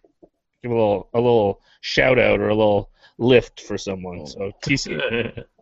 Give 0.61 0.71
a 0.71 0.75
little 0.75 1.09
a 1.13 1.19
little 1.19 1.61
shout 1.81 2.19
out 2.19 2.39
or 2.39 2.49
a 2.49 2.55
little 2.55 2.89
lift 3.17 3.61
for 3.61 3.77
someone. 3.77 4.27
So 4.27 4.51
TC. 4.63 5.45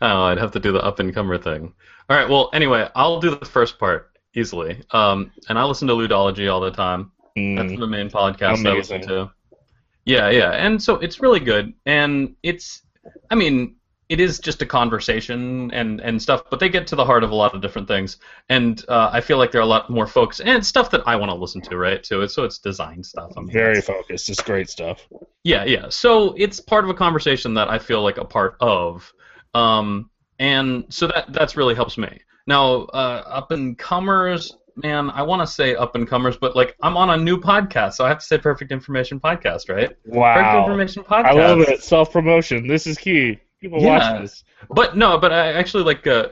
oh, 0.00 0.22
I'd 0.24 0.38
have 0.38 0.52
to 0.52 0.60
do 0.60 0.72
the 0.72 0.84
up 0.84 0.98
and 1.00 1.14
comer 1.14 1.38
thing. 1.38 1.72
All 2.08 2.16
right. 2.16 2.28
Well, 2.28 2.50
anyway, 2.52 2.88
I'll 2.94 3.20
do 3.20 3.30
the 3.34 3.44
first 3.44 3.78
part 3.78 4.10
easily. 4.34 4.82
Um, 4.90 5.32
and 5.48 5.58
I 5.58 5.64
listen 5.64 5.88
to 5.88 5.94
Ludology 5.94 6.50
all 6.52 6.60
the 6.60 6.70
time. 6.70 7.12
That's 7.34 7.72
Mm, 7.72 7.78
the 7.78 7.86
main 7.86 8.08
podcast 8.10 8.66
I 8.66 8.72
listen 8.74 9.00
to. 9.02 9.30
Yeah, 10.04 10.30
yeah, 10.30 10.52
and 10.52 10.80
so 10.82 10.94
it's 10.96 11.20
really 11.20 11.40
good, 11.40 11.74
and 11.84 12.36
it's, 12.42 12.82
I 13.30 13.34
mean, 13.34 13.74
it 14.08 14.20
is 14.20 14.38
just 14.38 14.62
a 14.62 14.66
conversation 14.66 15.70
and 15.72 16.00
and 16.00 16.22
stuff, 16.22 16.44
but 16.48 16.60
they 16.60 16.68
get 16.68 16.86
to 16.86 16.96
the 16.96 17.04
heart 17.04 17.24
of 17.24 17.30
a 17.32 17.34
lot 17.34 17.54
of 17.54 17.60
different 17.60 17.88
things, 17.88 18.18
and 18.48 18.84
uh, 18.88 19.10
I 19.12 19.20
feel 19.20 19.36
like 19.36 19.50
they're 19.50 19.62
a 19.62 19.66
lot 19.66 19.90
more 19.90 20.06
focused 20.06 20.40
and 20.44 20.64
stuff 20.64 20.90
that 20.92 21.02
I 21.08 21.16
want 21.16 21.30
to 21.30 21.34
listen 21.34 21.60
to, 21.62 21.76
right? 21.76 22.06
So 22.06 22.20
it's 22.22 22.34
so 22.34 22.44
it's 22.44 22.58
design 22.58 23.02
stuff. 23.02 23.32
I 23.36 23.40
mean, 23.40 23.50
very 23.50 23.82
focused. 23.82 24.28
It's 24.28 24.40
great 24.40 24.70
stuff. 24.70 25.06
yeah, 25.42 25.64
yeah. 25.64 25.88
So 25.88 26.34
it's 26.38 26.60
part 26.60 26.84
of 26.84 26.90
a 26.90 26.94
conversation 26.94 27.54
that 27.54 27.68
I 27.68 27.78
feel 27.78 28.02
like 28.02 28.18
a 28.18 28.24
part 28.24 28.56
of, 28.60 29.12
um, 29.54 30.10
and 30.38 30.84
so 30.88 31.06
that 31.08 31.32
that's 31.32 31.56
really 31.56 31.74
helps 31.74 31.96
me. 31.98 32.20
Now, 32.46 32.82
uh, 32.92 33.22
up 33.26 33.50
and 33.50 33.76
comers, 33.76 34.56
man, 34.76 35.10
I 35.10 35.22
want 35.22 35.42
to 35.42 35.46
say 35.46 35.74
up 35.74 35.94
and 35.96 36.06
comers, 36.06 36.36
but 36.36 36.54
like 36.54 36.76
I'm 36.82 36.96
on 36.96 37.10
a 37.10 37.16
new 37.16 37.38
podcast, 37.40 37.94
so 37.94 38.04
I 38.04 38.08
have 38.08 38.18
to 38.20 38.24
say 38.24 38.38
Perfect 38.38 38.70
Information 38.72 39.18
Podcast, 39.18 39.68
right? 39.68 39.96
Wow. 40.04 40.34
Perfect 40.34 40.58
Information 40.66 41.02
Podcast. 41.04 41.24
I 41.24 41.32
love 41.32 41.60
it. 41.60 41.82
Self 41.82 42.12
promotion. 42.12 42.66
This 42.66 42.86
is 42.86 42.98
key. 42.98 43.38
People 43.60 43.80
Yeah. 43.80 44.12
watch 44.12 44.20
this. 44.22 44.44
But 44.70 44.96
no, 44.96 45.18
but 45.18 45.32
I 45.32 45.52
actually 45.54 45.82
like 45.84 46.06
uh, 46.06 46.28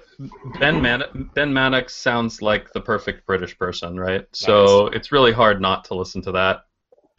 Ben 0.61 0.81
Man- 0.83 1.31
Ben 1.35 1.53
Maddox 1.53 1.95
sounds 1.97 2.43
like 2.43 2.73
the 2.75 2.81
perfect 2.81 3.27
British 3.27 3.59
person, 3.59 3.99
right? 3.99 4.27
So 4.33 4.89
it's 4.89 5.11
really 5.11 5.33
hard 5.33 5.61
not 5.63 5.85
to 5.87 5.95
listen 5.95 6.21
to 6.23 6.33
that 6.33 6.65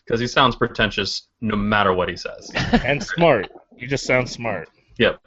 because 0.05 0.19
he 0.19 0.27
sounds 0.27 0.55
pretentious 0.55 1.27
no 1.41 1.55
matter 1.55 1.91
what 1.93 2.07
he 2.07 2.15
says. 2.15 2.51
And 2.85 3.03
smart. 3.03 3.49
You 3.75 3.87
just 3.87 4.05
sound 4.05 4.29
smart. 4.29 4.69
Yep. 4.99 5.19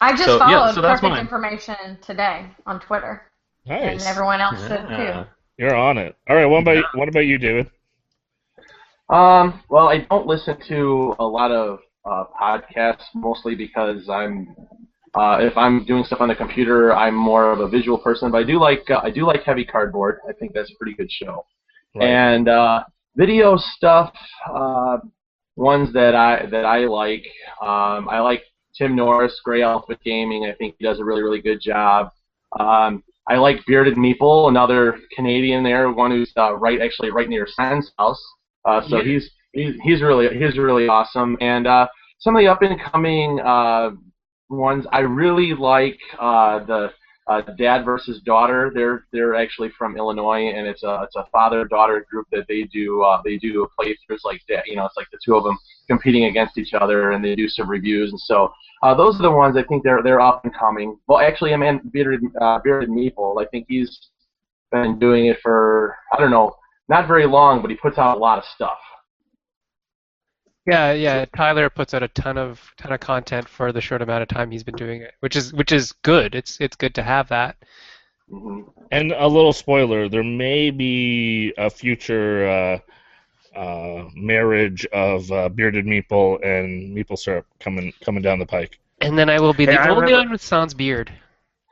I 0.00 0.12
just 0.12 0.24
So, 0.24 0.36
yeah, 0.38 0.46
followed 0.46 0.74
so 0.74 0.80
that's 0.82 1.00
Perfect 1.00 1.10
mine. 1.10 1.20
Information 1.20 1.98
today 2.02 2.46
on 2.66 2.80
Twitter, 2.80 3.22
Nice. 3.66 3.92
and 3.92 4.02
everyone 4.02 4.40
else 4.40 4.60
should 4.68 4.86
Yeah. 4.90 5.24
too. 5.24 5.30
You're 5.58 5.74
on 5.74 5.96
it. 5.96 6.14
All 6.28 6.36
right. 6.36 6.44
What 6.44 6.60
about 6.62 6.84
what 6.94 7.08
about 7.08 7.24
you, 7.26 7.38
David? 7.38 7.70
Um, 9.08 9.62
well, 9.70 9.88
I 9.88 9.98
don't 10.10 10.26
listen 10.26 10.58
to 10.68 11.14
a 11.18 11.24
lot 11.26 11.50
of 11.50 11.78
uh, 12.04 12.24
podcasts, 12.40 13.04
mostly 13.14 13.54
because 13.54 14.08
I'm, 14.08 14.54
uh, 15.14 15.38
if 15.40 15.56
I'm 15.56 15.84
doing 15.84 16.04
stuff 16.04 16.20
on 16.20 16.28
the 16.28 16.34
computer, 16.34 16.92
I'm 16.94 17.14
more 17.14 17.52
of 17.52 17.60
a 17.60 17.68
visual 17.68 17.98
person. 17.98 18.30
But 18.30 18.38
I 18.38 18.42
do 18.44 18.58
like, 18.60 18.88
uh, 18.90 19.00
I 19.02 19.10
do 19.10 19.24
like 19.26 19.42
Heavy 19.44 19.64
Cardboard. 19.64 20.20
I 20.28 20.32
think 20.32 20.52
that's 20.52 20.70
a 20.70 20.74
pretty 20.76 20.94
good 20.94 21.10
show. 21.10 21.46
Right. 21.94 22.06
And 22.08 22.48
uh, 22.48 22.84
video 23.16 23.56
stuff, 23.56 24.12
uh, 24.52 24.98
ones 25.56 25.92
that 25.94 26.14
I 26.14 26.46
that 26.46 26.64
I 26.66 26.80
like. 26.86 27.24
Um, 27.62 28.08
I 28.10 28.20
like 28.20 28.42
Tim 28.76 28.94
Norris, 28.94 29.40
Gray 29.44 29.62
Elephant 29.62 30.00
Gaming. 30.04 30.46
I 30.46 30.52
think 30.54 30.76
he 30.78 30.84
does 30.84 31.00
a 31.00 31.04
really 31.04 31.22
really 31.22 31.40
good 31.40 31.60
job. 31.60 32.10
Um, 32.58 33.02
I 33.28 33.36
like 33.36 33.64
Bearded 33.66 33.96
Meeple, 33.96 34.48
another 34.48 35.00
Canadian 35.14 35.64
there, 35.64 35.90
one 35.90 36.10
who's 36.10 36.32
uh, 36.36 36.54
right 36.54 36.80
actually 36.80 37.10
right 37.10 37.28
near 37.28 37.46
Sen's 37.46 37.90
house. 37.98 38.22
Uh, 38.64 38.82
so 38.88 39.02
he's 39.02 39.30
he's 39.52 39.74
he's 39.82 40.02
really 40.02 40.28
he's 40.38 40.58
really 40.58 40.88
awesome. 40.88 41.36
And 41.40 41.66
uh, 41.66 41.88
some 42.18 42.36
of 42.36 42.40
the 42.40 42.48
up 42.48 42.62
and 42.62 42.80
coming 42.80 43.40
uh, 43.40 43.90
ones 44.48 44.86
I 44.92 45.00
really 45.00 45.54
like 45.54 45.98
uh, 46.20 46.64
the 46.64 46.92
uh, 47.28 47.42
Dad 47.58 47.84
versus 47.84 48.20
Daughter. 48.22 48.70
They're 48.74 49.06
they're 49.12 49.34
actually 49.34 49.70
from 49.76 49.96
Illinois, 49.96 50.52
and 50.54 50.66
it's 50.66 50.82
a 50.82 51.02
it's 51.02 51.16
a 51.16 51.26
father 51.32 51.64
daughter 51.64 52.06
group 52.10 52.26
that 52.32 52.46
they 52.48 52.64
do 52.64 53.02
uh, 53.02 53.20
they 53.24 53.36
do 53.36 53.64
a 53.64 53.82
playthroughs 53.82 54.24
like 54.24 54.42
that. 54.48 54.66
You 54.66 54.76
know, 54.76 54.86
it's 54.86 54.96
like 54.96 55.10
the 55.10 55.18
two 55.24 55.34
of 55.34 55.44
them 55.44 55.58
competing 55.88 56.24
against 56.24 56.58
each 56.58 56.74
other, 56.74 57.12
and 57.12 57.24
they 57.24 57.34
do 57.34 57.48
some 57.48 57.68
reviews. 57.68 58.10
And 58.10 58.20
so 58.20 58.52
uh, 58.82 58.94
those 58.94 59.18
are 59.18 59.22
the 59.22 59.30
ones 59.30 59.56
I 59.56 59.64
think 59.64 59.82
they're 59.82 60.02
they're 60.02 60.20
up 60.20 60.44
and 60.44 60.54
coming. 60.54 60.98
Well, 61.08 61.20
actually, 61.20 61.52
I 61.52 61.56
mean 61.56 61.80
Bearded 61.92 62.20
uh, 62.40 62.60
Bearded 62.62 62.90
Meeple. 62.90 63.42
I 63.42 63.46
think 63.46 63.66
he's 63.68 63.98
been 64.70 64.98
doing 64.98 65.26
it 65.26 65.38
for 65.42 65.96
I 66.12 66.20
don't 66.20 66.30
know, 66.30 66.54
not 66.88 67.08
very 67.08 67.26
long, 67.26 67.60
but 67.60 67.70
he 67.70 67.76
puts 67.76 67.98
out 67.98 68.16
a 68.16 68.20
lot 68.20 68.38
of 68.38 68.44
stuff. 68.54 68.78
Yeah, 70.66 70.92
yeah. 70.92 71.24
Tyler 71.36 71.70
puts 71.70 71.94
out 71.94 72.02
a 72.02 72.08
ton 72.08 72.36
of 72.36 72.60
ton 72.76 72.92
of 72.92 73.00
content 73.00 73.48
for 73.48 73.72
the 73.72 73.80
short 73.80 74.02
amount 74.02 74.22
of 74.22 74.28
time 74.28 74.50
he's 74.50 74.64
been 74.64 74.74
doing 74.74 75.02
it, 75.02 75.14
which 75.20 75.36
is 75.36 75.52
which 75.52 75.70
is 75.72 75.92
good. 76.02 76.34
It's 76.34 76.60
it's 76.60 76.76
good 76.76 76.94
to 76.96 77.02
have 77.02 77.28
that. 77.28 77.56
And 78.90 79.12
a 79.12 79.26
little 79.28 79.52
spoiler: 79.52 80.08
there 80.08 80.24
may 80.24 80.70
be 80.72 81.52
a 81.56 81.70
future 81.70 82.80
uh, 83.54 83.58
uh, 83.58 84.08
marriage 84.16 84.84
of 84.86 85.30
uh, 85.30 85.48
bearded 85.48 85.86
meeple 85.86 86.44
and 86.44 86.96
meeple 86.96 87.16
syrup 87.18 87.46
coming 87.60 87.92
coming 88.04 88.22
down 88.22 88.38
the 88.40 88.46
pike. 88.46 88.80
And 89.00 89.16
then 89.16 89.30
I 89.30 89.38
will 89.38 89.52
be 89.54 89.66
Hey, 89.66 89.72
the 89.74 89.80
I 89.80 89.88
only 89.90 90.02
remember- 90.06 90.18
one 90.18 90.30
with 90.32 90.42
sans 90.42 90.74
beard. 90.74 91.12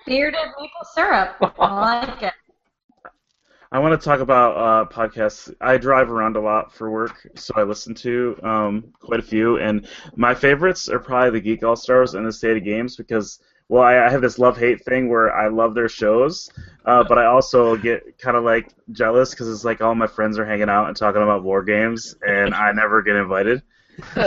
Bearded 0.07 0.39
maple 0.61 0.85
syrup. 0.95 1.37
I 1.59 1.81
like 2.07 2.23
it. 2.23 2.35
I 3.75 3.81
want 3.81 4.01
to 4.01 4.05
talk 4.05 4.21
about 4.21 4.57
uh, 4.57 4.89
podcasts. 4.89 5.53
I 5.61 5.79
drive 5.79 6.09
around 6.09 6.37
a 6.37 6.41
lot 6.41 6.73
for 6.73 6.93
work, 6.93 7.27
so 7.35 7.55
I 7.57 7.65
listen 7.65 7.93
to 7.97 8.39
um, 8.45 8.85
quite 9.01 9.19
a 9.19 9.23
few. 9.25 9.59
And 9.59 9.89
my 10.15 10.33
favorites 10.33 10.89
are 10.89 11.01
probably 11.01 11.31
the 11.31 11.41
Geek 11.41 11.65
All 11.65 11.75
Stars 11.75 12.15
and 12.15 12.25
the 12.25 12.31
State 12.31 12.57
of 12.57 12.63
Games 12.63 12.95
because, 12.95 13.41
well, 13.69 13.83
I, 13.83 14.07
I 14.07 14.11
have 14.11 14.21
this 14.21 14.39
love 14.39 14.57
hate 14.57 14.85
thing 14.85 15.09
where 15.09 15.35
I 15.35 15.49
love 15.49 15.75
their 15.75 15.89
shows, 15.89 16.49
uh, 16.85 17.03
but 17.09 17.19
I 17.19 17.27
also 17.27 17.77
get 17.77 18.17
kind 18.17 18.37
of 18.37 18.45
like 18.45 18.73
jealous 18.93 19.31
because 19.31 19.49
it's 19.49 19.65
like 19.65 19.81
all 19.81 19.97
my 19.97 20.07
friends 20.07 20.39
are 20.39 20.47
hanging 20.47 20.69
out 20.69 20.87
and 20.87 20.97
talking 20.97 21.23
about 21.23 21.43
war 21.43 21.65
games, 21.65 22.15
and 22.25 22.55
I 22.55 22.71
never 22.71 23.03
get 23.03 23.17
invited. 23.17 23.61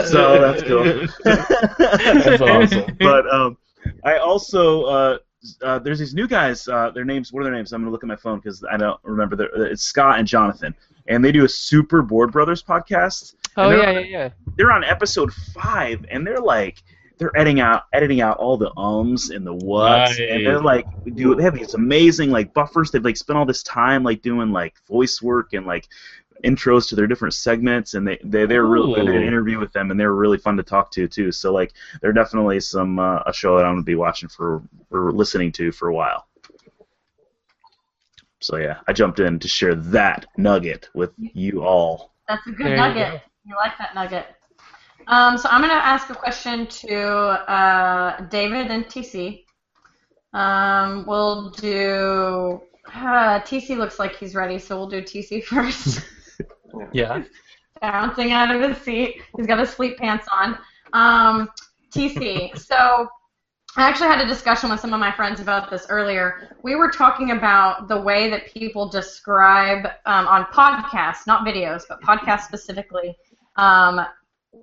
So 0.06 0.40
that's 0.40 0.62
cool. 0.62 0.82
That's 1.24 2.40
awesome. 2.40 2.96
but 2.98 3.30
um, 3.30 3.58
I 4.02 4.16
also 4.16 4.84
uh, 4.84 5.18
uh, 5.62 5.78
there's 5.78 5.98
these 5.98 6.14
new 6.14 6.26
guys. 6.28 6.66
Uh, 6.68 6.90
their 6.90 7.04
names. 7.04 7.32
What 7.32 7.40
are 7.40 7.44
their 7.44 7.52
names? 7.54 7.72
I'm 7.72 7.80
gonna 7.82 7.90
look 7.90 8.04
at 8.04 8.08
my 8.08 8.16
phone 8.16 8.38
because 8.38 8.64
I 8.70 8.76
don't 8.76 9.00
remember. 9.02 9.36
Their, 9.36 9.48
it's 9.66 9.82
Scott 9.82 10.18
and 10.18 10.26
Jonathan, 10.28 10.74
and 11.06 11.24
they 11.24 11.32
do 11.32 11.44
a 11.44 11.48
Super 11.48 12.02
Board 12.02 12.32
Brothers 12.32 12.62
podcast. 12.62 13.34
Oh 13.56 13.70
yeah, 13.70 13.76
they're- 13.92 14.00
yeah, 14.00 14.18
yeah. 14.18 14.30
They're 14.56 14.72
on 14.72 14.84
episode 14.84 15.32
five, 15.32 16.04
and 16.10 16.26
they're 16.26 16.40
like. 16.40 16.82
They're 17.18 17.36
editing 17.36 17.58
out, 17.58 17.82
editing 17.92 18.20
out 18.20 18.36
all 18.36 18.56
the 18.56 18.70
ums 18.78 19.30
and 19.30 19.44
the 19.44 19.52
whats, 19.52 20.16
and 20.20 20.46
they're 20.46 20.62
like, 20.62 20.86
do 21.16 21.34
they 21.34 21.42
have 21.42 21.52
these 21.56 21.74
amazing 21.74 22.30
like 22.30 22.54
buffers? 22.54 22.92
They've 22.92 23.04
like 23.04 23.16
spent 23.16 23.36
all 23.36 23.44
this 23.44 23.64
time 23.64 24.04
like 24.04 24.22
doing 24.22 24.52
like 24.52 24.74
voice 24.86 25.20
work 25.20 25.52
and 25.52 25.66
like 25.66 25.88
intros 26.44 26.88
to 26.88 26.96
their 26.96 27.06
different 27.06 27.34
segments, 27.34 27.94
and 27.94 28.06
they 28.06 28.18
they 28.24 28.46
they're 28.46 28.66
really 28.66 28.94
good. 28.94 29.08
I 29.08 29.16
an 29.16 29.22
interview 29.22 29.58
with 29.58 29.72
them, 29.72 29.90
and 29.90 29.98
they're 29.98 30.14
really 30.14 30.38
fun 30.38 30.56
to 30.56 30.62
talk 30.62 30.90
to 30.92 31.08
too. 31.08 31.32
So 31.32 31.52
like, 31.52 31.72
they're 32.00 32.12
definitely 32.12 32.60
some 32.60 32.98
uh, 32.98 33.20
a 33.26 33.32
show 33.32 33.56
that 33.56 33.64
I'm 33.64 33.74
gonna 33.74 33.82
be 33.82 33.94
watching 33.94 34.28
for 34.28 34.62
or 34.90 35.12
listening 35.12 35.52
to 35.52 35.72
for 35.72 35.88
a 35.88 35.94
while. 35.94 36.28
So 38.40 38.56
yeah, 38.56 38.78
I 38.86 38.92
jumped 38.92 39.18
in 39.18 39.38
to 39.40 39.48
share 39.48 39.74
that 39.74 40.26
nugget 40.36 40.88
with 40.94 41.12
you 41.16 41.64
all. 41.64 42.14
That's 42.28 42.46
a 42.46 42.50
good 42.50 42.66
There 42.66 42.74
you 42.74 42.76
nugget. 42.76 43.22
You, 43.44 43.56
like 43.56 43.76
that 43.78 43.94
nugget. 43.94 44.26
Um, 45.08 45.38
so 45.38 45.48
I'm 45.48 45.62
going 45.62 45.72
to 45.72 45.76
ask 45.76 46.10
a 46.10 46.14
question 46.14 46.66
to 46.66 47.02
uh, 47.50 48.20
David 48.26 48.70
and 48.70 48.84
TC. 48.84 49.44
Um, 50.34 51.06
we'll 51.06 51.50
do. 51.50 52.60
Uh, 52.86 53.40
TC 53.40 53.76
looks 53.76 53.98
like 53.98 54.16
he's 54.16 54.34
ready, 54.34 54.58
so 54.58 54.76
we'll 54.76 54.88
do 54.88 55.02
TC 55.02 55.42
first. 55.44 56.00
Yeah. 56.92 57.22
Bouncing 57.80 58.32
out 58.32 58.54
of 58.54 58.60
his 58.60 58.78
seat. 58.82 59.22
He's 59.36 59.46
got 59.46 59.58
his 59.58 59.70
sleep 59.70 59.98
pants 59.98 60.26
on. 60.32 60.58
Um, 60.92 61.48
TC. 61.92 62.58
So 62.58 63.08
I 63.76 63.88
actually 63.88 64.08
had 64.08 64.20
a 64.20 64.26
discussion 64.26 64.70
with 64.70 64.80
some 64.80 64.92
of 64.92 65.00
my 65.00 65.12
friends 65.12 65.40
about 65.40 65.70
this 65.70 65.86
earlier. 65.88 66.56
We 66.62 66.74
were 66.74 66.90
talking 66.90 67.30
about 67.30 67.86
the 67.86 68.00
way 68.00 68.30
that 68.30 68.52
people 68.52 68.88
describe 68.88 69.86
um, 70.06 70.26
on 70.26 70.46
podcasts, 70.46 71.26
not 71.26 71.46
videos, 71.46 71.82
but 71.88 72.00
podcasts 72.02 72.42
specifically, 72.42 73.16
um, 73.56 74.04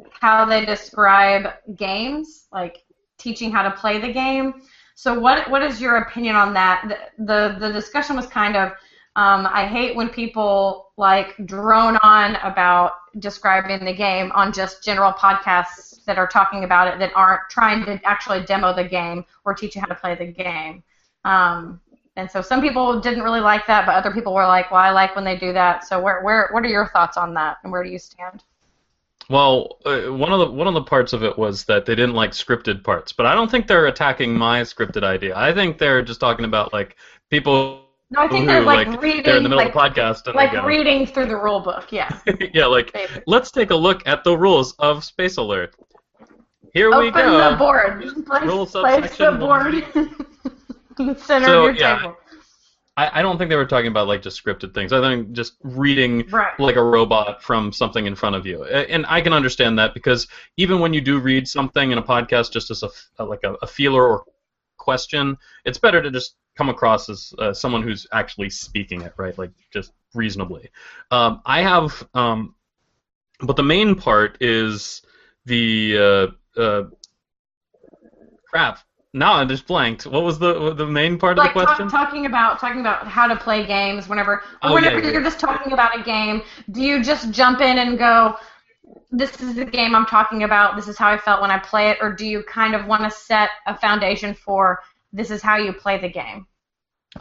how 0.09 0.45
they 0.45 0.65
describe 0.65 1.53
games, 1.75 2.47
like 2.51 2.83
teaching 3.17 3.51
how 3.51 3.63
to 3.63 3.71
play 3.71 3.99
the 3.99 4.11
game. 4.11 4.61
So, 4.95 5.17
what 5.19 5.49
what 5.49 5.61
is 5.61 5.79
your 5.79 5.97
opinion 5.97 6.35
on 6.35 6.53
that? 6.53 6.83
The 7.17 7.25
the, 7.25 7.67
the 7.67 7.71
discussion 7.71 8.15
was 8.15 8.25
kind 8.27 8.55
of, 8.55 8.71
um, 9.15 9.47
I 9.49 9.65
hate 9.65 9.95
when 9.95 10.09
people 10.09 10.91
like 10.97 11.35
drone 11.45 11.97
on 11.97 12.35
about 12.37 12.93
describing 13.19 13.85
the 13.85 13.93
game 13.93 14.31
on 14.33 14.51
just 14.51 14.83
general 14.83 15.13
podcasts 15.13 16.03
that 16.05 16.17
are 16.17 16.27
talking 16.27 16.65
about 16.65 16.87
it 16.87 16.99
that 16.99 17.11
aren't 17.15 17.41
trying 17.49 17.85
to 17.85 17.99
actually 18.03 18.43
demo 18.43 18.73
the 18.73 18.83
game 18.83 19.23
or 19.45 19.53
teach 19.53 19.75
you 19.75 19.81
how 19.81 19.87
to 19.87 19.95
play 19.95 20.15
the 20.15 20.25
game. 20.25 20.83
Um, 21.23 21.79
and 22.17 22.29
so 22.29 22.41
some 22.41 22.61
people 22.61 22.99
didn't 22.99 23.23
really 23.23 23.39
like 23.39 23.65
that, 23.67 23.85
but 23.85 23.95
other 23.95 24.11
people 24.11 24.33
were 24.33 24.47
like, 24.47 24.71
"Well, 24.71 24.79
I 24.81 24.91
like 24.91 25.15
when 25.15 25.25
they 25.25 25.37
do 25.37 25.51
that." 25.53 25.85
So 25.85 25.99
where 25.99 26.21
where 26.21 26.49
what 26.51 26.63
are 26.63 26.69
your 26.69 26.87
thoughts 26.87 27.17
on 27.17 27.33
that, 27.33 27.57
and 27.63 27.71
where 27.71 27.83
do 27.83 27.89
you 27.89 27.99
stand? 27.99 28.43
Well, 29.29 29.79
uh, 29.85 30.13
one 30.13 30.31
of 30.31 30.39
the 30.39 30.51
one 30.51 30.67
of 30.67 30.73
the 30.75 30.83
parts 30.83 31.13
of 31.13 31.23
it 31.23 31.37
was 31.37 31.65
that 31.65 31.85
they 31.85 31.95
didn't 31.95 32.15
like 32.15 32.31
scripted 32.31 32.83
parts, 32.83 33.11
but 33.11 33.25
I 33.25 33.33
don't 33.33 33.49
think 33.49 33.67
they're 33.67 33.87
attacking 33.87 34.33
my 34.37 34.61
scripted 34.61 35.03
idea. 35.03 35.35
I 35.35 35.53
think 35.53 35.77
they're 35.77 36.01
just 36.01 36.19
talking 36.19 36.45
about 36.45 36.71
like 36.71 36.95
people 37.29 37.84
No, 38.15 38.21
I 38.21 38.27
think 38.27 38.47
they're 38.47 38.61
like, 38.61 38.87
like 38.87 39.01
reading, 39.01 39.23
they're 39.23 39.37
in 39.37 39.43
the 39.43 39.49
middle 39.49 39.63
like, 39.65 39.75
of 39.75 39.93
the 39.93 39.99
podcast 40.01 40.25
and 40.27 40.35
like 40.35 40.53
reading 40.65 41.05
through 41.05 41.25
the 41.27 41.35
rule 41.35 41.59
book. 41.59 41.91
Yeah. 41.91 42.17
yeah, 42.53 42.65
like 42.65 42.93
Basically. 42.93 43.23
let's 43.27 43.51
take 43.51 43.71
a 43.71 43.75
look 43.75 44.07
at 44.07 44.23
the 44.23 44.37
rules 44.37 44.73
of 44.79 45.03
Space 45.03 45.37
Alert. 45.37 45.75
Here 46.73 46.87
we 46.97 47.11
go. 47.11 47.19
Open 47.19 47.51
the 47.51 47.57
board. 47.57 48.25
Place, 48.25 48.43
Rule 48.43 48.65
place 48.65 49.17
the 49.17 49.31
board 49.31 49.73
in 50.99 51.07
the 51.07 51.15
center 51.17 51.45
So, 51.45 51.65
of 51.67 51.75
your 51.75 51.87
yeah, 51.87 51.97
table. 51.99 52.17
I, 52.97 53.19
I 53.19 53.21
don't 53.21 53.37
think 53.37 53.49
they 53.49 53.55
were 53.57 53.65
talking 53.65 53.87
about 53.87 54.07
like 54.07 54.21
just 54.21 54.41
scripted 54.43 54.73
things. 54.73 54.93
I 54.93 55.01
think 55.01 55.31
just 55.33 55.53
reading 55.63 56.27
Right. 56.29 56.57
like 56.59 56.75
a 56.77 56.83
robot 56.83 57.43
from 57.43 57.71
something 57.73 58.05
in 58.05 58.15
front 58.15 58.35
of 58.35 58.45
you. 58.45 58.63
And 58.65 59.05
I 59.07 59.19
can 59.21 59.33
understand 59.33 59.77
that 59.79 59.93
because 59.93 60.27
even 60.57 60.79
when 60.79 60.93
you 60.93 61.01
do 61.01 61.19
read 61.19 61.47
something 61.47 61.91
in 61.91 61.97
a 61.97 62.03
podcast 62.03 62.51
just 62.51 62.71
as 62.71 62.83
a 62.83 63.23
like 63.23 63.43
a, 63.43 63.53
a 63.61 63.67
feeler 63.67 64.05
or 64.07 64.23
question, 64.85 65.37
it's 65.65 65.79
better 65.79 66.01
to 66.01 66.11
just 66.11 66.37
come 66.57 66.69
across 66.69 67.09
as 67.09 67.33
uh, 67.39 67.53
someone 67.53 67.83
who's 67.83 68.07
actually 68.13 68.49
speaking 68.49 69.01
it, 69.01 69.13
right? 69.17 69.37
Like 69.37 69.51
just 69.73 69.91
reasonably. 70.13 70.69
Um, 71.11 71.41
I 71.45 71.61
have, 71.61 72.07
um, 72.13 72.55
but 73.41 73.57
the 73.57 73.63
main 73.63 73.95
part 73.95 74.37
is 74.41 75.01
the 75.45 75.97
uh, 76.57 76.61
uh, 76.61 76.83
crap. 78.49 78.79
Now 79.13 79.33
I 79.33 79.45
just 79.45 79.67
blanked. 79.67 80.05
What 80.07 80.23
was 80.23 80.39
the 80.39 80.73
the 80.73 80.85
main 80.85 81.17
part 81.17 81.37
like 81.37 81.49
of 81.49 81.53
the 81.53 81.65
question? 81.65 81.89
talk, 81.89 82.07
talking 82.07 82.25
about 82.25 82.59
talking 82.59 82.81
about 82.81 83.07
how 83.07 83.27
to 83.27 83.35
play 83.35 83.65
games 83.65 84.07
whenever 84.09 84.43
Oh, 84.63 84.73
whenever 84.73 84.97
yeah, 84.97 85.05
yeah, 85.05 85.11
you're 85.13 85.21
yeah. 85.21 85.29
just 85.29 85.39
talking 85.39 85.73
about 85.73 85.97
a 85.99 86.03
game 86.03 86.41
do 86.71 86.81
you 86.81 87.03
just 87.03 87.31
jump 87.31 87.61
in 87.61 87.77
and 87.79 87.97
go 87.97 88.35
this 89.11 89.39
is 89.41 89.55
the 89.55 89.65
game 89.65 89.95
i'm 89.95 90.05
talking 90.05 90.43
about 90.43 90.75
this 90.75 90.87
is 90.87 90.97
how 90.97 91.09
i 91.09 91.17
felt 91.17 91.41
when 91.41 91.51
i 91.51 91.57
play 91.57 91.89
it 91.89 91.97
or 92.01 92.11
do 92.13 92.25
you 92.25 92.43
kind 92.43 92.75
of 92.75 92.85
want 92.85 93.03
to 93.03 93.11
set 93.11 93.49
a 93.67 93.77
foundation 93.77 94.33
for 94.33 94.79
this 95.13 95.31
is 95.31 95.41
how 95.41 95.57
you 95.57 95.71
play 95.73 95.97
the 95.99 96.09
game 96.09 96.45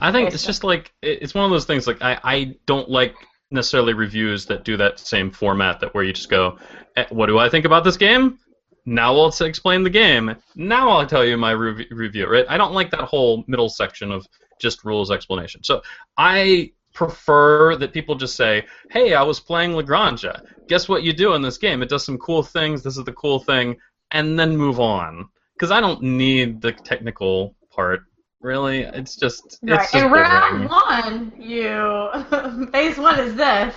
I 0.01 0.13
think 0.13 0.33
it's 0.33 0.45
just 0.45 0.65
like 0.65 0.93
it's 1.03 1.35
one 1.35 1.45
of 1.45 1.51
those 1.51 1.67
things. 1.67 1.87
Like 1.87 2.03
I, 2.03 2.19
I 2.25 2.57
don't 2.67 2.89
like 2.89 3.15
necessarily 3.51 3.95
reviews 3.95 4.47
that 4.47 4.65
do 4.65 4.77
that 4.77 4.99
same 4.99 5.31
format 5.31 5.81
that 5.81 5.95
where 5.95 6.03
you 6.03 6.13
just 6.13 6.31
go, 6.31 6.59
"Eh, 6.97 7.05
"What 7.11 7.27
do 7.27 7.39
I 7.39 7.49
think 7.49 7.65
about 7.65 7.85
this 7.85 7.97
game?" 7.97 8.39
Now 8.87 9.13
let's 9.13 9.41
explain 9.41 9.83
the 9.83 9.91
game. 9.91 10.35
Now 10.57 10.91
I'll 10.91 11.07
tell 11.07 11.25
you 11.25 11.37
my 11.37 11.55
rev- 11.55 11.87
review. 11.91 12.27
Right? 12.29 12.45
I 12.49 12.57
don't 12.57 12.75
like 12.75 12.91
that 12.91 13.03
whole 13.03 13.45
middle 13.47 13.69
section 13.69 14.11
of 14.11 14.27
just 14.61 14.85
rules 14.85 15.11
explanation. 15.11 15.63
So 15.63 15.83
I 16.19 16.73
prefer 16.95 17.77
that 17.77 17.93
people 17.93 18.15
just 18.15 18.37
say, 18.37 18.65
"Hey, 18.91 19.15
I 19.15 19.23
was 19.23 19.41
playing 19.41 19.75
Lagrange. 19.75 20.25
Guess 20.69 20.89
what 20.89 21.03
you 21.03 21.13
do 21.13 21.35
in 21.35 21.43
this 21.43 21.59
game? 21.59 21.83
It 21.83 21.89
does 21.91 22.05
some 22.05 22.17
cool 22.19 22.43
things. 22.43 22.83
This 22.83 22.97
is 22.97 23.05
the 23.05 23.13
cool 23.13 23.41
thing," 23.41 23.77
and 24.13 24.39
then 24.39 24.57
move 24.57 24.81
on. 24.81 25.29
Because 25.55 25.71
I 25.71 25.81
don't 25.81 26.03
need 26.03 26.61
the 26.63 26.73
technical 26.73 27.55
part. 27.71 28.01
Really, 28.41 28.83
it's 28.83 29.17
just 29.17 29.43
it's 29.47 29.59
right 29.63 29.81
just 29.81 29.95
in 29.95 30.11
round 30.11 30.69
one 30.69 31.33
you 31.39 32.69
phase 32.73 32.99
one 32.99 33.19
is 33.19 33.35
this 33.35 33.75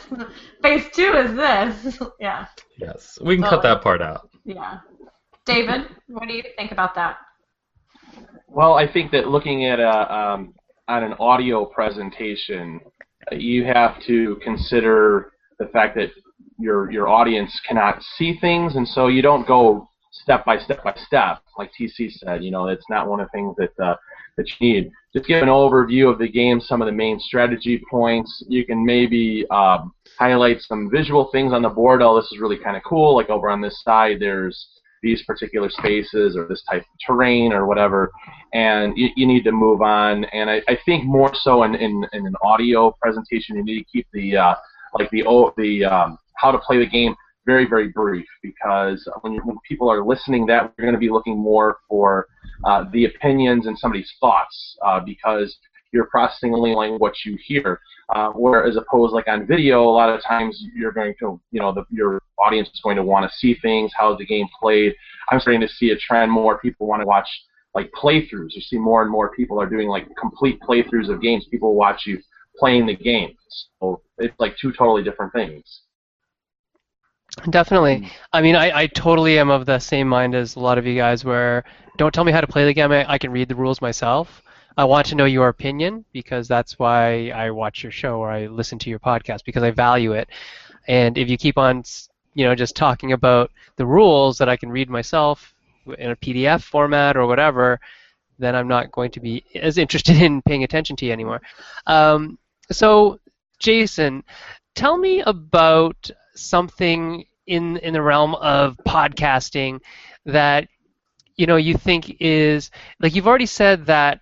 phase 0.62 0.84
two 0.94 1.14
is 1.14 1.34
this 1.36 1.98
yeah 2.20 2.48
Yes, 2.78 3.18
we 3.22 3.36
can 3.38 3.46
cut 3.46 3.62
that 3.64 3.82
part 3.82 4.02
out. 4.02 4.30
yeah 4.44 4.80
david 5.46 5.86
what 6.08 6.28
do 6.28 6.34
you 6.34 6.44
think 6.58 6.74
about 6.74 6.94
that 6.96 7.16
Well, 8.50 8.74
I 8.74 8.86
think 8.88 9.12
that 9.12 9.30
looking 9.30 9.66
at 9.68 9.80
a 9.80 10.14
um, 10.14 10.54
on 10.90 11.02
an 11.04 11.14
audio 11.14 11.64
presentation, 11.64 12.80
you 13.32 13.66
have 13.66 14.02
to 14.08 14.38
consider 14.44 15.34
the 15.60 15.68
fact 15.68 15.96
that 15.96 16.10
your 16.60 16.92
your 16.92 17.08
audience 17.08 17.60
cannot 17.68 18.02
see 18.18 18.38
things, 18.40 18.76
and 18.76 18.88
so 18.88 19.08
you 19.08 19.22
don't 19.22 19.48
go 19.48 19.88
step 20.12 20.46
by 20.46 20.58
step 20.58 20.84
by 20.84 20.94
step, 21.06 21.40
like 21.58 21.72
TC 21.80 22.12
said. 22.12 22.44
You 22.44 22.52
know, 22.52 22.68
it's 22.68 22.86
not 22.90 23.08
one 23.08 23.20
of 23.20 23.28
the 23.28 23.32
things 23.32 23.56
that 23.58 23.84
uh, 23.84 23.96
that 24.38 24.48
you 24.60 24.74
need. 24.74 24.92
Just 25.14 25.28
give 25.28 25.42
an 25.42 25.50
overview 25.50 26.12
of 26.12 26.20
the 26.20 26.30
game, 26.30 26.60
some 26.62 26.82
of 26.82 26.86
the 26.86 26.92
main 26.92 27.20
strategy 27.20 27.82
points. 27.90 28.44
You 28.48 28.66
can 28.66 28.86
maybe 28.86 29.46
um, 29.50 29.94
highlight 30.18 30.62
some 30.62 30.90
visual 30.92 31.30
things 31.32 31.54
on 31.54 31.62
the 31.62 31.70
board. 31.70 32.02
Oh, 32.02 32.16
this 32.16 32.32
is 32.32 32.40
really 32.40 32.58
kind 32.58 32.78
of 32.78 32.84
cool. 32.84 33.16
Like 33.16 33.30
over 33.30 33.50
on 33.50 33.62
this 33.62 33.82
side, 33.84 34.18
there's 34.20 34.68
these 35.08 35.24
particular 35.24 35.70
spaces 35.70 36.36
or 36.36 36.48
this 36.48 36.64
type 36.70 36.82
of 36.82 36.88
terrain 37.06 37.54
or 37.54 37.66
whatever, 37.66 38.12
and 38.54 38.98
you, 38.98 39.10
you 39.16 39.26
need 39.26 39.44
to 39.44 39.52
move 39.52 39.82
on. 39.82 40.26
And 40.26 40.50
I, 40.50 40.62
I 40.68 40.78
think 40.86 41.06
more 41.06 41.32
so 41.34 41.64
in, 41.64 41.76
in, 41.76 42.06
in 42.14 42.28
an 42.28 42.36
audio 42.42 42.96
presentation, 43.02 43.56
you 43.56 43.64
need 43.64 43.80
to 43.80 43.86
keep 43.92 44.08
the 44.14 44.38
uh, 44.38 44.56
like 44.94 45.10
the 45.12 45.24
the 45.58 45.86
um, 45.86 46.18
how 46.36 46.52
to 46.52 46.60
play 46.60 46.80
the 46.80 46.86
game 46.86 47.16
very 47.46 47.66
very 47.66 47.88
brief 47.88 48.28
because 48.44 49.08
when, 49.22 49.38
when 49.46 49.58
people 49.68 49.90
are 49.90 50.06
listening, 50.06 50.46
that 50.48 50.74
we're 50.78 50.84
going 50.84 50.94
to 50.94 51.00
be 51.00 51.10
looking 51.10 51.38
more 51.40 51.78
for 51.88 52.28
uh, 52.66 52.84
the 52.92 53.06
opinions 53.06 53.68
and 53.68 53.78
somebody's 53.80 54.12
thoughts 54.20 54.78
uh, 54.86 55.00
because 55.00 55.58
you're 55.92 56.06
processing 56.06 56.54
only 56.54 56.74
like 56.74 57.00
what 57.00 57.14
you 57.26 57.38
hear. 57.44 57.80
Uh, 58.16 58.30
whereas 58.30 58.78
opposed 58.78 59.14
like 59.14 59.28
on 59.28 59.46
video, 59.46 59.84
a 59.84 59.92
lot 59.92 60.10
of 60.10 60.22
times 60.24 60.64
you're 60.74 60.92
going 60.92 61.14
to, 61.20 61.40
you 61.52 61.60
know, 61.60 61.74
the, 61.74 61.84
your 61.90 62.22
audience 62.40 62.70
is 62.70 62.80
going 62.82 62.96
to 62.96 63.04
want 63.04 63.30
to 63.30 63.38
see 63.38 63.54
things, 63.56 63.92
how 63.98 64.16
the 64.16 64.26
game 64.26 64.48
played. 64.60 64.94
I'm 65.30 65.40
starting 65.40 65.62
to 65.62 65.68
see 65.68 65.92
a 65.92 65.98
trend 65.98 66.32
more 66.32 66.58
people 66.60 66.88
want 66.88 67.02
to 67.02 67.06
watch 67.06 67.30
like 67.76 67.92
playthroughs. 67.92 68.54
You 68.54 68.62
see 68.62 68.78
more 68.78 69.02
and 69.02 69.12
more 69.12 69.32
people 69.36 69.60
are 69.62 69.70
doing 69.70 69.88
like 69.88 70.08
complete 70.20 70.60
playthroughs 70.62 71.10
of 71.10 71.22
games. 71.22 71.46
People 71.52 71.76
watch 71.76 72.06
you 72.06 72.22
playing 72.58 72.86
the 72.86 72.96
game. 72.96 73.36
So 73.80 74.02
it's 74.18 74.36
like 74.40 74.56
two 74.58 74.72
totally 74.72 75.04
different 75.04 75.34
things. 75.34 75.82
Definitely. 77.50 78.10
I 78.34 78.42
mean, 78.42 78.56
I, 78.56 78.82
I 78.82 78.88
totally 78.88 79.38
am 79.38 79.50
of 79.50 79.66
the 79.66 79.80
same 79.80 80.08
mind 80.08 80.34
as 80.34 80.56
a 80.56 80.60
lot 80.60 80.78
of 80.78 80.86
you 80.86 80.96
guys 80.96 81.24
where 81.24 81.64
don't 81.98 82.14
tell 82.14 82.24
me 82.24 82.32
how 82.32 82.42
to 82.42 82.48
play 82.48 82.66
the 82.66 82.74
game. 82.74 82.92
I, 82.92 83.12
I 83.12 83.18
can 83.18 83.32
read 83.32 83.48
the 83.48 83.56
rules 83.56 83.82
myself. 83.82 84.42
I 84.78 84.86
want 84.86 85.08
to 85.08 85.16
know 85.16 85.26
your 85.26 85.48
opinion 85.48 86.06
because 86.14 86.48
that's 86.48 86.78
why 86.78 87.30
I 87.30 87.50
watch 87.50 87.82
your 87.82 87.92
show 87.92 88.20
or 88.20 88.30
I 88.30 88.46
listen 88.46 88.78
to 88.80 88.90
your 88.90 89.00
podcast 89.00 89.44
because 89.44 89.64
I 89.64 89.72
value 89.72 90.14
it. 90.14 90.30
And 90.88 91.18
if 91.18 91.30
you 91.30 91.38
keep 91.38 91.58
on, 91.58 91.84
you 92.36 92.46
know, 92.46 92.54
just 92.54 92.76
talking 92.76 93.12
about 93.12 93.52
the 93.78 93.86
rules 93.86 94.38
that 94.38 94.50
I 94.50 94.56
can 94.56 94.70
read 94.70 94.90
myself 94.90 95.54
in 95.98 96.12
a 96.12 96.16
PDF 96.16 96.62
format 96.62 97.18
or 97.18 97.26
whatever, 97.26 97.80
then 98.38 98.56
I'm 98.56 98.68
not 98.68 98.92
going 98.92 99.10
to 99.12 99.20
be 99.20 99.44
as 99.56 99.78
interested 99.80 100.16
in 100.22 100.42
paying 100.44 100.64
attention 100.64 100.96
to 100.98 101.06
you 101.06 101.12
anymore. 101.12 101.42
Um, 101.88 102.38
so, 102.72 103.20
Jason, 103.60 104.24
tell 104.76 104.98
me 104.98 105.22
about 105.22 106.12
something 106.36 107.26
in 107.48 107.78
in 107.78 107.94
the 107.94 108.02
realm 108.02 108.36
of 108.36 108.78
podcasting 108.86 109.80
that 110.26 110.68
you 111.36 111.48
know 111.48 111.56
you 111.56 111.76
think 111.76 112.18
is 112.20 112.70
like 113.00 113.16
you've 113.16 113.28
already 113.28 113.46
said 113.46 113.86
that 113.88 114.22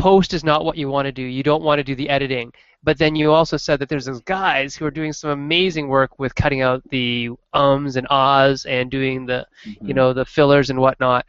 post 0.00 0.32
is 0.34 0.44
not 0.44 0.64
what 0.64 0.76
you 0.76 0.88
want 0.88 1.06
to 1.06 1.12
do. 1.12 1.22
You 1.22 1.42
don't 1.42 1.62
want 1.62 1.78
to 1.78 1.84
do 1.84 1.94
the 1.94 2.08
editing. 2.08 2.52
But 2.82 2.96
then 2.96 3.14
you 3.14 3.32
also 3.32 3.58
said 3.58 3.78
that 3.80 3.90
there's 3.90 4.06
those 4.06 4.22
guys 4.22 4.74
who 4.74 4.86
are 4.86 4.90
doing 4.90 5.12
some 5.12 5.30
amazing 5.30 5.88
work 5.88 6.18
with 6.18 6.34
cutting 6.34 6.62
out 6.62 6.82
the 6.90 7.30
ums 7.52 7.96
and 7.96 8.06
ahs 8.08 8.64
and 8.64 8.90
doing 8.90 9.26
the, 9.26 9.46
mm-hmm. 9.66 9.86
you 9.86 9.94
know, 9.94 10.14
the 10.14 10.24
fillers 10.24 10.70
and 10.70 10.78
whatnot. 10.78 11.26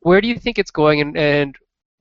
Where 0.00 0.20
do 0.20 0.28
you 0.28 0.38
think 0.38 0.58
it's 0.58 0.70
going, 0.70 1.00
and, 1.00 1.16
and 1.16 1.56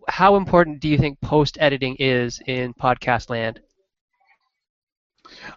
how 0.09 0.35
important 0.35 0.81
do 0.81 0.89
you 0.89 0.97
think 0.97 1.19
post 1.21 1.57
editing 1.61 1.95
is 1.99 2.41
in 2.45 2.73
podcast 2.73 3.29
land? 3.29 3.61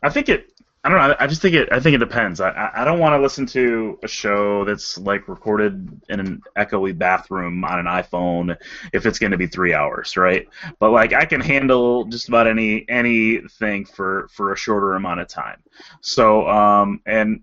I 0.02 0.10
think 0.10 0.28
it. 0.28 0.52
I 0.88 0.90
don't 0.90 1.08
know. 1.08 1.16
I 1.20 1.26
just 1.26 1.42
think 1.42 1.54
it. 1.54 1.68
I 1.70 1.80
think 1.80 1.96
it 1.96 1.98
depends. 1.98 2.40
I 2.40 2.70
I- 2.74 2.84
don't 2.86 2.98
want 2.98 3.12
to 3.12 3.20
listen 3.20 3.44
to 3.46 3.98
a 4.02 4.08
show 4.08 4.64
that's 4.64 4.96
like 4.96 5.28
recorded 5.28 6.00
in 6.08 6.18
an 6.18 6.40
echoey 6.56 6.96
bathroom 6.96 7.62
on 7.62 7.78
an 7.78 7.84
iPhone 7.84 8.56
if 8.94 9.04
it's 9.04 9.18
going 9.18 9.32
to 9.32 9.36
be 9.36 9.46
three 9.46 9.74
hours, 9.74 10.16
right? 10.16 10.48
But 10.78 10.92
like 10.92 11.12
I 11.12 11.26
can 11.26 11.42
handle 11.42 12.06
just 12.06 12.28
about 12.28 12.46
any 12.46 12.88
anything 12.88 13.84
for 13.84 14.28
for 14.32 14.54
a 14.54 14.56
shorter 14.56 14.94
amount 14.94 15.20
of 15.20 15.28
time. 15.28 15.62
So 16.00 16.48
um 16.48 17.02
and 17.04 17.42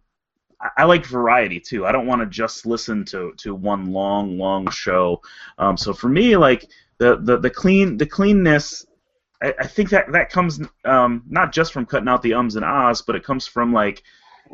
I- 0.61 0.69
I 0.77 0.83
like 0.85 1.05
variety 1.05 1.59
too. 1.59 1.85
I 1.85 1.91
don't 1.91 2.07
want 2.07 2.21
to 2.21 2.27
just 2.27 2.65
listen 2.65 3.05
to, 3.05 3.33
to 3.37 3.53
one 3.55 3.91
long, 3.91 4.37
long 4.39 4.69
show. 4.71 5.21
Um, 5.57 5.77
so 5.77 5.93
for 5.93 6.09
me, 6.09 6.37
like 6.37 6.65
the, 6.97 7.17
the, 7.17 7.37
the 7.37 7.49
clean 7.49 7.97
the 7.97 8.05
cleanness, 8.05 8.85
I, 9.41 9.53
I 9.59 9.67
think 9.67 9.89
that 9.89 10.11
that 10.11 10.29
comes 10.29 10.59
um, 10.83 11.23
not 11.27 11.51
just 11.51 11.73
from 11.73 11.85
cutting 11.85 12.07
out 12.07 12.21
the 12.21 12.33
ums 12.33 12.55
and 12.55 12.65
ahs, 12.65 13.01
but 13.01 13.15
it 13.15 13.23
comes 13.23 13.47
from 13.47 13.73
like 13.73 14.03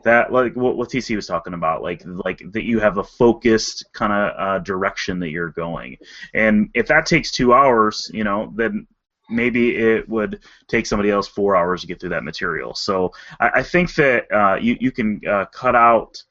that 0.04 0.32
like 0.32 0.56
what, 0.56 0.78
what 0.78 0.90
TC 0.90 1.16
was 1.16 1.28
talking 1.28 1.54
about, 1.54 1.82
like 1.82 2.02
like 2.06 2.42
that 2.52 2.64
you 2.64 2.80
have 2.80 2.98
a 2.98 3.04
focused 3.04 3.86
kind 3.94 4.14
of 4.14 4.34
uh, 4.38 4.60
direction 4.60 5.20
that 5.20 5.30
you're 5.30 5.50
going. 5.50 5.98
And 6.34 6.70
if 6.74 6.88
that 6.88 7.06
takes 7.06 7.32
two 7.32 7.54
hours, 7.54 8.10
you 8.14 8.24
know, 8.24 8.52
then 8.56 8.88
maybe 9.30 9.76
it 9.76 10.08
would 10.10 10.40
take 10.68 10.86
somebody 10.86 11.10
else 11.10 11.28
four 11.28 11.56
hours 11.56 11.82
to 11.82 11.88
get 11.88 12.00
through 12.00 12.10
that 12.10 12.24
material. 12.24 12.74
So 12.74 13.14
I, 13.40 13.50
I 13.56 13.64
think 13.64 13.94
that 13.96 14.32
uh, 14.32 14.56
you 14.56 14.78
you 14.80 14.92
can 14.92 15.22
uh, 15.28 15.46
cut 15.46 15.76
out 15.76 16.24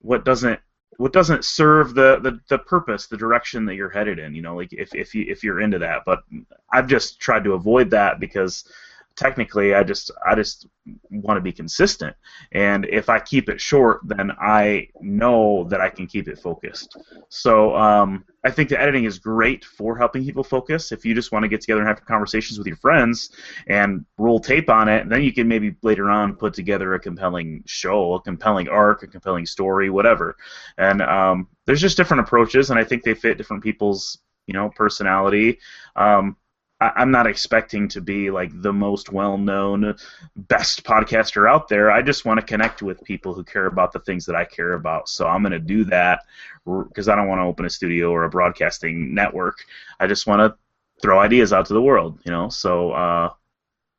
what 0.00 0.24
doesn't 0.24 0.60
what 0.98 1.12
doesn't 1.12 1.44
serve 1.44 1.94
the, 1.94 2.20
the, 2.20 2.40
the 2.48 2.58
purpose, 2.58 3.06
the 3.06 3.16
direction 3.16 3.64
that 3.66 3.74
you're 3.74 3.90
headed 3.90 4.18
in. 4.18 4.34
You 4.34 4.42
know, 4.42 4.56
like 4.56 4.72
if 4.72 4.94
if 4.94 5.14
you 5.14 5.24
if 5.28 5.42
you're 5.42 5.60
into 5.60 5.78
that. 5.78 6.02
But 6.04 6.22
I've 6.72 6.86
just 6.86 7.20
tried 7.20 7.44
to 7.44 7.54
avoid 7.54 7.90
that 7.90 8.20
because 8.20 8.64
technically 9.16 9.74
I 9.74 9.82
just 9.82 10.10
I 10.26 10.34
just 10.34 10.66
want 11.10 11.36
to 11.36 11.40
be 11.40 11.52
consistent. 11.52 12.16
And 12.52 12.86
if 12.86 13.08
I 13.08 13.18
keep 13.18 13.48
it 13.48 13.60
short, 13.60 14.00
then 14.04 14.32
I 14.40 14.88
know 15.00 15.64
that 15.64 15.80
I 15.80 15.88
can 15.88 16.06
keep 16.06 16.28
it 16.28 16.38
focused. 16.38 16.96
So 17.28 17.74
um, 17.76 18.24
I 18.44 18.50
think 18.50 18.68
the 18.68 18.80
editing 18.80 19.04
is 19.04 19.18
great 19.18 19.64
for 19.64 19.96
helping 19.96 20.24
people 20.24 20.42
focus. 20.42 20.92
If 20.92 21.04
you 21.04 21.14
just 21.14 21.32
want 21.32 21.44
to 21.44 21.48
get 21.48 21.60
together 21.60 21.80
and 21.80 21.88
have 21.88 22.04
conversations 22.04 22.58
with 22.58 22.66
your 22.66 22.76
friends 22.76 23.30
and 23.68 24.04
roll 24.18 24.40
tape 24.40 24.68
on 24.68 24.88
it, 24.88 25.08
then 25.08 25.22
you 25.22 25.32
can 25.32 25.46
maybe 25.46 25.76
later 25.82 26.10
on 26.10 26.34
put 26.34 26.54
together 26.54 26.94
a 26.94 27.00
compelling 27.00 27.62
show, 27.66 28.14
a 28.14 28.20
compelling 28.20 28.68
arc, 28.68 29.02
a 29.02 29.06
compelling 29.06 29.46
story, 29.46 29.90
whatever. 29.90 30.36
And 30.78 31.02
um, 31.02 31.48
there's 31.66 31.80
just 31.80 31.96
different 31.96 32.22
approaches, 32.22 32.70
and 32.70 32.78
I 32.78 32.84
think 32.84 33.02
they 33.02 33.14
fit 33.14 33.38
different 33.38 33.62
people's 33.62 34.18
you 34.46 34.54
know 34.54 34.70
personality. 34.70 35.58
Um, 35.96 36.36
I- 36.82 36.92
I'm 37.00 37.10
not 37.10 37.26
expecting 37.26 37.88
to 37.88 38.00
be 38.00 38.30
like 38.30 38.50
the 38.60 38.72
most 38.72 39.12
well-known, 39.12 39.94
best 40.36 40.84
podcaster 40.84 41.48
out 41.48 41.68
there. 41.68 41.90
I 41.90 42.02
just 42.02 42.24
want 42.24 42.40
to 42.40 42.46
connect 42.46 42.82
with 42.82 43.02
people 43.04 43.34
who 43.34 43.44
care 43.44 43.66
about 43.66 43.92
the 43.92 44.00
things 44.00 44.26
that 44.26 44.36
I 44.36 44.44
care 44.44 44.74
about. 44.74 45.08
So 45.08 45.26
I'm 45.26 45.42
going 45.42 45.52
to 45.52 45.58
do 45.58 45.84
that 45.84 46.20
because 46.64 47.08
I 47.08 47.16
don't 47.16 47.28
want 47.28 47.40
to 47.40 47.44
open 47.44 47.66
a 47.66 47.70
studio 47.70 48.10
or 48.10 48.24
a 48.24 48.28
broadcasting 48.30 49.14
network. 49.14 49.58
I 50.00 50.06
just 50.06 50.26
want 50.26 50.40
to 50.40 50.56
throw 51.00 51.18
ideas 51.18 51.52
out 51.52 51.66
to 51.66 51.74
the 51.74 51.82
world, 51.82 52.20
you 52.24 52.30
know. 52.32 52.48
So 52.48 52.92
uh, 52.92 53.30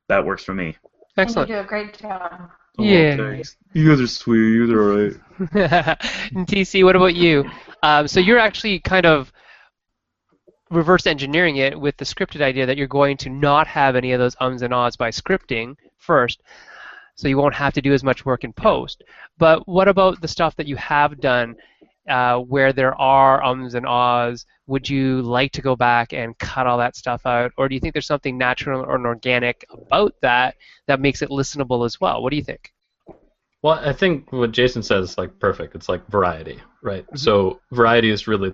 that 0.09 0.25
works 0.25 0.43
for 0.43 0.53
me. 0.53 0.77
Excellent. 1.17 1.49
You 1.49 1.55
do 1.55 1.61
a 1.61 1.65
great 1.65 1.97
job. 1.97 2.49
Yeah. 2.77 3.17
thanks. 3.17 3.57
You 3.73 3.89
guys 3.89 4.01
are 4.01 4.07
sweet. 4.07 4.39
You 4.39 4.65
guys 4.67 4.73
are 4.75 4.81
all 4.81 4.97
right. 4.97 5.99
And 6.35 6.47
TC, 6.47 6.83
what 6.83 6.95
about 6.95 7.15
you? 7.15 7.43
Um, 7.83 8.07
so 8.07 8.19
you're 8.19 8.39
actually 8.39 8.79
kind 8.79 9.05
of 9.05 9.32
reverse 10.73 11.07
engineering 11.07 11.57
it 11.57 11.79
with 11.79 11.95
the 11.97 12.05
scripted 12.05 12.41
idea 12.41 12.65
that 12.65 12.77
you're 12.77 12.87
going 12.87 13.17
to 13.17 13.29
not 13.29 13.67
have 13.67 13.95
any 13.95 14.11
of 14.11 14.19
those 14.19 14.35
ums 14.39 14.61
and 14.61 14.73
ahs 14.73 14.97
by 14.97 15.09
scripting 15.09 15.75
first, 15.97 16.41
so 17.15 17.27
you 17.27 17.37
won't 17.37 17.53
have 17.53 17.73
to 17.73 17.81
do 17.81 17.93
as 17.93 18.03
much 18.03 18.25
work 18.25 18.43
in 18.43 18.53
post. 18.53 19.03
But 19.37 19.67
what 19.67 19.87
about 19.87 20.21
the 20.21 20.27
stuff 20.27 20.55
that 20.55 20.67
you 20.67 20.75
have 20.77 21.19
done 21.19 21.55
uh, 22.09 22.39
where 22.39 22.73
there 22.73 22.99
are 22.99 23.43
ums 23.43 23.75
and 23.75 23.85
ahs? 23.85 24.45
Would 24.67 24.89
you 24.89 25.21
like 25.21 25.51
to 25.53 25.61
go 25.61 25.75
back 25.75 26.13
and 26.13 26.37
cut 26.39 26.67
all 26.67 26.77
that 26.77 26.95
stuff 26.95 27.25
out, 27.25 27.51
or 27.57 27.69
do 27.69 27.75
you 27.75 27.81
think 27.81 27.93
there's 27.93 28.07
something 28.07 28.37
natural 28.37 28.81
or 28.81 29.05
organic 29.05 29.65
about 29.71 30.15
that 30.21 30.55
that 30.87 30.99
makes 30.99 31.21
it 31.21 31.29
listenable 31.29 31.85
as 31.85 31.99
well? 32.01 32.21
What 32.23 32.31
do 32.31 32.37
you 32.37 32.43
think? 32.43 32.73
Well, 33.61 33.79
I 33.81 33.93
think 33.93 34.31
what 34.31 34.51
Jason 34.51 34.83
says 34.83 35.11
is 35.11 35.17
like 35.17 35.39
perfect. 35.39 35.73
It's 35.73 35.87
like 35.87 36.05
variety, 36.07 36.59
right? 36.81 37.05
So 37.15 37.61
variety 37.71 38.09
is 38.09 38.27
really 38.27 38.53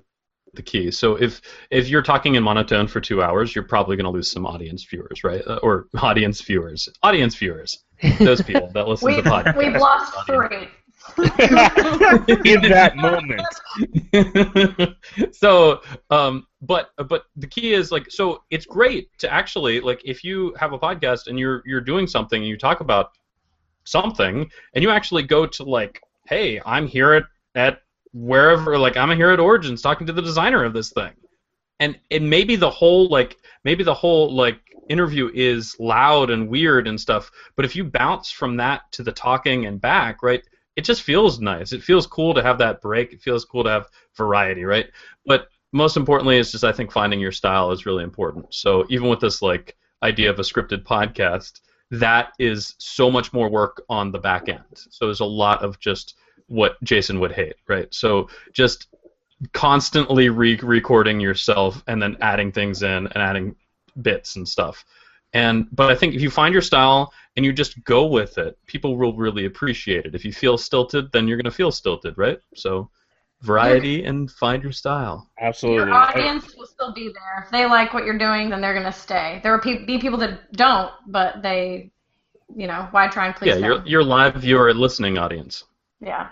the 0.54 0.62
key. 0.62 0.92
So 0.92 1.16
if 1.16 1.42
if 1.70 1.90
you're 1.90 2.02
talking 2.02 2.36
in 2.36 2.44
monotone 2.44 2.88
for 2.88 3.00
two 3.02 3.22
hours, 3.22 3.54
you're 3.56 3.64
probably 3.64 3.96
going 3.96 4.06
to 4.06 4.10
lose 4.12 4.30
some 4.30 4.46
audience 4.46 4.84
viewers, 4.84 5.24
right? 5.24 5.42
Uh, 5.46 5.60
or 5.62 5.88
audience 6.02 6.42
viewers, 6.42 6.90
audience 7.04 7.36
viewers, 7.36 7.84
those 8.20 8.42
people 8.42 8.70
that 8.74 8.88
listen 8.88 9.08
We, 9.08 9.16
to 9.18 9.22
podcasts. 9.30 9.58
we've 9.58 9.76
lost 9.76 10.14
Audience. 10.30 10.50
three. 10.60 10.68
in 11.18 12.62
that 12.70 12.96
moment. 12.96 13.42
so 15.36 15.82
um 16.10 16.46
but 16.62 16.90
but 17.08 17.26
the 17.36 17.48
key 17.48 17.74
is 17.74 17.92
like 17.92 18.10
so 18.12 18.44
it's 18.50 18.66
great 18.66 19.10
to 19.18 19.32
actually 19.32 19.80
like 19.82 20.02
if 20.06 20.24
you 20.24 20.54
have 20.60 20.74
a 20.74 20.80
podcast 20.80 21.28
and 21.28 21.40
you're 21.40 21.64
you're 21.66 21.82
doing 21.82 22.06
something 22.06 22.42
and 22.42 22.48
you 22.48 22.58
talk 22.58 22.82
about 22.82 23.12
something 23.86 24.50
and 24.74 24.84
you 24.84 24.90
actually 24.90 25.24
go 25.24 25.46
to 25.46 25.64
like 25.64 26.02
hey 26.28 26.62
i'm 26.66 26.86
here 26.86 27.14
at 27.14 27.24
at 27.56 27.82
wherever 28.14 28.78
like 28.78 28.98
i'm 28.98 29.16
here 29.16 29.32
at 29.32 29.40
origins 29.40 29.82
talking 29.82 30.08
to 30.08 30.14
the 30.14 30.22
designer 30.22 30.64
of 30.64 30.74
this 30.74 30.92
thing. 30.92 31.14
And 31.80 31.98
and 32.12 32.30
maybe 32.30 32.56
the 32.56 32.70
whole 32.70 33.08
like 33.08 33.38
maybe 33.64 33.84
the 33.84 33.94
whole 33.94 34.34
like 34.34 34.60
interview 34.90 35.30
is 35.34 35.76
loud 35.80 36.32
and 36.32 36.50
weird 36.50 36.88
and 36.88 37.00
stuff 37.00 37.30
but 37.56 37.66
if 37.66 37.76
you 37.76 37.84
bounce 37.84 38.32
from 38.32 38.58
that 38.58 38.92
to 38.94 39.04
the 39.04 39.12
talking 39.12 39.66
and 39.66 39.80
back 39.80 40.24
right 40.24 40.44
it 40.76 40.86
just 40.86 41.02
feels 41.02 41.42
nice. 41.42 41.74
It 41.74 41.84
feels 41.84 42.08
cool 42.08 42.34
to 42.34 42.42
have 42.42 42.58
that 42.60 42.80
break. 42.82 43.12
It 43.12 43.22
feels 43.22 43.44
cool 43.44 43.66
to 43.66 43.70
have 43.70 43.90
variety 44.16 44.64
right? 44.64 44.88
But 45.26 45.50
most 45.74 45.98
importantly 45.98 46.40
it's 46.40 46.52
just 46.52 46.64
i 46.64 46.72
think 46.72 46.92
finding 46.92 47.20
your 47.20 47.32
style 47.32 47.72
is 47.72 47.86
really 47.86 48.04
important. 48.04 48.54
So 48.54 48.86
even 48.90 49.08
with 49.10 49.20
this 49.20 49.42
like 49.42 49.78
idea 50.04 50.30
of 50.30 50.40
a 50.40 50.44
scripted 50.44 50.84
podcast 50.84 51.62
that 51.92 52.34
is 52.40 52.76
so 52.78 53.10
much 53.10 53.34
more 53.34 53.50
work 53.50 53.84
on 53.90 54.12
the 54.12 54.20
back 54.20 54.48
end. 54.48 54.64
So 54.74 55.06
there's 55.06 55.22
a 55.22 55.26
lot 55.26 55.64
of 55.64 55.80
just 55.80 56.16
what 56.50 56.82
jason 56.84 57.20
would 57.20 57.32
hate 57.32 57.56
right 57.68 57.94
so 57.94 58.30
just 58.54 58.88
constantly 59.54 60.30
re-recording 60.30 61.20
yourself 61.20 61.82
and 61.88 62.02
then 62.02 62.18
adding 62.22 62.52
things 62.52 62.84
in 62.84 63.08
and 63.08 63.18
adding 63.18 63.56
bits 64.02 64.36
and 64.36 64.48
stuff. 64.48 64.86
And 65.34 65.68
but 65.72 65.92
I 65.92 65.96
think 65.96 66.16
if 66.16 66.22
you 66.22 66.30
find 66.30 66.54
your 66.54 66.62
style 66.62 67.14
and 67.36 67.46
you 67.46 67.54
just 67.54 67.84
go 67.84 68.08
with 68.08 68.38
it, 68.38 68.58
people 68.66 68.98
will 68.98 69.16
really 69.16 69.46
appreciate 69.46 70.06
it. 70.06 70.16
If 70.16 70.26
you 70.26 70.34
feel 70.34 70.58
stilted, 70.58 71.12
then 71.12 71.28
you're 71.28 71.38
gonna 71.38 71.52
feel 71.52 71.72
stilted, 71.72 72.18
right? 72.18 72.40
So 72.56 72.90
variety 73.42 74.04
and 74.04 74.30
find 74.30 74.64
your 74.64 74.72
style. 74.72 75.30
Absolutely. 75.40 75.86
Your 75.86 75.94
audience 75.94 76.56
will 76.58 76.66
still 76.66 76.94
be 76.94 77.10
there. 77.14 77.44
If 77.46 77.52
they 77.52 77.66
like 77.66 77.94
what 77.94 78.06
you're 78.06 78.18
doing, 78.18 78.50
then 78.50 78.60
they're 78.60 78.74
going 78.74 78.86
to 78.86 78.92
stay. 78.92 79.40
There 79.44 79.54
will 79.54 79.62
pe- 79.62 79.86
be 79.86 79.98
people 79.98 80.20
that 80.20 80.52
don't, 80.52 80.92
but 81.08 81.42
they, 81.42 81.90
you 82.54 82.68
know, 82.68 82.90
why 82.92 83.08
try 83.08 83.28
and 83.28 83.36
please 83.38 83.48
yeah, 83.48 83.54
them? 83.54 83.64
your 83.64 83.86
your 83.86 84.04
live 84.04 84.36
viewer 84.36 84.74
listening 84.74 85.18
audience. 85.18 85.64
Yeah. 86.02 86.30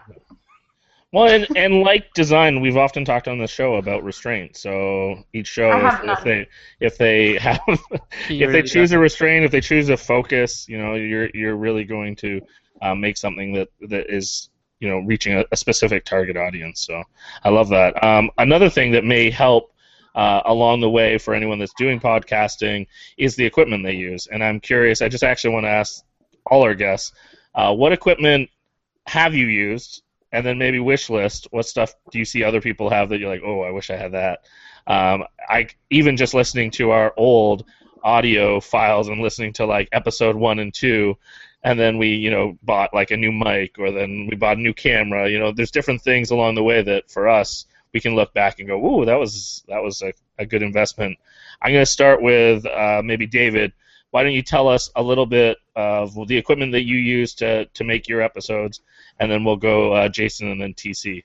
Well, 1.14 1.30
and, 1.30 1.48
and 1.56 1.82
like 1.82 2.14
design, 2.14 2.60
we've 2.60 2.76
often 2.76 3.06
talked 3.06 3.30
on 3.30 3.38
the 3.38 3.48
show 3.48 3.76
about 3.76 4.04
restraint. 4.04 4.58
So 4.58 5.24
each 5.34 5.48
show, 5.48 5.72
if, 5.88 6.04
if 6.04 6.24
they 6.24 6.48
if 6.82 6.98
they 6.98 7.38
have 7.38 7.62
if 8.30 8.52
they 8.52 8.62
choose 8.62 8.92
a 8.92 9.00
restraint, 9.00 9.46
if 9.46 9.52
they 9.52 9.62
choose 9.62 9.90
a 9.90 9.96
focus, 9.96 10.68
you 10.68 10.78
know, 10.78 10.96
you're 10.96 11.30
you're 11.34 11.56
really 11.56 11.86
going 11.86 12.16
to 12.18 12.42
um, 12.82 13.00
make 13.00 13.16
something 13.16 13.54
that 13.54 13.70
that 13.90 14.14
is 14.14 14.50
you 14.80 14.90
know 14.90 15.00
reaching 15.00 15.34
a, 15.34 15.46
a 15.52 15.58
specific 15.58 16.04
target 16.04 16.36
audience. 16.36 16.82
So 16.82 17.02
I 17.44 17.50
love 17.50 17.70
that. 17.70 18.04
Um, 18.04 18.30
another 18.38 18.70
thing 18.70 18.92
that 18.92 19.04
may 19.04 19.30
help. 19.30 19.72
Uh, 20.16 20.42
along 20.46 20.82
the 20.82 20.90
way, 20.90 21.16
for 21.16 21.36
anyone 21.36 21.60
that's 21.60 21.76
doing 21.78 22.00
podcasting, 22.00 22.88
is 23.20 23.36
the 23.36 23.46
equipment 23.46 23.84
they 23.84 23.94
use. 23.94 24.26
And 24.26 24.44
I'm 24.44 24.60
curious. 24.60 25.04
I 25.04 25.10
just 25.10 25.24
actually 25.24 25.54
want 25.54 25.66
to 25.66 25.70
ask 25.70 26.04
all 26.48 26.64
our 26.64 26.74
guests, 26.74 27.12
uh, 27.54 27.72
what 27.76 27.92
equipment 27.92 28.50
have 29.08 29.34
you 29.36 29.48
used? 29.48 30.04
and 30.34 30.46
then 30.46 30.58
maybe 30.58 30.78
wish 30.78 31.10
list 31.10 31.48
what 31.52 31.66
stuff 31.66 31.96
do 32.12 32.20
you 32.20 32.26
see 32.26 32.44
other 32.44 32.60
people 32.60 32.90
have 32.90 33.08
that 33.08 33.18
you're 33.18 33.30
like 33.30 33.42
oh 33.46 33.62
i 33.62 33.72
wish 33.72 33.90
i 33.90 33.96
had 33.96 34.12
that 34.12 34.40
Um, 34.88 35.24
I 35.50 35.68
even 35.90 36.18
just 36.18 36.34
listening 36.34 36.72
to 36.72 36.92
our 36.92 37.14
old 37.18 37.66
audio 38.04 38.60
files 38.60 39.08
and 39.10 39.22
listening 39.22 39.54
to 39.54 39.66
like 39.66 39.90
episode 39.92 40.36
one 40.36 40.60
and 40.60 40.74
two, 40.74 41.18
and 41.64 41.78
then 41.80 41.98
we 41.98 42.10
you 42.10 42.32
know 42.32 42.58
bought 42.64 42.94
like 42.94 43.12
a 43.12 43.18
new 43.18 43.32
mic 43.32 43.78
or 43.80 43.92
then 43.92 44.28
we 44.30 44.36
bought 44.38 44.58
a 44.58 44.62
new 44.62 44.74
camera. 44.74 45.30
You 45.30 45.40
know, 45.40 45.52
there's 45.52 45.72
different 45.72 46.02
things 46.02 46.32
along 46.32 46.56
the 46.56 46.64
way 46.64 46.82
that 46.82 47.12
for 47.12 47.28
us 47.28 47.66
we 47.94 48.00
can 48.00 48.16
look 48.16 48.34
back 48.34 48.60
and 48.60 48.68
go, 48.68 48.78
"Ooh, 48.86 49.06
that 49.06 49.20
was 49.20 49.64
that 49.68 49.84
was 49.84 50.02
a, 50.02 50.14
a 50.40 50.46
good 50.46 50.62
investment." 50.64 51.18
I'm 51.62 51.74
going 51.74 51.86
to 51.86 51.92
start 51.92 52.22
with 52.22 52.66
uh, 52.66 53.02
maybe 53.04 53.28
David. 53.28 53.74
Why 54.12 54.24
don't 54.24 54.34
you 54.34 54.42
tell 54.42 54.68
us 54.68 54.90
a 54.96 55.04
little 55.04 55.26
bit 55.26 55.58
of 55.76 56.14
the 56.28 56.38
equipment 56.38 56.72
that 56.72 56.84
you 56.86 56.98
use 56.98 57.34
to, 57.36 57.66
to 57.66 57.84
make 57.84 58.08
your 58.08 58.22
episodes, 58.22 58.82
and 59.20 59.32
then 59.32 59.44
we'll 59.44 59.58
go 59.58 59.94
uh, 59.94 60.10
Jason 60.10 60.50
and 60.50 60.62
then 60.62 60.74
TC. 60.74 61.24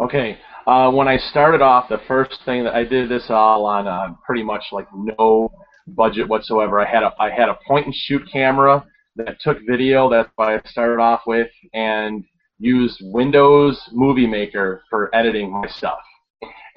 Okay. 0.00 0.38
Uh, 0.66 0.90
when 0.90 1.08
I 1.08 1.16
started 1.16 1.60
off, 1.60 1.88
the 1.88 2.00
first 2.06 2.38
thing 2.44 2.64
that 2.64 2.74
I 2.74 2.84
did 2.84 3.08
this 3.08 3.26
all 3.28 3.66
on 3.66 3.86
uh, 3.86 4.14
pretty 4.24 4.42
much 4.42 4.64
like 4.72 4.86
no 4.94 5.52
budget 5.88 6.28
whatsoever. 6.28 6.80
I 6.80 6.88
had 6.88 7.02
a 7.02 7.12
I 7.18 7.30
had 7.30 7.48
a 7.48 7.58
point 7.66 7.86
and 7.86 7.94
shoot 7.94 8.22
camera 8.30 8.84
that 9.16 9.40
took 9.40 9.58
video. 9.68 10.08
That's 10.08 10.30
what 10.36 10.48
I 10.48 10.68
started 10.68 11.00
off 11.00 11.22
with, 11.26 11.50
and 11.74 12.24
used 12.58 13.00
Windows 13.02 13.80
Movie 13.92 14.26
Maker 14.26 14.82
for 14.88 15.14
editing 15.14 15.50
my 15.52 15.66
stuff. 15.66 15.98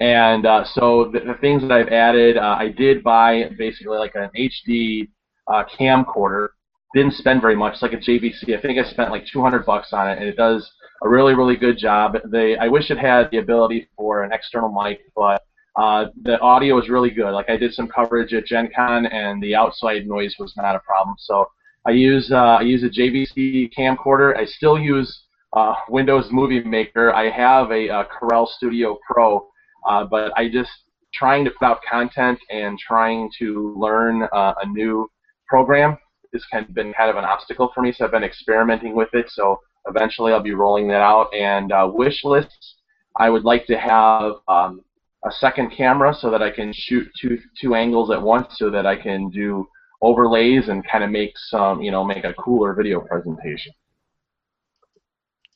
And 0.00 0.44
uh, 0.44 0.64
so 0.64 1.10
the, 1.12 1.20
the, 1.20 1.34
things 1.40 1.62
that 1.62 1.72
I've 1.72 1.88
added, 1.88 2.36
uh, 2.36 2.56
I 2.58 2.68
did 2.68 3.02
buy 3.02 3.50
basically 3.58 3.96
like 3.96 4.14
an 4.14 4.30
HD 4.36 5.08
uh, 5.48 5.64
camcorder. 5.78 6.48
Didn't 6.94 7.14
spend 7.14 7.40
very 7.40 7.56
much. 7.56 7.74
It's 7.74 7.82
like 7.82 7.92
a 7.92 7.96
JVC. 7.96 8.56
I 8.56 8.60
think 8.60 8.78
I 8.78 8.90
spent 8.90 9.10
like 9.10 9.24
200 9.32 9.64
bucks 9.64 9.92
on 9.92 10.10
it, 10.10 10.18
and 10.18 10.26
it 10.26 10.36
does 10.36 10.70
a 11.02 11.08
really, 11.08 11.34
really 11.34 11.56
good 11.56 11.78
job. 11.78 12.16
They, 12.30 12.56
I 12.56 12.68
wish 12.68 12.90
it 12.90 12.98
had 12.98 13.30
the 13.30 13.38
ability 13.38 13.88
for 13.96 14.22
an 14.22 14.32
external 14.32 14.70
mic, 14.70 15.00
but 15.14 15.42
uh, 15.76 16.06
the 16.22 16.38
audio 16.40 16.80
is 16.80 16.88
really 16.88 17.10
good. 17.10 17.32
Like 17.32 17.50
I 17.50 17.56
did 17.56 17.74
some 17.74 17.88
coverage 17.88 18.32
at 18.32 18.46
Gen 18.46 18.70
Con, 18.74 19.06
and 19.06 19.42
the 19.42 19.54
outside 19.54 20.06
noise 20.06 20.34
was 20.38 20.54
not 20.56 20.74
a 20.74 20.80
problem. 20.80 21.16
So 21.18 21.46
I 21.86 21.90
use 21.90 22.30
uh, 22.32 22.56
I 22.58 22.62
use 22.62 22.82
a 22.82 22.88
JVC 22.88 23.72
camcorder. 23.76 24.36
I 24.36 24.44
still 24.46 24.78
use 24.78 25.24
uh, 25.52 25.74
Windows 25.88 26.28
Movie 26.30 26.64
Maker. 26.64 27.12
I 27.12 27.30
have 27.30 27.70
a, 27.70 27.88
a 27.88 28.06
Corel 28.06 28.48
Studio 28.48 28.98
Pro, 29.06 29.46
uh, 29.86 30.04
but 30.04 30.32
I 30.36 30.48
just 30.48 30.70
trying 31.14 31.44
to 31.44 31.50
put 31.50 31.66
out 31.66 31.78
content 31.88 32.38
and 32.50 32.78
trying 32.78 33.30
to 33.38 33.74
learn 33.78 34.24
uh, 34.32 34.54
a 34.62 34.66
new 34.68 35.10
program 35.48 35.96
has 36.32 36.44
kind 36.52 36.66
of 36.68 36.74
been 36.74 36.92
kind 36.92 37.10
of 37.10 37.16
an 37.16 37.24
obstacle 37.24 37.70
for 37.74 37.82
me. 37.82 37.92
So 37.92 38.04
I've 38.04 38.10
been 38.10 38.24
experimenting 38.24 38.94
with 38.94 39.08
it. 39.12 39.26
So 39.30 39.60
eventually 39.86 40.32
I'll 40.32 40.42
be 40.42 40.54
rolling 40.54 40.88
that 40.88 41.00
out. 41.00 41.32
And 41.34 41.72
uh, 41.72 41.90
wish 41.92 42.24
lists, 42.24 42.76
I 43.18 43.30
would 43.30 43.44
like 43.44 43.66
to 43.66 43.78
have 43.78 44.32
um, 44.48 44.82
a 45.24 45.30
second 45.30 45.70
camera 45.76 46.14
so 46.14 46.30
that 46.30 46.42
I 46.42 46.50
can 46.50 46.72
shoot 46.74 47.08
two 47.20 47.38
two 47.60 47.74
angles 47.74 48.10
at 48.10 48.20
once, 48.20 48.58
so 48.58 48.70
that 48.70 48.86
I 48.86 48.96
can 48.96 49.30
do 49.30 49.66
overlays 50.02 50.68
and 50.68 50.86
kind 50.86 51.02
of 51.02 51.10
make 51.10 51.32
some 51.48 51.80
you 51.80 51.90
know 51.90 52.04
make 52.04 52.24
a 52.24 52.34
cooler 52.34 52.74
video 52.74 53.00
presentation. 53.00 53.72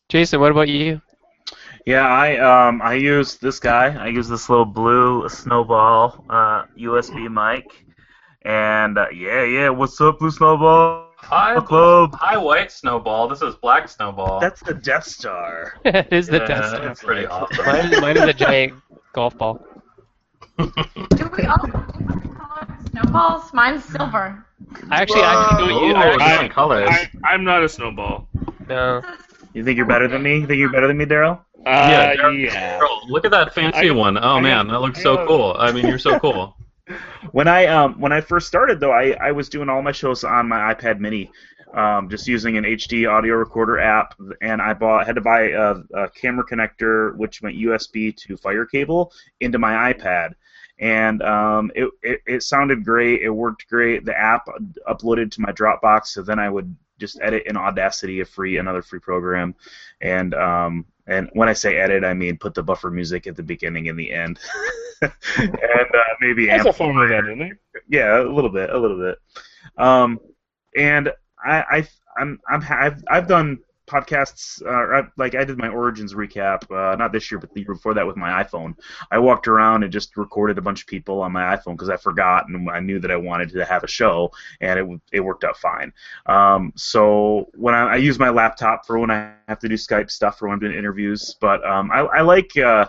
Jason, 0.08 0.40
what 0.40 0.50
about 0.50 0.68
you? 0.68 1.00
Yeah, 1.86 2.06
I 2.06 2.36
um 2.38 2.82
I 2.82 2.94
use 2.94 3.36
this 3.36 3.58
guy. 3.58 3.94
I 3.94 4.08
use 4.08 4.28
this 4.28 4.48
little 4.48 4.64
blue 4.64 5.28
snowball 5.28 6.24
uh, 6.28 6.64
USB 6.78 7.30
mic, 7.30 7.86
and 8.42 8.98
uh, 8.98 9.06
yeah, 9.14 9.44
yeah. 9.44 9.68
What's 9.70 10.00
up, 10.00 10.18
blue 10.18 10.30
snowball? 10.30 11.10
Hi, 11.16 11.58
club. 11.60 12.16
Hi, 12.18 12.36
white 12.36 12.70
snowball. 12.72 13.28
This 13.28 13.42
is 13.42 13.54
black 13.54 13.88
snowball. 13.88 14.40
That's 14.40 14.62
the 14.62 14.74
Death 14.74 15.04
Star. 15.04 15.74
it 15.84 16.12
is 16.12 16.26
the 16.26 16.38
yeah, 16.38 16.46
Death 16.46 16.66
Star. 16.66 16.80
That's 16.80 17.02
pretty 17.02 17.26
awesome. 17.26 17.66
Mine, 17.66 18.00
mine 18.00 18.16
is 18.16 18.22
a 18.24 18.32
giant 18.32 18.74
golf 19.12 19.36
ball. 19.38 19.64
Do 20.58 21.30
we 21.36 21.44
all 21.44 21.58
call 21.58 22.66
snowballs? 22.90 23.52
Mine's 23.54 23.84
silver. 23.84 24.44
I 24.90 25.02
actually, 25.02 25.22
I 25.22 25.50
actually 25.50 25.68
don't 25.68 25.84
use. 25.84 25.96
I 25.96 26.28
different 26.28 26.52
colors. 26.52 26.88
I, 26.90 27.10
I'm 27.24 27.44
not 27.44 27.64
a 27.64 27.68
snowball. 27.68 28.28
no. 28.68 29.02
You 29.52 29.64
think 29.64 29.76
you're 29.76 29.86
better 29.86 30.08
than 30.08 30.22
me? 30.22 30.38
You 30.40 30.46
think 30.46 30.58
you're 30.58 30.70
better 30.72 30.86
than 30.86 30.96
me, 30.96 31.04
Daryl? 31.06 31.40
Uh, 31.66 32.14
Yeah, 32.16 32.30
yeah. 32.30 32.78
Girl, 32.78 33.00
look 33.08 33.24
at 33.24 33.30
that 33.32 33.54
fancy 33.54 33.90
I- 33.90 33.92
one. 33.92 34.16
Oh 34.16 34.36
I 34.36 34.40
man, 34.40 34.66
know- 34.66 34.74
that 34.74 34.80
looks 34.80 35.00
I 35.00 35.02
so 35.02 35.14
know. 35.16 35.26
cool. 35.26 35.56
I 35.58 35.72
mean, 35.72 35.86
you're 35.86 35.98
so 35.98 36.18
cool. 36.20 36.56
When 37.30 37.46
I 37.46 37.66
um 37.66 38.00
when 38.00 38.10
I 38.10 38.20
first 38.20 38.48
started 38.48 38.80
though, 38.80 38.90
I, 38.90 39.12
I 39.20 39.30
was 39.30 39.48
doing 39.48 39.68
all 39.68 39.80
my 39.80 39.92
shows 39.92 40.24
on 40.24 40.48
my 40.48 40.74
iPad 40.74 40.98
Mini, 40.98 41.30
um, 41.72 42.08
just 42.08 42.26
using 42.26 42.56
an 42.56 42.64
HD 42.64 43.08
audio 43.08 43.36
recorder 43.36 43.78
app, 43.78 44.14
and 44.42 44.60
I 44.60 44.72
bought 44.74 45.06
had 45.06 45.14
to 45.14 45.20
buy 45.20 45.50
a, 45.50 45.76
a 45.94 46.08
camera 46.10 46.44
connector 46.44 47.14
which 47.16 47.42
went 47.42 47.54
USB 47.56 48.16
to 48.26 48.36
Fire 48.36 48.66
cable 48.66 49.12
into 49.38 49.56
my 49.58 49.92
iPad, 49.92 50.32
and 50.80 51.22
um, 51.22 51.70
it, 51.76 51.88
it 52.02 52.20
it 52.26 52.42
sounded 52.42 52.84
great. 52.84 53.22
It 53.22 53.30
worked 53.30 53.68
great. 53.68 54.04
The 54.04 54.18
app 54.18 54.48
uploaded 54.88 55.30
to 55.32 55.42
my 55.42 55.52
Dropbox, 55.52 56.06
so 56.06 56.22
then 56.22 56.40
I 56.40 56.48
would 56.50 56.74
just 57.00 57.18
edit 57.22 57.44
in 57.46 57.56
Audacity, 57.56 58.20
a 58.20 58.24
free 58.24 58.58
another 58.58 58.82
free 58.82 59.00
program, 59.00 59.54
and 60.00 60.34
um, 60.34 60.84
and 61.06 61.28
when 61.32 61.48
I 61.48 61.52
say 61.54 61.76
edit, 61.76 62.04
I 62.04 62.14
mean 62.14 62.36
put 62.36 62.54
the 62.54 62.62
buffer 62.62 62.90
music 62.90 63.26
at 63.26 63.36
the 63.36 63.42
beginning 63.42 63.88
and 63.88 63.98
the 63.98 64.12
end, 64.12 64.38
and 65.02 65.12
uh, 65.54 66.02
maybe 66.20 66.46
That's 66.46 66.66
a 66.66 66.72
form 66.72 66.98
of 66.98 67.10
editing. 67.10 67.56
yeah, 67.88 68.20
a 68.20 68.22
little 68.22 68.50
bit, 68.50 68.70
a 68.70 68.78
little 68.78 68.98
bit. 68.98 69.18
Um, 69.76 70.18
and 70.76 71.12
I, 71.44 71.64
I, 71.70 71.88
I'm, 72.18 72.40
I'm, 72.48 72.64
I've, 72.68 73.02
I've 73.08 73.26
done 73.26 73.58
podcasts. 73.90 74.62
Uh, 74.64 75.08
like 75.16 75.34
I 75.34 75.44
did 75.44 75.58
my 75.58 75.68
Origins 75.68 76.14
recap, 76.14 76.70
uh, 76.70 76.96
not 76.96 77.12
this 77.12 77.30
year, 77.30 77.38
but 77.38 77.52
the 77.52 77.60
year 77.60 77.74
before 77.74 77.94
that 77.94 78.06
with 78.06 78.16
my 78.16 78.42
iPhone. 78.42 78.74
I 79.10 79.18
walked 79.18 79.48
around 79.48 79.82
and 79.82 79.92
just 79.92 80.16
recorded 80.16 80.58
a 80.58 80.62
bunch 80.62 80.82
of 80.82 80.86
people 80.86 81.20
on 81.22 81.32
my 81.32 81.56
iPhone 81.56 81.72
because 81.72 81.88
I 81.88 81.96
forgot 81.96 82.48
and 82.48 82.70
I 82.70 82.80
knew 82.80 83.00
that 83.00 83.10
I 83.10 83.16
wanted 83.16 83.50
to 83.50 83.64
have 83.64 83.82
a 83.84 83.88
show, 83.88 84.30
and 84.60 84.78
it 84.78 85.00
it 85.12 85.20
worked 85.20 85.44
out 85.44 85.56
fine. 85.56 85.92
Um, 86.26 86.72
so 86.76 87.50
when 87.54 87.74
I, 87.74 87.94
I 87.94 87.96
use 87.96 88.18
my 88.18 88.30
laptop 88.30 88.86
for 88.86 88.98
when 88.98 89.10
I 89.10 89.32
have 89.48 89.58
to 89.60 89.68
do 89.68 89.74
Skype 89.74 90.10
stuff 90.10 90.38
for 90.38 90.48
when 90.48 90.54
I'm 90.54 90.60
doing 90.60 90.76
interviews, 90.76 91.36
but 91.40 91.64
um, 91.66 91.90
I, 91.90 92.00
I 92.00 92.20
like. 92.22 92.56
Uh, 92.56 92.86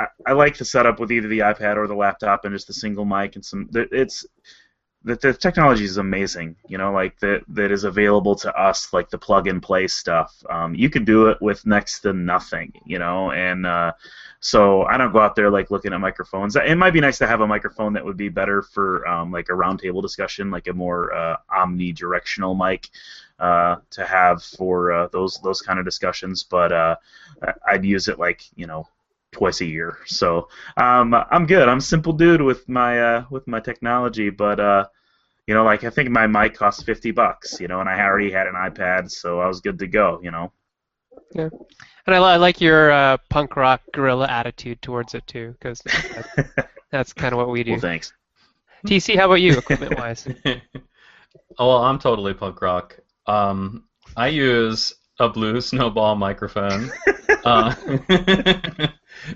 I, 0.00 0.06
I 0.26 0.32
like 0.32 0.56
the 0.56 0.64
setup 0.64 1.00
with 1.00 1.10
either 1.10 1.26
the 1.26 1.40
iPad 1.40 1.76
or 1.76 1.88
the 1.88 1.94
laptop 1.94 2.44
and 2.44 2.54
just 2.54 2.68
the 2.68 2.72
single 2.72 3.04
mic 3.04 3.34
and 3.34 3.44
some. 3.44 3.68
It's 3.74 4.24
the, 5.04 5.14
the 5.14 5.32
technology 5.32 5.84
is 5.84 5.96
amazing. 5.96 6.56
You 6.68 6.78
know, 6.78 6.92
like 6.92 7.18
that 7.20 7.42
that 7.48 7.70
is 7.70 7.84
available 7.84 8.34
to 8.36 8.54
us, 8.54 8.92
like 8.92 9.10
the 9.10 9.18
plug 9.18 9.46
and 9.46 9.62
play 9.62 9.86
stuff. 9.86 10.34
Um, 10.50 10.74
you 10.74 10.90
can 10.90 11.04
do 11.04 11.28
it 11.28 11.40
with 11.40 11.64
next 11.66 12.00
to 12.00 12.12
nothing. 12.12 12.72
You 12.84 12.98
know, 12.98 13.30
and 13.30 13.64
uh, 13.66 13.92
so 14.40 14.82
I 14.82 14.96
don't 14.96 15.12
go 15.12 15.20
out 15.20 15.36
there 15.36 15.50
like 15.50 15.70
looking 15.70 15.92
at 15.92 16.00
microphones. 16.00 16.56
It 16.56 16.76
might 16.76 16.92
be 16.92 17.00
nice 17.00 17.18
to 17.18 17.26
have 17.26 17.40
a 17.40 17.46
microphone 17.46 17.92
that 17.94 18.04
would 18.04 18.16
be 18.16 18.28
better 18.28 18.62
for 18.62 19.06
um, 19.06 19.30
like 19.30 19.48
a 19.48 19.52
roundtable 19.52 20.02
discussion, 20.02 20.50
like 20.50 20.66
a 20.66 20.72
more 20.72 21.12
uh, 21.14 21.36
omnidirectional 21.50 22.56
mic. 22.56 22.88
Uh, 23.38 23.76
to 23.88 24.04
have 24.04 24.42
for 24.42 24.90
uh, 24.90 25.06
those 25.12 25.38
those 25.44 25.62
kind 25.62 25.78
of 25.78 25.84
discussions, 25.84 26.42
but 26.42 26.72
uh, 26.72 26.96
I'd 27.68 27.84
use 27.84 28.08
it 28.08 28.18
like 28.18 28.42
you 28.56 28.66
know 28.66 28.88
twice 29.38 29.60
a 29.60 29.64
year. 29.64 29.98
So 30.06 30.48
um, 30.76 31.14
I'm 31.14 31.46
good. 31.46 31.68
I'm 31.68 31.78
a 31.78 31.80
simple 31.94 32.12
dude 32.12 32.42
with 32.42 32.68
my 32.68 33.00
uh, 33.00 33.24
with 33.30 33.46
my 33.46 33.60
technology, 33.60 34.30
but 34.30 34.58
uh, 34.60 34.86
you 35.46 35.54
know, 35.54 35.64
like 35.64 35.84
I 35.84 35.90
think 35.90 36.10
my 36.10 36.26
mic 36.26 36.54
cost 36.54 36.84
fifty 36.84 37.12
bucks, 37.12 37.60
you 37.60 37.68
know, 37.68 37.80
and 37.80 37.88
I 37.88 38.00
already 38.02 38.30
had 38.30 38.46
an 38.46 38.54
iPad, 38.54 39.10
so 39.10 39.40
I 39.40 39.46
was 39.46 39.60
good 39.60 39.78
to 39.78 39.86
go, 39.86 40.20
you 40.22 40.30
know. 40.30 40.52
Yeah, 41.34 41.48
And 42.06 42.14
I, 42.14 42.18
I 42.18 42.36
like 42.36 42.60
your 42.60 42.90
uh, 42.90 43.16
punk 43.28 43.56
rock 43.56 43.82
gorilla 43.92 44.26
attitude 44.28 44.80
towards 44.82 45.14
it 45.14 45.26
too, 45.26 45.54
because 45.58 45.80
that, 45.80 46.70
that's 46.90 47.12
kind 47.12 47.32
of 47.32 47.38
what 47.38 47.50
we 47.50 47.62
do. 47.62 47.72
well, 47.72 47.80
thanks. 47.80 48.12
TC, 48.86 49.16
how 49.16 49.26
about 49.26 49.40
you, 49.40 49.58
equipment 49.58 49.98
wise? 49.98 50.26
oh, 50.46 50.58
well, 51.58 51.84
I'm 51.84 51.98
totally 51.98 52.34
punk 52.34 52.62
rock. 52.62 52.98
Um, 53.26 53.84
I 54.16 54.28
use 54.28 54.94
a 55.18 55.28
blue 55.28 55.60
snowball 55.70 56.14
microphone. 56.14 56.90
uh, 57.44 57.74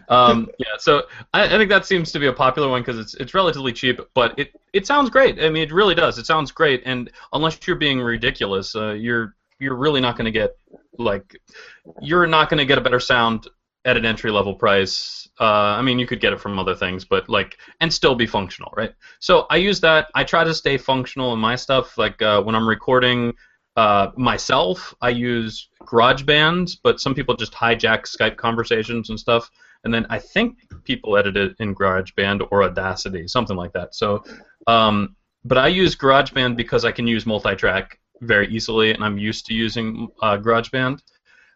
um, 0.09 0.49
yeah, 0.59 0.67
so 0.79 1.05
I, 1.33 1.45
I 1.45 1.59
think 1.59 1.71
that 1.71 1.87
seems 1.87 2.13
to 2.13 2.19
be 2.19 2.27
a 2.27 2.33
popular 2.33 2.69
one 2.69 2.83
because 2.83 2.99
it's 2.99 3.15
it's 3.15 3.35
relatively 3.35 3.73
cheap, 3.73 4.01
but 4.15 4.39
it 4.39 4.55
it 4.73 4.87
sounds 4.87 5.11
great. 5.11 5.43
I 5.43 5.49
mean, 5.49 5.63
it 5.63 5.73
really 5.73 5.95
does. 5.95 6.19
It 6.19 6.27
sounds 6.27 6.53
great, 6.53 6.83
and 6.85 7.11
unless 7.33 7.59
you're 7.67 7.77
being 7.77 8.01
ridiculous, 8.01 8.75
uh, 8.75 8.93
you're 8.93 9.35
you're 9.59 9.77
really 9.77 10.01
not 10.01 10.17
going 10.17 10.27
to 10.27 10.31
get 10.31 10.57
like 10.99 11.37
you're 12.01 12.27
not 12.27 12.51
going 12.51 12.59
to 12.59 12.65
get 12.65 12.79
a 12.79 12.81
better 12.81 13.01
sound 13.01 13.49
at 13.85 13.97
an 13.97 14.05
entry 14.05 14.31
level 14.31 14.55
price. 14.55 15.29
Uh, 15.41 15.45
I 15.45 15.83
mean, 15.83 15.99
you 15.99 16.07
could 16.07 16.21
get 16.21 16.33
it 16.33 16.41
from 16.41 16.59
other 16.59 16.75
things, 16.75 17.05
but 17.05 17.29
like, 17.29 17.59
and 17.81 17.93
still 17.93 18.15
be 18.15 18.27
functional, 18.27 18.73
right? 18.77 18.93
So 19.19 19.47
I 19.51 19.57
use 19.57 19.81
that. 19.81 20.09
I 20.15 20.25
try 20.25 20.45
to 20.45 20.55
stay 20.55 20.77
functional 20.79 21.33
in 21.33 21.41
my 21.41 21.57
stuff. 21.57 21.99
Like 21.99 22.21
uh, 22.23 22.43
when 22.43 22.55
I'm 22.55 22.69
recording 22.69 23.35
uh, 23.77 24.11
myself, 24.17 24.95
I 25.01 25.09
use 25.09 25.69
GarageBand, 25.81 26.79
but 26.83 27.01
some 27.01 27.15
people 27.15 27.35
just 27.35 27.53
hijack 27.53 28.03
Skype 28.03 28.37
conversations 28.37 29.11
and 29.11 29.19
stuff. 29.19 29.51
And 29.85 29.93
then 29.93 30.07
I 30.11 30.19
think 30.19 30.59
people 30.85 31.17
edit 31.17 31.37
it 31.37 31.57
in 31.59 31.75
GarageBand 31.75 32.47
or 32.51 32.63
Audacity, 32.63 33.27
something 33.27 33.57
like 33.57 33.73
that. 33.73 33.95
So, 33.95 34.25
um, 34.67 35.17
but 35.45 35.59
I 35.59 35.69
use 35.69 35.97
GarageBand 35.97 36.57
because 36.57 36.85
I 36.85 36.93
can 36.93 37.07
use 37.07 37.27
multi-track 37.27 37.99
very 38.21 38.49
easily, 38.49 38.93
and 38.93 39.05
I'm 39.05 39.19
used 39.19 39.47
to 39.47 39.55
using 39.55 40.09
uh, 40.23 40.37
GarageBand. 40.37 41.01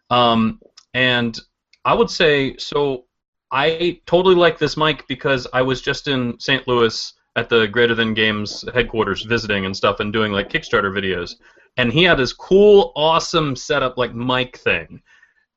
Um, 0.09 0.59
and 0.93 1.39
I 1.85 1.93
would 1.93 2.09
say 2.09 2.57
so. 2.57 3.05
I 3.49 4.01
totally 4.05 4.35
like 4.35 4.59
this 4.59 4.75
mic 4.75 5.07
because 5.07 5.47
I 5.53 5.61
was 5.61 5.81
just 5.81 6.09
in 6.09 6.37
St. 6.37 6.67
Louis 6.67 7.13
at 7.37 7.47
the 7.47 7.65
Greater 7.67 7.95
Than 7.95 8.13
Games 8.13 8.65
headquarters 8.73 9.21
visiting 9.21 9.65
and 9.65 9.77
stuff 9.77 10.01
and 10.01 10.11
doing 10.11 10.33
like 10.33 10.49
Kickstarter 10.49 10.91
videos. 10.91 11.35
And 11.77 11.93
he 11.93 12.03
had 12.03 12.17
this 12.17 12.33
cool, 12.33 12.91
awesome 12.95 13.55
setup 13.55 13.97
like 13.97 14.13
mic 14.13 14.57
thing. 14.57 15.01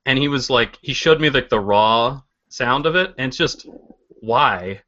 And 0.05 0.17
he 0.17 0.29
was 0.29 0.49
like, 0.49 0.77
he 0.81 0.93
showed 0.93 1.19
me 1.19 1.29
like 1.29 1.49
the 1.49 1.59
raw 1.59 2.21
sound 2.51 2.85
of 2.85 2.95
it, 2.95 3.13
and 3.17 3.29
it's 3.29 3.37
just 3.37 3.67
why, 4.19 4.81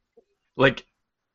like, 0.56 0.86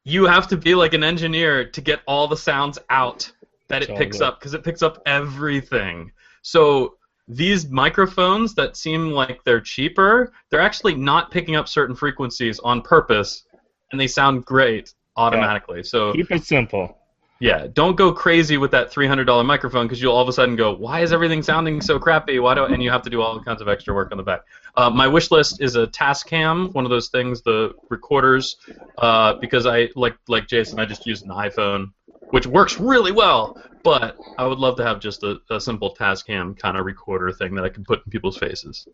you 0.04 0.26
have 0.26 0.48
to 0.48 0.58
be 0.58 0.76
like 0.76 0.94
an 0.94 1.04
engineer 1.04 1.70
to 1.70 1.82
get 1.82 2.02
all 2.08 2.28
the 2.28 2.38
sounds 2.38 2.80
out 2.90 3.32
that 3.68 3.84
it 3.84 3.96
picks 3.96 4.22
up 4.22 4.40
because 4.40 4.54
it 4.54 4.64
picks 4.64 4.82
up 4.82 5.02
everything. 5.06 6.12
So 6.42 6.96
these 7.28 7.70
microphones 7.70 8.56
that 8.56 8.76
seem 8.76 9.12
like 9.12 9.44
they're 9.44 9.62
cheaper, 9.62 10.34
they're 10.50 10.62
actually 10.62 10.96
not 10.96 11.32
picking 11.32 11.56
up 11.56 11.68
certain 11.68 11.96
frequencies 11.96 12.60
on 12.60 12.82
purpose, 12.82 13.44
and 13.92 14.02
they 14.02 14.08
sound 14.08 14.46
great 14.46 14.94
automatically. 15.16 15.84
So 15.84 16.14
Keep 16.14 16.32
it 16.32 16.44
simple. 16.44 16.98
Yeah, 17.40 17.68
don't 17.72 17.96
go 17.96 18.12
crazy 18.12 18.58
with 18.58 18.72
that 18.72 18.92
three 18.92 19.08
hundred 19.08 19.26
dollar 19.26 19.46
microphone 19.46 19.86
because 19.88 20.02
you'll 20.02 20.14
all 20.14 20.22
of 20.22 20.28
a 20.28 20.34
sudden 20.34 20.58
go, 20.58 20.76
"Why 20.76 21.02
is 21.02 21.14
everything 21.14 21.42
sounding 21.42 21.80
so 21.80 21.98
crappy? 21.98 22.40
Why 22.40 22.54
do?" 22.54 22.66
And 22.66 22.84
you 22.84 22.92
have 22.92 23.02
to 23.04 23.10
do 23.10 23.22
all 23.22 23.42
kinds 23.42 23.62
of 23.62 23.70
extra 23.70 23.94
work 23.94 24.12
on 24.12 24.18
the 24.18 24.24
back. 24.24 24.42
Uh, 24.76 24.90
my 24.90 25.08
wish 25.08 25.32
list 25.32 25.62
is 25.62 25.78
a 25.78 25.88
Tascam, 25.88 26.74
one 26.74 26.84
of 26.84 26.90
those 26.90 27.08
things, 27.08 27.42
the 27.42 27.74
recorders, 27.90 28.58
uh, 28.98 29.36
because 29.36 29.66
I 29.66 29.90
like 29.96 30.18
like 30.28 30.48
Jason, 30.48 30.80
I 30.80 30.86
just 30.86 31.06
use 31.06 31.22
an 31.22 31.30
iPhone, 31.30 31.94
which 32.32 32.46
works 32.46 32.78
really 32.78 33.14
well. 33.14 33.62
But 33.84 34.18
I 34.38 34.46
would 34.46 34.60
love 34.60 34.76
to 34.76 34.84
have 34.84 35.00
just 35.00 35.24
a, 35.24 35.40
a 35.50 35.62
simple 35.62 35.96
Tascam 35.96 36.60
kind 36.60 36.78
of 36.78 36.86
recorder 36.86 37.32
thing 37.32 37.56
that 37.56 37.64
I 37.64 37.70
can 37.70 37.86
put 37.86 38.06
in 38.06 38.12
people's 38.12 38.38
faces. 38.38 38.86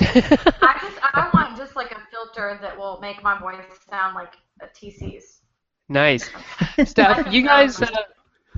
I 0.00 0.78
just 0.80 0.98
I 1.02 1.30
want 1.34 1.56
just 1.56 1.74
like 1.74 1.90
a 1.90 2.00
filter 2.12 2.56
that 2.62 2.78
will 2.78 3.00
make 3.00 3.20
my 3.24 3.36
voice 3.36 3.64
sound 3.90 4.14
like 4.14 4.34
a 4.60 4.66
TC's. 4.66 5.40
Nice. 5.88 6.30
Steph, 6.84 7.32
you 7.32 7.42
guys, 7.42 7.80
uh, 7.80 7.88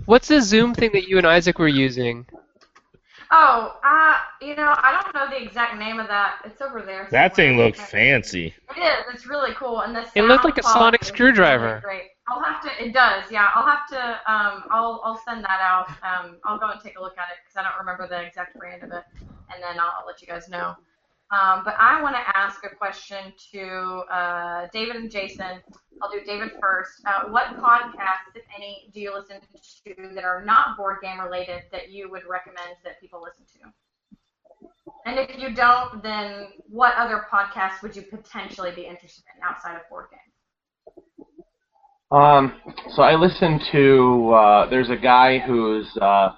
what's 0.05 0.29
the 0.29 0.41
Zoom 0.41 0.75
thing 0.75 0.91
that 0.93 1.09
you 1.09 1.19
and 1.19 1.27
Isaac 1.27 1.59
were 1.59 1.69
using? 1.69 2.27
Oh, 3.31 3.77
uh, 3.83 4.15
you 4.41 4.55
know, 4.55 4.75
I 4.77 5.01
don't 5.03 5.15
know 5.15 5.29
the 5.29 5.43
exact 5.43 5.79
name 5.79 5.99
of 5.99 6.07
that. 6.09 6.39
It's 6.45 6.61
over 6.61 6.83
there. 6.83 7.09
That 7.11 7.35
thing 7.35 7.57
looks 7.57 7.81
fancy. 7.81 8.55
It 8.77 8.81
is. 8.81 9.15
It's 9.15 9.27
really 9.27 9.53
cool, 9.55 9.81
and 9.81 9.97
the 9.97 10.07
It 10.15 10.23
looked 10.23 10.45
like 10.45 10.59
a 10.59 10.63
sonic 10.63 11.05
screwdriver. 11.05 11.81
Great. 11.83 12.05
I'll 12.29 12.43
have 12.43 12.63
to. 12.63 12.85
It 12.85 12.93
does. 12.93 13.25
Yeah. 13.31 13.51
I'll 13.55 13.67
have 13.67 13.89
to. 13.89 14.33
Um. 14.33 14.65
I'll. 14.71 15.01
I'll 15.05 15.21
send 15.27 15.45
that 15.45 15.61
out. 15.61 15.89
Um. 16.03 16.37
I'll 16.45 16.59
go 16.59 16.71
and 16.71 16.81
take 16.81 16.99
a 16.99 17.01
look 17.01 17.19
at 17.19 17.29
it 17.31 17.39
because 17.45 17.57
I 17.57 17.69
don't 17.69 17.79
remember 17.79 18.07
the 18.07 18.25
exact 18.25 18.57
brand 18.57 18.83
of 18.85 18.93
it, 18.93 19.05
and 19.53 19.63
then 19.63 19.81
I'll, 19.81 19.95
I'll 20.01 20.07
let 20.07 20.21
you 20.21 20.29
guys 20.29 20.49
know. 20.49 20.77
Um. 21.31 21.63
But 21.65 21.75
I 21.79 22.01
want 22.03 22.15
to 22.15 22.37
ask 22.37 22.65
a 22.65 22.75
question 22.75 23.33
to 23.53 24.05
uh, 24.13 24.69
David 24.73 24.97
and 24.97 25.11
Jason. 25.11 25.61
I'll 26.01 26.11
do 26.11 26.21
David 26.25 26.53
first. 26.61 27.03
Uh, 27.07 27.29
what 27.31 27.57
podcasts, 27.57 28.35
if 28.35 28.45
any, 28.55 28.91
do 28.93 29.01
you 29.01 29.15
listen 29.15 29.41
to 29.41 30.15
that 30.15 30.25
are 30.25 30.45
not 30.45 30.77
board 30.77 30.99
game 31.03 31.19
related 31.19 31.63
that 31.73 31.91
you 31.91 32.11
would 32.11 32.23
recommend 32.29 32.77
that 32.85 33.01
people 33.01 33.23
listen 33.23 33.45
to? 33.55 33.73
And 35.07 35.19
if 35.19 35.39
you 35.39 35.55
don't, 35.55 36.03
then 36.03 36.49
what 36.69 36.95
other 36.97 37.27
podcasts 37.33 37.83
would 37.83 37.95
you 37.95 38.03
potentially 38.03 38.73
be 38.75 38.83
interested 38.83 39.25
in 39.37 39.43
outside 39.43 39.77
of 39.77 39.83
board 39.89 40.07
games? 40.11 40.27
Um, 42.11 42.61
so 42.91 43.03
I 43.03 43.15
listen 43.15 43.61
to. 43.73 44.31
Uh, 44.33 44.71
there's 44.71 44.91
a 44.91 44.97
guy 44.97 45.39
who's 45.39 45.89
uh, 46.01 46.31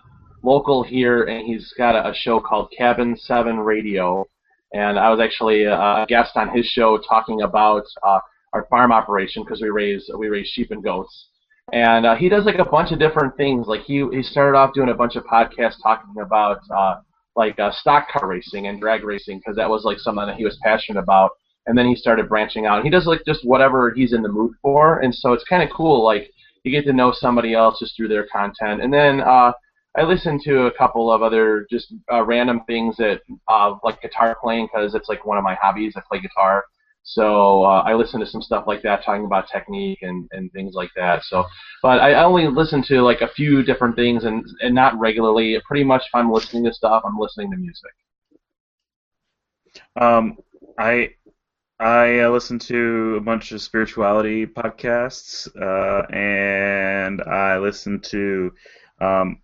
local 0.42 0.82
here, 0.82 1.24
and 1.24 1.46
he's 1.46 1.74
got 1.76 1.94
a, 1.94 2.10
a 2.10 2.14
show 2.14 2.40
called 2.40 2.72
Cabin 2.76 3.16
Seven 3.16 3.58
Radio, 3.58 4.26
and 4.72 4.98
I 4.98 5.10
was 5.10 5.20
actually 5.20 5.64
a, 5.64 5.74
a 5.74 6.06
guest 6.08 6.36
on 6.36 6.54
his 6.54 6.66
show 6.66 6.98
talking 7.08 7.42
about 7.42 7.84
uh, 8.02 8.20
our 8.52 8.66
farm 8.70 8.92
operation 8.92 9.42
because 9.42 9.60
we 9.60 9.68
raise 9.70 10.10
we 10.16 10.28
raise 10.28 10.48
sheep 10.48 10.70
and 10.70 10.82
goats. 10.82 11.28
And 11.72 12.06
uh, 12.06 12.14
he 12.14 12.30
does 12.30 12.44
like 12.44 12.58
a 12.58 12.64
bunch 12.64 12.92
of 12.92 12.98
different 12.98 13.36
things. 13.36 13.66
Like 13.66 13.82
he 13.82 14.06
he 14.12 14.22
started 14.22 14.56
off 14.56 14.74
doing 14.74 14.88
a 14.88 14.94
bunch 14.94 15.16
of 15.16 15.24
podcasts 15.24 15.82
talking 15.82 16.20
about 16.22 16.60
uh, 16.74 17.00
like 17.36 17.58
uh, 17.58 17.70
stock 17.72 18.08
car 18.10 18.26
racing 18.28 18.66
and 18.66 18.80
drag 18.80 19.04
racing 19.04 19.38
because 19.38 19.56
that 19.56 19.68
was 19.68 19.84
like 19.84 19.98
something 19.98 20.26
that 20.26 20.36
he 20.36 20.44
was 20.44 20.58
passionate 20.62 21.00
about 21.00 21.32
and 21.68 21.76
then 21.76 21.86
he 21.86 21.94
started 21.94 22.28
branching 22.28 22.64
out. 22.64 22.82
He 22.82 22.90
does 22.90 23.06
like 23.06 23.20
just 23.26 23.46
whatever 23.46 23.92
he's 23.94 24.14
in 24.14 24.22
the 24.22 24.28
mood 24.28 24.52
for, 24.62 25.00
and 25.00 25.14
so 25.14 25.34
it's 25.34 25.44
kind 25.44 25.62
of 25.62 25.68
cool. 25.70 26.02
Like 26.02 26.30
you 26.64 26.72
get 26.72 26.86
to 26.86 26.94
know 26.94 27.12
somebody 27.14 27.54
else 27.54 27.78
just 27.78 27.94
through 27.94 28.08
their 28.08 28.26
content, 28.26 28.82
and 28.82 28.92
then 28.92 29.20
uh, 29.20 29.52
I 29.98 30.04
listen 30.04 30.40
to 30.44 30.66
a 30.66 30.70
couple 30.72 31.10
of 31.12 31.22
other 31.22 31.66
just 31.68 31.92
uh, 32.12 32.22
random 32.22 32.60
things 32.68 32.96
that 32.98 33.22
uh, 33.48 33.74
like 33.82 34.00
guitar 34.00 34.36
playing 34.40 34.66
because 34.66 34.94
it's 34.94 35.08
like 35.08 35.26
one 35.26 35.38
of 35.38 35.42
my 35.42 35.56
hobbies. 35.60 35.94
I 35.96 36.02
play 36.08 36.20
guitar, 36.20 36.64
so 37.02 37.64
uh, 37.64 37.82
I 37.84 37.94
listen 37.94 38.20
to 38.20 38.26
some 38.26 38.40
stuff 38.40 38.64
like 38.68 38.82
that, 38.82 39.04
talking 39.04 39.24
about 39.24 39.48
technique 39.50 39.98
and, 40.02 40.28
and 40.30 40.52
things 40.52 40.74
like 40.74 40.90
that. 40.94 41.24
So, 41.24 41.44
but 41.82 42.00
I 42.00 42.22
only 42.22 42.46
listen 42.46 42.80
to 42.84 43.02
like 43.02 43.22
a 43.22 43.28
few 43.28 43.64
different 43.64 43.96
things 43.96 44.22
and 44.24 44.44
and 44.60 44.72
not 44.72 44.96
regularly. 45.00 45.60
Pretty 45.66 45.82
much, 45.82 46.02
if 46.02 46.14
I'm 46.14 46.30
listening 46.30 46.64
to 46.64 46.72
stuff, 46.72 47.02
I'm 47.04 47.18
listening 47.18 47.50
to 47.50 47.56
music. 47.56 47.90
Um, 49.96 50.36
I 50.78 51.10
I 51.80 52.20
uh, 52.20 52.30
listen 52.30 52.60
to 52.60 53.16
a 53.16 53.20
bunch 53.20 53.50
of 53.50 53.62
spirituality 53.62 54.46
podcasts, 54.46 55.48
uh, 55.60 56.06
and 56.14 57.20
I 57.22 57.58
listen 57.58 58.00
to. 58.00 58.52
Um, 59.00 59.38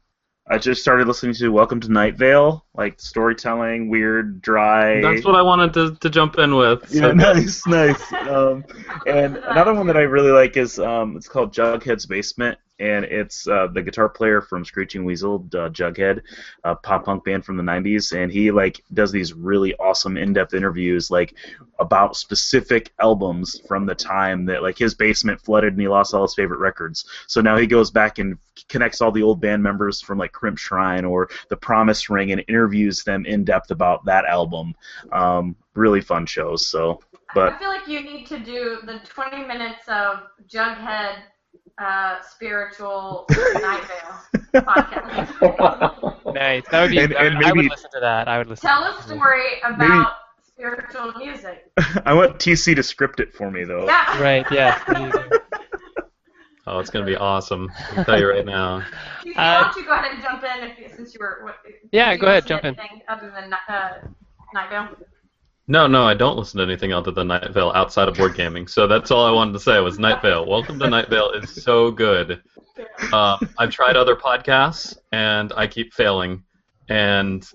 I 0.46 0.58
just 0.58 0.82
started 0.82 1.08
listening 1.08 1.34
to 1.36 1.48
Welcome 1.48 1.80
to 1.80 1.90
Night 1.90 2.16
Vale, 2.16 2.66
like 2.74 3.00
storytelling, 3.00 3.88
weird, 3.88 4.42
dry. 4.42 5.00
That's 5.00 5.24
what 5.24 5.36
I 5.36 5.42
wanted 5.42 5.72
to, 5.72 5.94
to 5.96 6.10
jump 6.10 6.38
in 6.38 6.54
with. 6.54 6.94
Yeah, 6.94 7.12
nice, 7.12 7.66
nice. 7.66 8.12
Um, 8.12 8.62
and 9.06 9.38
another 9.38 9.72
one 9.72 9.86
that 9.86 9.96
I 9.96 10.02
really 10.02 10.32
like 10.32 10.58
is 10.58 10.78
um, 10.78 11.16
it's 11.16 11.28
called 11.28 11.54
Jughead's 11.54 12.04
Basement, 12.04 12.58
and 12.78 13.04
it's 13.04 13.46
uh, 13.46 13.68
the 13.72 13.82
guitar 13.82 14.08
player 14.08 14.40
from 14.40 14.64
Screeching 14.64 15.04
Weasel, 15.04 15.46
uh, 15.54 15.68
Jughead, 15.68 16.22
a 16.64 16.74
pop 16.74 17.04
punk 17.04 17.24
band 17.24 17.44
from 17.44 17.56
the 17.56 17.62
'90s, 17.62 18.16
and 18.16 18.32
he 18.32 18.50
like 18.50 18.82
does 18.92 19.12
these 19.12 19.32
really 19.32 19.74
awesome 19.76 20.16
in-depth 20.16 20.54
interviews 20.54 21.10
like 21.10 21.34
about 21.78 22.16
specific 22.16 22.92
albums 23.00 23.60
from 23.66 23.86
the 23.86 23.94
time 23.94 24.46
that 24.46 24.62
like 24.62 24.78
his 24.78 24.94
basement 24.94 25.40
flooded 25.40 25.72
and 25.72 25.80
he 25.80 25.88
lost 25.88 26.14
all 26.14 26.22
his 26.22 26.34
favorite 26.34 26.58
records. 26.58 27.04
So 27.26 27.40
now 27.40 27.56
he 27.56 27.66
goes 27.66 27.90
back 27.90 28.18
and 28.18 28.38
connects 28.68 29.00
all 29.00 29.12
the 29.12 29.22
old 29.22 29.40
band 29.40 29.62
members 29.62 30.00
from 30.00 30.18
like 30.18 30.32
Crimp 30.32 30.58
Shrine 30.58 31.04
or 31.04 31.28
The 31.48 31.56
Promise 31.56 32.10
Ring 32.10 32.32
and 32.32 32.44
interviews 32.48 33.04
them 33.04 33.26
in 33.26 33.44
depth 33.44 33.70
about 33.70 34.04
that 34.06 34.24
album. 34.24 34.74
Um, 35.12 35.56
really 35.74 36.00
fun 36.00 36.26
shows. 36.26 36.66
So, 36.66 37.00
but 37.34 37.52
I 37.52 37.58
feel 37.58 37.68
like 37.68 37.88
you 37.88 38.02
need 38.02 38.26
to 38.26 38.38
do 38.38 38.78
the 38.84 39.00
20 39.04 39.44
minutes 39.44 39.88
of 39.88 40.22
Jughead 40.48 41.22
uh, 41.78 42.16
spiritual 42.22 43.26
Night 43.30 43.82
Vale 44.52 44.62
podcast. 44.62 46.20
Nice. 46.34 46.64
That 46.70 46.82
would 46.82 46.90
be. 46.90 46.98
And- 46.98 47.14
I, 47.16 47.24
and 47.26 47.44
I 47.44 47.52
would 47.52 47.66
listen 47.66 47.90
to 47.92 48.00
that. 48.00 48.26
I 48.28 48.38
would 48.38 48.48
listen. 48.48 48.68
Tell 48.68 48.82
to 48.82 48.88
a 48.90 48.94
that. 48.94 49.02
story 49.06 49.60
about 49.64 50.12
spiritual 50.46 51.12
music. 51.14 51.70
I 52.04 52.12
want 52.14 52.38
TC 52.38 52.74
to 52.76 52.82
script 52.82 53.20
it 53.20 53.34
for 53.34 53.50
me 53.50 53.64
though. 53.64 53.86
Yeah. 53.86 54.20
Right. 54.22 54.44
Yeah. 54.50 54.82
There 54.88 55.06
you 55.06 55.12
go. 55.12 55.28
Oh, 56.66 56.78
it's 56.78 56.90
gonna 56.90 57.04
be 57.04 57.14
awesome. 57.16 57.70
I'll 57.96 58.04
tell 58.04 58.18
you 58.18 58.28
right 58.28 58.46
now. 58.46 58.82
You- 59.24 59.32
Uh, 59.34 59.36
Why 59.36 59.62
don't 59.62 59.76
you 59.76 59.84
go 59.84 59.92
ahead 59.92 60.12
and 60.14 60.22
jump 60.22 60.42
in 60.44 60.70
if 60.84 60.96
since 60.96 61.12
you 61.14 61.18
were. 61.20 61.40
What, 61.44 61.56
Yeah, 61.92 62.12
did 62.12 62.20
go 62.20 62.26
ahead, 62.28 62.46
jump 62.46 62.64
in. 62.64 62.74
Other 63.08 63.32
than 63.34 63.52
uh, 63.68 63.90
Night 64.54 64.70
Vale. 64.70 64.88
No, 65.66 65.86
no, 65.86 66.04
I 66.04 66.12
don't 66.12 66.36
listen 66.36 66.58
to 66.58 66.64
anything 66.64 66.92
other 66.92 67.10
than 67.10 67.28
Night 67.28 67.50
Vale 67.52 67.72
outside 67.74 68.08
of 68.08 68.16
board 68.16 68.34
gaming. 68.36 68.66
So 68.66 68.86
that's 68.86 69.10
all 69.10 69.24
I 69.24 69.30
wanted 69.30 69.52
to 69.52 69.60
say 69.60 69.80
was 69.80 69.98
Night 69.98 70.20
Vale. 70.20 70.44
Welcome 70.44 70.78
to 70.78 70.90
Night 70.90 71.08
Vale 71.08 71.30
is 71.30 71.62
so 71.62 71.90
good. 71.90 72.42
Um, 73.14 73.48
I've 73.58 73.70
tried 73.70 73.96
other 73.96 74.14
podcasts 74.14 74.94
and 75.12 75.54
I 75.56 75.66
keep 75.66 75.94
failing, 75.94 76.44
and 76.90 77.48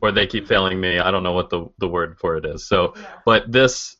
or 0.00 0.10
they 0.10 0.26
keep 0.26 0.48
failing 0.48 0.80
me. 0.80 0.98
I 0.98 1.10
don't 1.10 1.22
know 1.22 1.32
what 1.32 1.50
the 1.50 1.66
the 1.78 1.88
word 1.88 2.18
for 2.18 2.36
it 2.38 2.46
is. 2.46 2.66
So, 2.66 2.94
but 3.26 3.52
this 3.52 3.98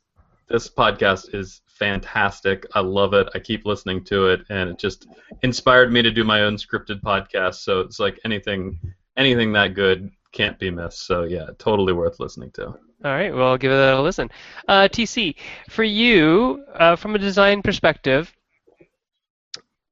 this 0.48 0.70
podcast 0.70 1.34
is 1.34 1.60
fantastic. 1.66 2.64
I 2.74 2.80
love 2.80 3.12
it. 3.12 3.28
I 3.34 3.40
keep 3.40 3.66
listening 3.66 4.04
to 4.04 4.28
it, 4.28 4.40
and 4.48 4.70
it 4.70 4.78
just 4.78 5.06
inspired 5.42 5.92
me 5.92 6.00
to 6.00 6.10
do 6.10 6.24
my 6.24 6.44
own 6.44 6.56
scripted 6.56 7.02
podcast. 7.02 7.56
So 7.56 7.80
it's 7.80 8.00
like 8.00 8.18
anything 8.24 8.78
anything 9.18 9.52
that 9.52 9.74
good 9.74 10.10
can't 10.34 10.58
be 10.58 10.70
missed. 10.70 11.06
So 11.06 11.22
yeah, 11.22 11.46
totally 11.58 11.92
worth 11.92 12.20
listening 12.20 12.50
to. 12.52 12.66
All 12.66 13.12
right, 13.12 13.34
well, 13.34 13.48
I'll 13.48 13.58
give 13.58 13.72
it 13.72 13.74
a 13.74 14.00
listen. 14.00 14.30
Uh, 14.66 14.88
TC, 14.90 15.36
for 15.68 15.84
you, 15.84 16.64
uh, 16.74 16.96
from 16.96 17.14
a 17.14 17.18
design 17.18 17.62
perspective, 17.62 18.34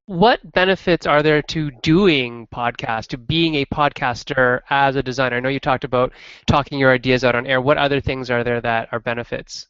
what 0.05 0.39
benefits 0.51 1.05
are 1.05 1.23
there 1.23 1.41
to 1.43 1.71
doing 1.81 2.47
podcasts, 2.53 3.07
to 3.07 3.17
being 3.17 3.55
a 3.55 3.65
podcaster 3.65 4.61
as 4.69 4.95
a 4.95 5.03
designer? 5.03 5.37
I 5.37 5.39
know 5.39 5.49
you 5.49 5.59
talked 5.59 5.83
about 5.83 6.11
talking 6.47 6.77
your 6.77 6.91
ideas 6.91 7.23
out 7.23 7.35
on 7.35 7.47
air. 7.47 7.61
What 7.61 7.77
other 7.77 8.01
things 8.01 8.29
are 8.29 8.43
there 8.43 8.59
that 8.61 8.89
are 8.91 8.99
benefits? 8.99 9.67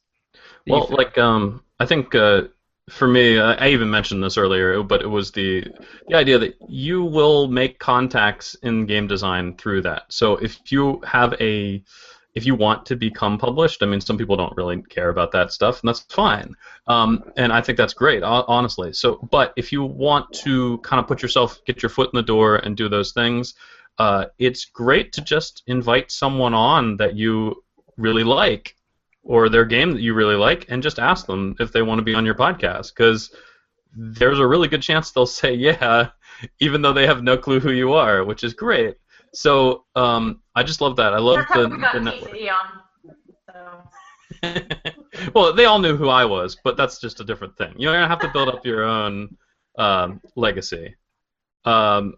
that 0.65 0.71
Well, 0.71 0.88
like 0.89 1.17
um, 1.17 1.63
I 1.80 1.86
think 1.86 2.15
uh, 2.15 2.43
for 2.89 3.07
me, 3.07 3.39
I, 3.39 3.69
even 3.69 3.89
mentioned 3.89 4.23
this 4.23 4.38
earlier, 4.38 4.84
but 4.84 5.01
it 5.01 5.07
was 5.07 5.31
the 5.31 5.65
the 6.07 6.15
idea 6.15 6.38
that 6.39 6.55
you 6.67 7.03
will 7.03 7.47
make 7.47 7.79
contacts 7.79 8.55
in 8.55 8.86
game 8.86 9.07
design 9.07 9.55
through 9.55 9.84
that. 9.84 10.03
So 10.09 10.36
if 10.36 10.59
you 10.71 11.01
have 11.05 11.34
a 11.39 11.84
if 12.36 12.45
you 12.45 12.55
want 12.55 12.86
to 12.88 12.95
become 12.95 13.38
published, 13.38 13.84
I 13.84 13.86
mean, 13.86 14.01
some 14.01 14.17
people 14.17 14.36
don't 14.36 14.55
really 14.57 14.81
care 14.81 15.09
about 15.09 15.31
that 15.31 15.51
stuff, 15.51 15.81
and 15.81 15.88
that's 15.88 16.01
fine. 16.01 16.55
Um, 16.88 17.31
and 17.38 17.53
I 17.53 17.61
think 17.61 17.77
that's 17.77 17.93
great, 17.93 18.23
honestly. 18.23 18.91
So, 18.93 19.17
but 19.31 19.53
if 19.55 19.71
you 19.71 19.84
want 19.84 20.34
to 20.43 20.79
kind 20.79 20.99
of 20.99 21.07
put 21.07 21.21
yourself, 21.21 21.61
get 21.65 21.84
your 21.84 21.89
foot 21.89 22.09
in 22.11 22.17
the 22.17 22.23
door, 22.23 22.55
and 22.55 22.75
do 22.75 22.89
those 22.89 23.11
things, 23.11 23.53
uh, 23.99 24.25
it's 24.39 24.65
great 24.65 25.13
to 25.13 25.21
just 25.21 25.61
invite 25.67 26.11
someone 26.11 26.55
on 26.55 26.97
that 26.97 27.15
you 27.15 27.63
really 27.97 28.23
like, 28.23 28.75
or 29.24 29.49
their 29.49 29.65
game 29.65 29.93
that 29.93 30.01
you 30.01 30.13
really 30.13 30.36
like, 30.36 30.65
and 30.69 30.84
just 30.84 30.99
ask 30.99 31.26
them 31.26 31.55
if 31.59 31.71
they 31.71 31.82
want 31.82 31.99
to 31.99 32.03
be 32.03 32.13
on 32.13 32.26
your 32.26 32.36
podcast, 32.36 32.93
because 32.95 33.34
there's 33.95 34.39
a 34.39 34.47
really 34.47 34.67
good 34.67 34.82
chance 34.82 35.11
they'll 35.11 35.26
say 35.41 35.53
yeah, 35.53 36.09
even 36.59 36.82
though 36.82 36.93
they 36.93 37.07
have 37.07 37.24
no 37.24 37.38
clue 37.38 37.59
who 37.59 37.71
you 37.71 37.93
are, 37.93 38.24
which 38.24 38.43
is 38.43 38.53
great. 38.53 38.95
So 39.34 39.86
um, 39.95 40.41
I 40.55 40.63
just 40.63 40.82
love 40.82 40.95
that. 40.97 41.13
I 41.13 41.19
love 41.19 41.38
That's 41.38 41.53
the, 41.53 41.69
we 41.69 41.78
got 41.82 41.93
the 41.93 41.99
network. 42.01 42.34
On. 42.34 43.15
So. 43.51 45.32
well, 45.34 45.53
they 45.53 45.65
all 45.65 45.80
knew 45.80 45.95
who 45.95 46.09
I 46.09 46.26
was, 46.26 46.57
but 46.63 46.78
that's 46.78 46.99
just 46.99 47.19
a 47.19 47.24
different 47.24 47.57
thing. 47.57 47.74
You're 47.78 47.93
gonna 47.93 48.07
have 48.07 48.19
to 48.19 48.32
build 48.32 48.49
up 48.49 48.65
your 48.65 48.84
own 48.84 49.36
um, 49.78 50.21
legacy. 50.36 50.95
Um, 51.65 52.15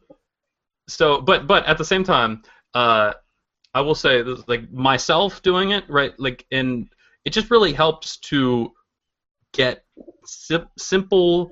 so, 0.88 1.22
but 1.22 1.48
but 1.48 1.66
at 1.66 1.78
the 1.78 1.86
same 1.86 2.04
time, 2.04 2.42
uh, 2.74 3.14
I 3.74 3.82
will 3.82 3.96
say, 3.96 4.22
this, 4.22 4.42
like 4.48 4.72
myself 4.72 5.42
doing 5.42 5.72
it, 5.72 5.84
right? 5.90 6.14
Like, 6.18 6.46
and 6.52 6.90
it 7.26 7.34
just 7.34 7.52
really 7.52 7.74
helps 7.74 8.18
to 8.18 8.72
get 9.54 9.84
sim- 10.26 10.68
simple 10.78 11.52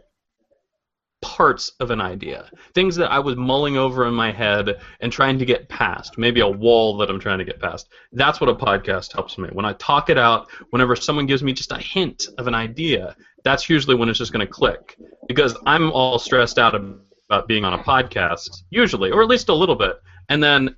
parts 1.24 1.72
of 1.80 1.90
an 1.90 2.02
idea, 2.02 2.50
things 2.76 2.98
that 2.98 3.10
I 3.10 3.18
was 3.18 3.38
mulling 3.38 3.78
over 3.78 4.06
in 4.06 4.14
my 4.14 4.32
head 4.32 4.78
and 5.00 5.12
trying 5.12 5.40
to 5.40 5.46
get 5.46 5.70
past, 5.70 6.18
maybe 6.18 6.42
a 6.42 6.48
wall 6.48 6.98
that 6.98 7.10
I'm 7.10 7.20
trying 7.20 7.40
to 7.40 7.46
get 7.46 7.62
past. 7.62 7.88
That's 8.12 8.42
what 8.42 8.50
a 8.50 8.54
podcast 8.54 9.14
helps 9.14 9.38
me. 9.38 9.50
When 9.54 9.66
I 9.66 9.74
talk 9.74 10.10
it 10.10 10.18
out, 10.18 10.52
whenever 10.72 10.98
someone 10.98 11.26
gives 11.26 11.42
me 11.42 11.54
just 11.54 11.72
a 11.72 11.78
hint 11.78 12.28
of 12.38 12.48
an 12.48 12.54
idea, 12.54 13.16
that's 13.46 13.70
usually 13.70 13.96
when 13.96 14.10
it's 14.10 14.20
just 14.20 14.34
going 14.34 14.46
to 14.46 14.52
click. 14.52 14.98
Because 15.28 15.56
I'm 15.66 15.92
all 15.94 16.20
stressed 16.20 16.60
out 16.60 16.76
about 16.76 17.48
being 17.48 17.64
on 17.64 17.74
a 17.74 17.84
podcast, 17.84 18.64
usually, 18.70 19.10
or 19.10 19.24
at 19.24 19.30
least 19.30 19.48
a 19.48 19.54
little 19.56 19.76
bit. 19.76 19.96
And 20.30 20.42
then 20.42 20.76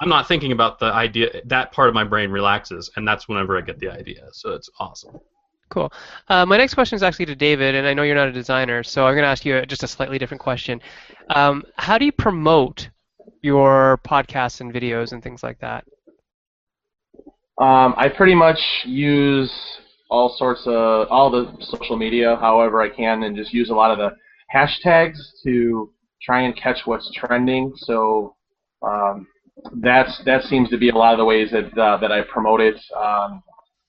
I'm 0.00 0.08
not 0.08 0.26
thinking 0.28 0.52
about 0.52 0.78
the 0.78 0.86
idea, 0.86 1.42
that 1.46 1.72
part 1.72 1.88
of 1.88 1.94
my 1.94 2.04
brain 2.04 2.30
relaxes, 2.30 2.90
and 2.96 3.06
that's 3.06 3.28
whenever 3.28 3.56
I 3.56 3.60
get 3.60 3.78
the 3.78 3.90
idea. 3.90 4.28
So 4.32 4.50
it's 4.50 4.68
awesome. 4.78 5.18
Cool. 5.68 5.92
Uh, 6.28 6.44
my 6.44 6.56
next 6.56 6.74
question 6.74 6.96
is 6.96 7.02
actually 7.02 7.26
to 7.26 7.36
David, 7.36 7.76
and 7.76 7.86
I 7.86 7.94
know 7.94 8.02
you're 8.02 8.16
not 8.16 8.28
a 8.28 8.32
designer, 8.32 8.82
so 8.82 9.06
I'm 9.06 9.14
going 9.14 9.22
to 9.22 9.28
ask 9.28 9.44
you 9.44 9.64
just 9.66 9.84
a 9.84 9.88
slightly 9.88 10.18
different 10.18 10.40
question. 10.40 10.80
Um, 11.28 11.62
how 11.76 11.96
do 11.96 12.04
you 12.04 12.12
promote 12.12 12.90
your 13.42 14.00
podcasts 14.04 14.60
and 14.60 14.72
videos 14.72 15.12
and 15.12 15.22
things 15.22 15.42
like 15.42 15.60
that? 15.60 15.84
Um, 17.58 17.94
I 17.96 18.08
pretty 18.08 18.34
much 18.34 18.58
use 18.84 19.52
all 20.10 20.34
sorts 20.36 20.62
of 20.66 21.06
all 21.08 21.30
the 21.30 21.54
social 21.60 21.96
media, 21.96 22.36
however 22.40 22.82
I 22.82 22.88
can, 22.88 23.22
and 23.22 23.36
just 23.36 23.52
use 23.52 23.70
a 23.70 23.74
lot 23.74 23.92
of 23.92 23.98
the 23.98 24.16
hashtags 24.52 25.18
to 25.44 25.92
try 26.20 26.42
and 26.42 26.56
catch 26.56 26.78
what's 26.84 27.10
trending. 27.14 27.72
So 27.76 28.34
um, 28.82 29.26
that's 29.80 30.22
that 30.24 30.42
seems 30.44 30.70
to 30.70 30.78
be 30.78 30.90
a 30.90 30.94
lot 30.94 31.12
of 31.12 31.18
the 31.18 31.24
ways 31.24 31.50
that 31.50 31.76
uh, 31.78 31.96
that 31.98 32.12
I 32.12 32.22
promote 32.22 32.60
it. 32.60 32.80
Um, 32.96 33.42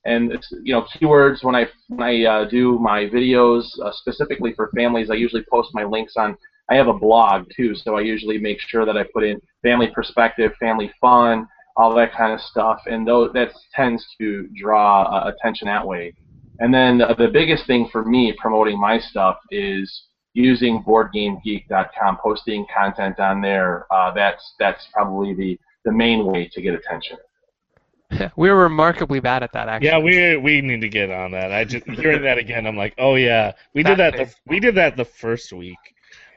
and 0.03 0.31
you 0.63 0.73
know 0.73 0.85
keywords 0.95 1.43
when 1.43 1.55
I 1.55 1.67
when 1.87 2.01
I 2.01 2.23
uh, 2.23 2.45
do 2.49 2.79
my 2.79 3.05
videos 3.05 3.63
uh, 3.83 3.91
specifically 3.93 4.53
for 4.55 4.71
families, 4.75 5.09
I 5.09 5.15
usually 5.15 5.45
post 5.49 5.69
my 5.73 5.83
links 5.83 6.13
on. 6.17 6.37
I 6.69 6.75
have 6.75 6.87
a 6.87 6.93
blog 6.93 7.47
too, 7.55 7.75
so 7.75 7.97
I 7.97 8.01
usually 8.01 8.37
make 8.37 8.59
sure 8.61 8.85
that 8.85 8.95
I 8.95 9.03
put 9.13 9.25
in 9.25 9.41
family 9.61 9.89
perspective, 9.93 10.53
family 10.59 10.89
fun, 11.01 11.45
all 11.75 11.93
that 11.95 12.13
kind 12.13 12.31
of 12.33 12.39
stuff, 12.39 12.79
and 12.85 13.05
those, 13.05 13.31
that 13.33 13.51
tends 13.75 14.05
to 14.19 14.47
draw 14.55 15.03
uh, 15.03 15.31
attention 15.31 15.67
that 15.67 15.85
way. 15.85 16.13
And 16.59 16.73
then 16.73 16.99
the 16.99 17.29
biggest 17.31 17.67
thing 17.67 17.89
for 17.91 18.05
me 18.05 18.33
promoting 18.39 18.79
my 18.79 18.99
stuff 18.99 19.35
is 19.49 20.03
using 20.34 20.84
BoardGameGeek.com, 20.84 22.17
posting 22.23 22.65
content 22.75 23.19
on 23.19 23.41
there. 23.41 23.86
Uh, 23.91 24.11
that's 24.11 24.55
that's 24.59 24.88
probably 24.93 25.34
the 25.34 25.59
the 25.86 25.91
main 25.91 26.25
way 26.25 26.47
to 26.53 26.61
get 26.61 26.73
attention. 26.73 27.17
We're 28.36 28.55
remarkably 28.55 29.19
bad 29.21 29.41
at 29.43 29.53
that, 29.53 29.69
actually. 29.69 29.88
Yeah, 29.88 29.99
we 29.99 30.38
we 30.38 30.61
need 30.61 30.82
to 30.82 30.89
get 30.89 31.11
on 31.11 31.32
that. 31.32 31.51
I 31.51 31.63
just 31.63 31.86
hearing 31.89 32.21
that 32.23 32.38
again. 32.38 32.67
I'm 32.67 32.75
like, 32.75 32.93
oh 32.97 33.15
yeah, 33.15 33.53
we 33.73 33.84
did 33.84 33.97
that. 33.99 34.13
The, 34.17 34.34
we 34.47 34.59
did 34.59 34.75
that 34.75 34.97
the 34.97 35.05
first 35.05 35.53
week. 35.53 35.77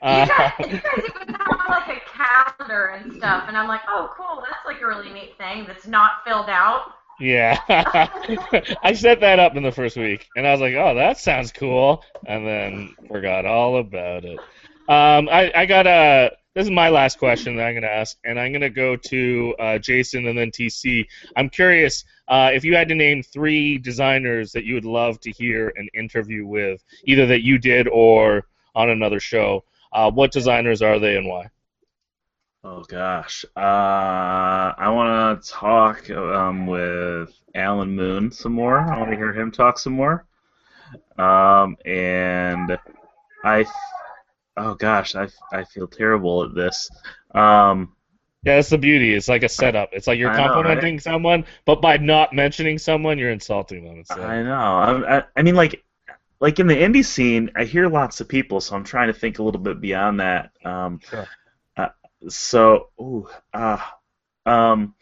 You 0.02 0.08
Uh, 0.10 0.26
guys, 0.26 0.52
you 0.60 0.66
guys 0.66 0.82
even 0.98 1.34
have 1.34 1.68
like 1.68 1.88
a 1.96 2.00
calendar 2.16 2.86
and 2.88 3.12
stuff, 3.14 3.44
and 3.48 3.56
I'm 3.56 3.66
like, 3.68 3.80
oh, 3.88 4.12
cool, 4.16 4.42
that's 4.46 4.64
like 4.66 4.82
a 4.82 4.86
really 4.86 5.10
neat 5.12 5.36
thing 5.38 5.64
that's 5.66 5.86
not 5.86 6.12
filled 6.26 6.48
out. 6.48 6.92
Yeah, 7.20 7.58
I 8.82 8.92
set 8.94 9.20
that 9.20 9.38
up 9.38 9.56
in 9.56 9.62
the 9.62 9.72
first 9.72 9.96
week, 9.96 10.28
and 10.36 10.46
I 10.46 10.52
was 10.52 10.60
like, 10.60 10.74
oh, 10.74 10.94
that 10.94 11.18
sounds 11.18 11.52
cool, 11.52 12.02
and 12.26 12.46
then 12.46 12.94
forgot 13.08 13.46
all 13.46 13.78
about 13.78 14.24
it. 14.24 14.38
Um, 14.88 15.28
I 15.28 15.52
I 15.54 15.66
got 15.66 15.86
a. 15.86 16.32
This 16.54 16.66
is 16.66 16.70
my 16.70 16.88
last 16.88 17.18
question 17.18 17.56
that 17.56 17.64
I'm 17.64 17.72
going 17.72 17.82
to 17.82 17.92
ask, 17.92 18.16
and 18.24 18.38
I'm 18.38 18.52
going 18.52 18.60
to 18.60 18.70
go 18.70 18.94
to 18.94 19.54
uh, 19.58 19.78
Jason 19.78 20.28
and 20.28 20.38
then 20.38 20.52
TC. 20.52 21.04
I'm 21.34 21.50
curious 21.50 22.04
uh, 22.28 22.50
if 22.54 22.64
you 22.64 22.76
had 22.76 22.88
to 22.88 22.94
name 22.94 23.24
three 23.24 23.76
designers 23.78 24.52
that 24.52 24.64
you 24.64 24.74
would 24.74 24.84
love 24.84 25.18
to 25.20 25.32
hear 25.32 25.72
an 25.76 25.88
interview 25.94 26.46
with, 26.46 26.84
either 27.06 27.26
that 27.26 27.42
you 27.42 27.58
did 27.58 27.88
or 27.88 28.46
on 28.74 28.90
another 28.90 29.18
show. 29.20 29.64
Uh, 29.92 30.10
what 30.10 30.32
designers 30.32 30.82
are 30.82 30.98
they 30.98 31.16
and 31.16 31.26
why? 31.26 31.48
Oh 32.66 32.82
gosh, 32.82 33.44
uh, 33.54 33.60
I 33.60 34.88
want 34.88 35.42
to 35.42 35.50
talk 35.50 36.08
um, 36.08 36.66
with 36.66 37.30
Alan 37.54 37.94
Moon 37.94 38.30
some 38.30 38.52
more. 38.52 38.78
I 38.78 38.98
want 38.98 39.10
to 39.10 39.16
hear 39.18 39.34
him 39.34 39.50
talk 39.50 39.78
some 39.78 39.92
more. 39.92 40.24
Um, 41.18 41.76
and 41.84 42.78
I, 43.44 43.66
oh 44.56 44.74
gosh, 44.76 45.14
I, 45.14 45.28
I 45.52 45.64
feel 45.64 45.86
terrible 45.86 46.44
at 46.44 46.54
this. 46.54 46.90
Um, 47.34 47.94
Yeah, 48.44 48.56
that's 48.56 48.70
the 48.70 48.78
beauty. 48.78 49.12
It's 49.14 49.28
like 49.28 49.42
a 49.42 49.48
setup. 49.50 49.90
It's 49.92 50.06
like 50.06 50.18
you're 50.18 50.30
I 50.30 50.38
know, 50.38 50.54
complimenting 50.54 51.00
someone, 51.00 51.44
but 51.66 51.82
by 51.82 51.98
not 51.98 52.32
mentioning 52.32 52.78
someone, 52.78 53.18
you're 53.18 53.30
insulting 53.30 53.84
them. 53.84 54.04
Like, 54.08 54.18
I 54.18 54.42
know. 54.42 55.04
I, 55.04 55.18
I, 55.18 55.22
I 55.36 55.42
mean, 55.42 55.54
like, 55.54 55.84
like 56.40 56.58
in 56.60 56.66
the 56.66 56.76
indie 56.76 57.04
scene, 57.04 57.50
I 57.56 57.64
hear 57.64 57.88
lots 57.90 58.22
of 58.22 58.28
people, 58.28 58.62
so 58.62 58.74
I'm 58.74 58.84
trying 58.84 59.08
to 59.08 59.18
think 59.18 59.38
a 59.38 59.42
little 59.42 59.60
bit 59.60 59.82
beyond 59.82 60.20
that. 60.20 60.52
Um, 60.64 61.00
Sure. 61.10 61.28
So, 62.28 62.90
ooh, 63.00 63.28
ah, 63.52 63.98
um, 64.46 64.94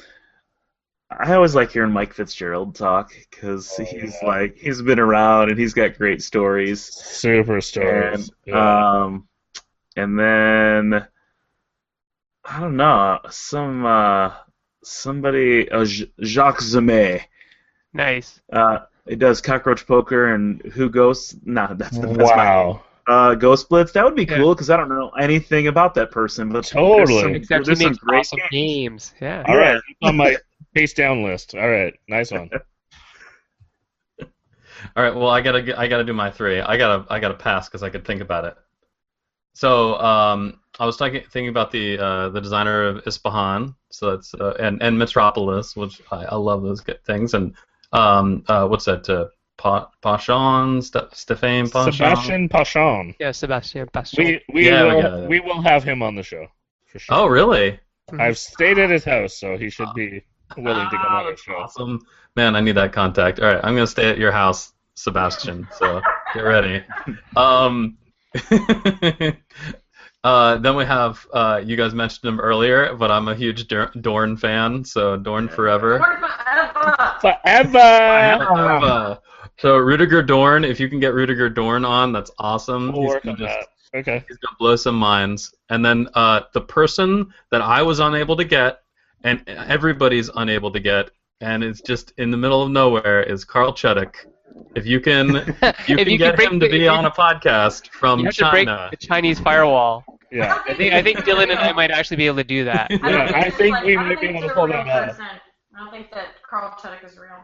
I 1.10 1.34
always 1.34 1.54
like 1.54 1.70
hearing 1.70 1.92
Mike 1.92 2.14
Fitzgerald 2.14 2.74
talk 2.74 3.12
because 3.30 3.78
Oh, 3.78 3.84
he's 3.84 4.22
yeah. 4.22 4.28
like 4.28 4.56
he's 4.56 4.80
been 4.82 4.98
around 4.98 5.50
and 5.50 5.58
he's 5.58 5.74
got 5.74 5.98
great 5.98 6.22
stories. 6.22 6.90
super 6.90 7.60
stories. 7.60 8.30
And, 8.46 8.54
Yeah. 8.54 9.04
um, 9.04 9.28
and 9.96 10.18
then 10.18 11.08
I 12.44 12.60
don't 12.60 12.76
know 12.76 13.18
some 13.30 13.84
uh, 13.84 14.32
somebody 14.84 15.68
uh, 15.70 15.84
Jacques 15.84 16.60
Zeimet. 16.62 17.26
Nice. 17.94 18.40
Uh, 18.52 18.80
it 19.06 19.18
does 19.18 19.40
cockroach 19.40 19.86
poker 19.86 20.34
and 20.34 20.62
who 20.62 20.88
ghosts. 20.90 21.36
Nah, 21.44 21.74
that's 21.74 21.98
the 21.98 22.08
that's 22.08 22.34
my 22.34 22.44
wow. 22.44 22.82
Uh, 23.08 23.34
Ghost 23.34 23.68
Blitz. 23.68 23.90
That 23.92 24.04
would 24.04 24.14
be 24.14 24.24
Yeah. 24.24 24.36
cool 24.36 24.54
because 24.54 24.70
I 24.70 24.76
don't 24.76 24.88
know 24.88 25.10
anything 25.18 25.66
about 25.66 25.94
that 25.94 26.10
person. 26.10 26.50
But 26.50 26.64
Totally. 26.66 27.06
there's 27.32 27.48
some, 27.48 27.58
Except 27.58 27.78
he 27.78 27.84
makes 27.86 27.98
great 27.98 28.20
awesome 28.20 28.38
games. 28.50 29.10
games. 29.10 29.14
Yeah. 29.20 29.42
All 29.48 29.56
right, 29.56 29.80
on 30.02 30.16
my 30.16 30.36
face 30.74 30.92
down 30.94 31.22
list. 31.24 31.54
All 31.54 31.68
right, 31.68 31.94
nice 32.08 32.30
one. 32.30 32.48
All 34.96 35.02
right. 35.02 35.14
Well, 35.14 35.28
I 35.28 35.40
gotta 35.40 35.62
g- 35.62 35.74
I 35.74 35.86
gotta 35.88 36.04
do 36.04 36.12
my 36.12 36.30
three. 36.30 36.60
I 36.60 36.76
gotta 36.76 37.06
I 37.12 37.18
gotta 37.20 37.34
pass 37.34 37.68
because 37.68 37.82
I 37.82 37.90
could 37.90 38.04
think 38.04 38.20
about 38.20 38.44
it. 38.44 38.56
So 39.54 39.96
um, 40.00 40.60
I 40.78 40.86
was 40.86 40.96
talking 40.96 41.20
thinking 41.30 41.48
about 41.50 41.70
the 41.70 41.98
uh, 41.98 42.28
the 42.30 42.40
designer 42.40 42.84
of 42.84 43.04
Ispahan. 43.04 43.74
So 43.90 44.12
that's 44.12 44.34
uh, 44.34 44.54
and 44.58 44.82
and 44.82 44.96
Metropolys, 44.98 45.76
which 45.76 46.00
I, 46.10 46.24
I 46.24 46.34
love 46.36 46.62
those 46.62 46.80
good 46.80 47.04
things. 47.04 47.34
And 47.34 47.54
um, 47.92 48.44
uh, 48.48 48.66
what's 48.66 48.84
that? 48.86 49.08
Pa- 49.58 49.90
Pauchon, 50.02 50.82
Ste- 50.82 51.10
Stéphane 51.12 51.70
Pauchon. 51.70 51.92
Sebastian 51.92 52.48
Pauchon. 52.48 53.14
Yeah, 53.20 53.32
Sebastian 53.32 53.88
Bastion. 53.92 54.24
We 54.24 54.40
we 54.52 54.66
Yeah, 54.66 54.84
will 54.84 55.02
got 55.02 55.18
it. 55.20 55.28
we 55.28 55.40
will 55.40 55.60
have 55.62 55.84
him 55.84 56.02
on 56.02 56.14
the 56.14 56.22
show 56.22 56.46
for 56.86 56.98
sure. 56.98 57.14
Oh, 57.16 57.26
really? 57.26 57.78
I've 58.18 58.36
stayed 58.38 58.78
at 58.78 58.90
his 58.90 59.04
house, 59.04 59.38
so 59.38 59.56
he 59.56 59.70
should 59.70 59.92
be 59.94 60.22
willing 60.56 60.88
to 60.90 60.96
come 60.96 61.06
Ah, 61.08 61.20
on 61.20 61.30
the 61.30 61.36
show. 61.36 61.54
Awesome, 61.54 62.00
man. 62.36 62.56
I 62.56 62.60
need 62.60 62.72
that 62.76 62.92
contact. 62.92 63.40
All 63.40 63.46
right, 63.46 63.60
I'm 63.62 63.74
gonna 63.74 63.86
stay 63.86 64.10
at 64.10 64.18
your 64.18 64.32
house, 64.32 64.72
Sebastian. 64.94 65.68
So 65.78 66.00
get 66.34 66.40
ready. 66.42 66.82
Um, 67.36 67.98
uh, 70.24 70.56
then 70.58 70.76
we 70.76 70.84
have 70.84 71.26
uh, 71.32 71.60
you 71.64 71.76
guys 71.76 71.94
mentioned 71.94 72.28
him 72.32 72.40
earlier, 72.40 72.94
but 72.94 73.10
I'm 73.10 73.28
a 73.28 73.34
huge 73.34 73.66
Dorn 73.68 74.36
fan. 74.36 74.84
So 74.84 75.16
Dorn 75.16 75.48
forever. 75.48 75.98
Forever. 77.20 77.78
Forever. 77.80 79.18
So 79.62 79.76
Rudiger 79.78 80.22
Dorn, 80.24 80.64
if 80.64 80.80
you 80.80 80.88
can 80.88 80.98
get 80.98 81.14
Rudiger 81.14 81.48
Dorn 81.48 81.84
on, 81.84 82.12
that's 82.12 82.32
awesome. 82.40 82.90
We'll 82.92 83.02
He's 83.02 83.10
work 83.10 83.22
gonna 83.22 83.32
on 83.34 83.38
just- 83.38 83.58
that. 83.92 83.98
Okay. 83.98 84.24
He's 84.26 84.38
gonna 84.38 84.56
blow 84.58 84.74
some 84.74 84.96
minds. 84.96 85.54
And 85.70 85.84
then 85.84 86.08
uh, 86.14 86.40
the 86.52 86.62
person 86.62 87.32
that 87.50 87.60
I 87.62 87.82
was 87.82 88.00
unable 88.00 88.36
to 88.38 88.44
get, 88.44 88.80
and 89.22 89.46
everybody's 89.48 90.30
unable 90.34 90.72
to 90.72 90.80
get, 90.80 91.10
and 91.40 91.62
it's 91.62 91.80
just 91.80 92.12
in 92.18 92.30
the 92.32 92.36
middle 92.36 92.62
of 92.62 92.70
nowhere 92.72 93.22
is 93.22 93.44
Carl 93.44 93.72
Chudyk. 93.72 94.14
If 94.74 94.84
you 94.86 94.98
can, 94.98 95.28
you 95.34 95.42
If 95.62 95.76
can 95.86 96.08
you 96.08 96.18
get 96.18 96.30
could 96.30 96.36
break 96.36 96.50
him 96.52 96.58
to 96.60 96.68
be 96.68 96.86
if 96.86 96.90
on 96.90 97.04
a 97.04 97.10
podcast 97.10 97.88
from 97.90 98.18
you 98.20 98.24
have 98.26 98.34
to 98.36 98.50
break 98.50 98.66
China. 98.66 98.88
the 98.90 98.96
Chinese 98.96 99.38
firewall. 99.38 100.04
Yeah. 100.32 100.60
I 100.66 100.74
think 100.74 100.92
I 100.94 101.02
think 101.02 101.18
Dylan 101.20 101.50
and 101.50 101.58
I 101.60 101.72
might 101.72 101.90
actually 101.92 102.16
be 102.16 102.26
able 102.26 102.38
to 102.38 102.44
do 102.44 102.64
that. 102.64 102.88
I 102.90 102.96
don't 102.96 103.10
Yeah, 103.12 103.32
I 103.36 103.50
think 103.50 103.74
like- 103.76 103.84
we 103.84 103.96
might 103.96 104.20
be 104.20 104.28
able 104.28 104.48
to 104.48 104.54
pull 104.54 104.66
real 104.66 104.82
that 104.84 105.10
off. 105.10 105.18
I 105.20 105.78
don't 105.78 105.90
think 105.92 106.10
that 106.12 106.28
Carl 106.48 106.74
Chudyk 106.80 107.04
is 107.04 107.16
real. 107.16 107.36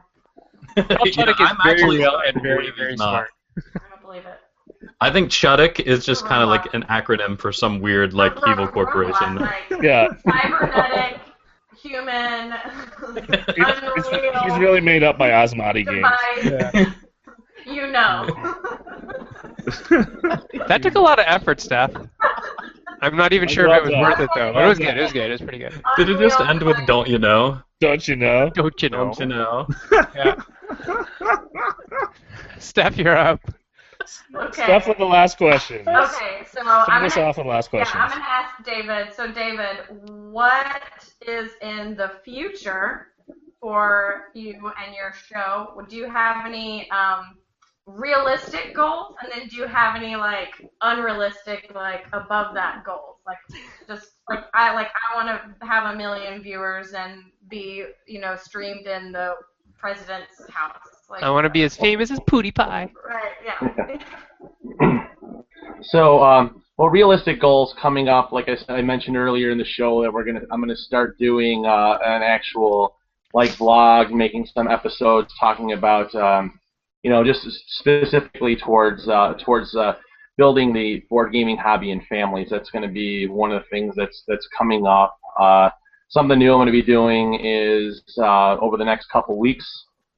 Carl 0.89 1.07
Yeah, 1.07 1.31
is 1.31 1.37
I'm 1.41 1.57
very 1.63 1.73
actually 1.75 1.99
real 1.99 2.21
and 2.27 2.35
to 2.35 2.41
very 2.41 2.71
very 2.77 2.91
he's 2.93 3.01
smart. 3.01 3.31
I 3.57 3.63
don't 3.91 4.03
believe 4.03 4.27
it. 4.27 4.39
I 5.01 5.11
think 5.11 5.31
Chudyk 5.31 5.81
is 5.81 6.05
just 6.05 6.25
kind 6.27 6.43
of 6.43 6.49
uh-huh. 6.49 6.65
like 6.65 6.75
an 6.75 6.83
acronym 6.85 7.39
for 7.39 7.53
some 7.53 7.81
weird 7.81 8.15
like 8.15 8.35
Robot- 8.37 8.49
evil 8.51 8.69
corporation. 8.69 9.37
robot, 9.37 9.53
like, 9.71 9.83
Yeah. 9.83 10.09
cybernetic, 10.25 11.21
human, 11.81 12.53
It's- 13.17 13.45
it's- 13.57 14.45
he's 14.45 14.59
really 14.59 14.81
made 14.81 15.03
up 15.03 15.19
by 15.19 15.31
Asmadi 15.31 15.87
games. 15.87 16.07
device. 16.43 16.93
You 17.67 17.87
know. 17.89 18.25
That 20.69 20.81
took 20.83 20.95
a 20.95 21.01
lot 21.01 21.19
of 21.19 21.25
effort, 21.29 21.61
Steph. 21.61 21.93
I'm 23.03 23.15
not 23.17 23.35
even 23.35 23.49
I 23.49 23.53
sure 23.53 23.67
if 23.69 23.77
it 23.77 23.83
was 23.83 23.91
that. 23.91 24.01
worth 24.01 24.21
it 24.21 24.31
though. 24.35 24.53
But 24.55 24.65
it 24.65 24.69
was 24.69 24.79
good. 24.79 24.97
It 24.97 25.03
was 25.03 25.13
good. 25.13 25.29
It 25.29 25.33
was 25.33 25.41
pretty 25.43 25.59
good. 25.59 25.81
Did 25.97 26.09
it 26.09 26.19
just 26.19 26.41
end 26.41 26.63
with 26.63 26.77
device. 26.77 26.87
"Don't 26.87 27.09
you 27.09 27.19
know"? 27.19 27.61
Don't 27.81 28.09
you 28.09 28.17
know? 28.17 28.51
Don't 28.55 28.83
you 28.83 28.89
know? 28.89 29.05
Don't 29.05 29.19
you 29.21 29.27
know? 29.27 29.67
Yeah. 30.15 30.35
Steph, 32.59 32.97
you're 32.97 33.17
up. 33.17 33.41
Okay. 34.35 34.63
Stuff 34.63 34.89
with 34.89 34.99
the 34.99 35.05
last 35.05 35.37
question. 35.37 35.81
Okay, 35.81 36.45
so 36.51 36.63
Start 36.63 36.89
I'm 36.89 37.05
us 37.05 37.15
gonna, 37.15 37.27
off 37.27 37.37
with 37.37 37.45
the 37.45 37.51
last 37.51 37.71
yeah, 37.73 37.85
question. 37.85 38.01
I'm 38.01 38.11
gonna 38.11 38.25
ask 38.27 38.65
David. 38.65 39.13
So 39.13 39.31
David, 39.31 39.79
what 40.33 40.83
is 41.27 41.53
in 41.61 41.97
the 41.97 42.13
future 42.25 43.09
for 43.61 44.29
you 44.35 44.73
and 44.85 44.95
your 44.95 45.13
show? 45.13 45.83
Do 45.89 45.97
you 45.97 46.09
have 46.09 46.47
any 46.47 46.91
um, 46.91 47.37
realistic 47.87 48.75
goals, 48.75 49.15
and 49.23 49.33
then 49.33 49.49
do 49.49 49.57
you 49.57 49.67
have 49.67 49.97
any 49.97 50.17
like 50.17 50.71
unrealistic, 50.83 51.71
like 51.75 52.07
above 52.13 52.55
that 52.55 52.85
goals? 52.85 53.17
Like 53.27 53.39
just 53.87 54.13
like 54.29 54.45
I 54.55 54.73
like 54.75 54.89
I 54.89 55.17
want 55.17 55.29
to 55.61 55.67
have 55.67 55.93
a 55.93 55.97
million 55.97 56.43
viewers 56.43 56.93
and 56.93 57.25
be 57.49 57.85
you 58.07 58.21
know 58.21 58.37
streamed 58.37 58.87
in 58.87 59.13
the 59.13 59.35
president's 59.79 60.49
house. 60.51 60.77
Like, 61.09 61.23
I 61.23 61.31
want 61.31 61.45
to 61.45 61.51
be 61.51 61.63
as 61.63 61.77
famous 61.77 62.11
as 62.11 62.19
PewDiePie. 62.21 62.59
Right. 62.59 62.91
Yeah. 63.45 65.05
So, 65.83 66.23
um, 66.23 66.63
well, 66.77 66.89
realistic 66.89 67.41
goals 67.41 67.75
coming 67.81 68.09
up. 68.09 68.33
Like 68.33 68.49
I 68.49 68.57
said, 68.57 68.71
I 68.71 68.83
mentioned 68.83 69.17
earlier 69.17 69.51
in 69.51 69.59
the 69.59 69.65
show 69.65 70.03
that 70.03 70.13
we're 70.13 70.25
gonna, 70.25 70.41
I'm 70.51 70.61
gonna 70.61 70.77
start 70.77 71.19
doing 71.19 71.67
uh, 71.67 71.99
an 72.05 72.23
actual 72.23 72.97
like 73.35 73.51
vlog, 73.51 74.11
making 74.11 74.47
some 74.47 74.69
episodes 74.69 75.33
talking 75.39 75.73
about, 75.73 76.15
um, 76.15 76.59
you 77.03 77.11
know, 77.11 77.25
just 77.25 77.43
specifically 77.81 78.57
towards 78.57 79.09
uh, 79.09 79.35
towards 79.45 79.75
uh, 79.77 79.95
building 80.37 80.73
the 80.73 81.05
board 81.11 81.33
gaming 81.33 81.57
hobby 81.57 81.91
in 81.91 82.01
families. 82.09 82.49
That's 82.51 82.71
going 82.71 82.87
to 82.87 82.93
be 82.93 83.27
one 83.27 83.53
of 83.53 83.63
the 83.63 83.69
things 83.69 83.95
that's 83.97 84.23
that's 84.27 84.49
coming 84.57 84.87
up. 84.87 85.19
Something 86.11 86.39
new 86.39 86.53
I'm 86.53 86.57
going 86.57 86.67
to 86.67 86.73
be 86.73 86.83
doing 86.83 87.35
is 87.35 88.03
uh, 88.17 88.57
over 88.61 88.79
the 88.79 88.85
next 88.85 89.11
couple 89.11 89.39
weeks. 89.39 89.67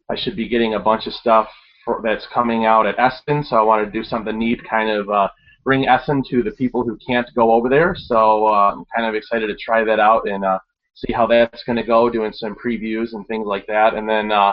I 0.09 0.16
should 0.16 0.36
be 0.36 0.49
getting 0.49 0.74
a 0.74 0.78
bunch 0.78 1.09
of 1.09 1.12
stuff 1.12 1.49
for, 1.84 2.01
that's 2.05 2.26
coming 2.32 2.64
out 2.64 2.86
at 2.86 2.99
Essen, 2.99 3.43
so 3.43 3.57
I 3.57 3.62
want 3.62 3.84
to 3.84 3.91
do 3.91 4.05
something 4.05 4.38
neat, 4.38 4.61
kind 4.68 4.88
of 4.88 5.11
uh, 5.11 5.28
bring 5.64 5.88
Essen 5.88 6.22
to 6.30 6.45
the 6.45 6.53
people 6.53 6.84
who 6.84 6.97
can't 7.05 7.28
go 7.34 7.51
over 7.51 7.68
there. 7.68 7.97
So 7.97 8.47
uh, 8.47 8.72
I'm 8.72 8.84
kind 8.95 9.09
of 9.09 9.16
excited 9.16 9.49
to 9.49 9.57
try 9.57 9.82
that 9.82 9.99
out 9.99 10.28
and 10.28 10.45
uh, 10.45 10.61
see 10.95 11.12
how 11.12 11.26
that's 11.26 11.64
going 11.64 11.76
to 11.76 11.82
go, 11.82 12.09
doing 12.09 12.32
some 12.32 12.55
previews 12.55 13.12
and 13.12 13.26
things 13.26 13.47
like 13.47 13.66
that. 13.66 13.95
And 13.95 14.09
then 14.09 14.30
uh, 14.30 14.53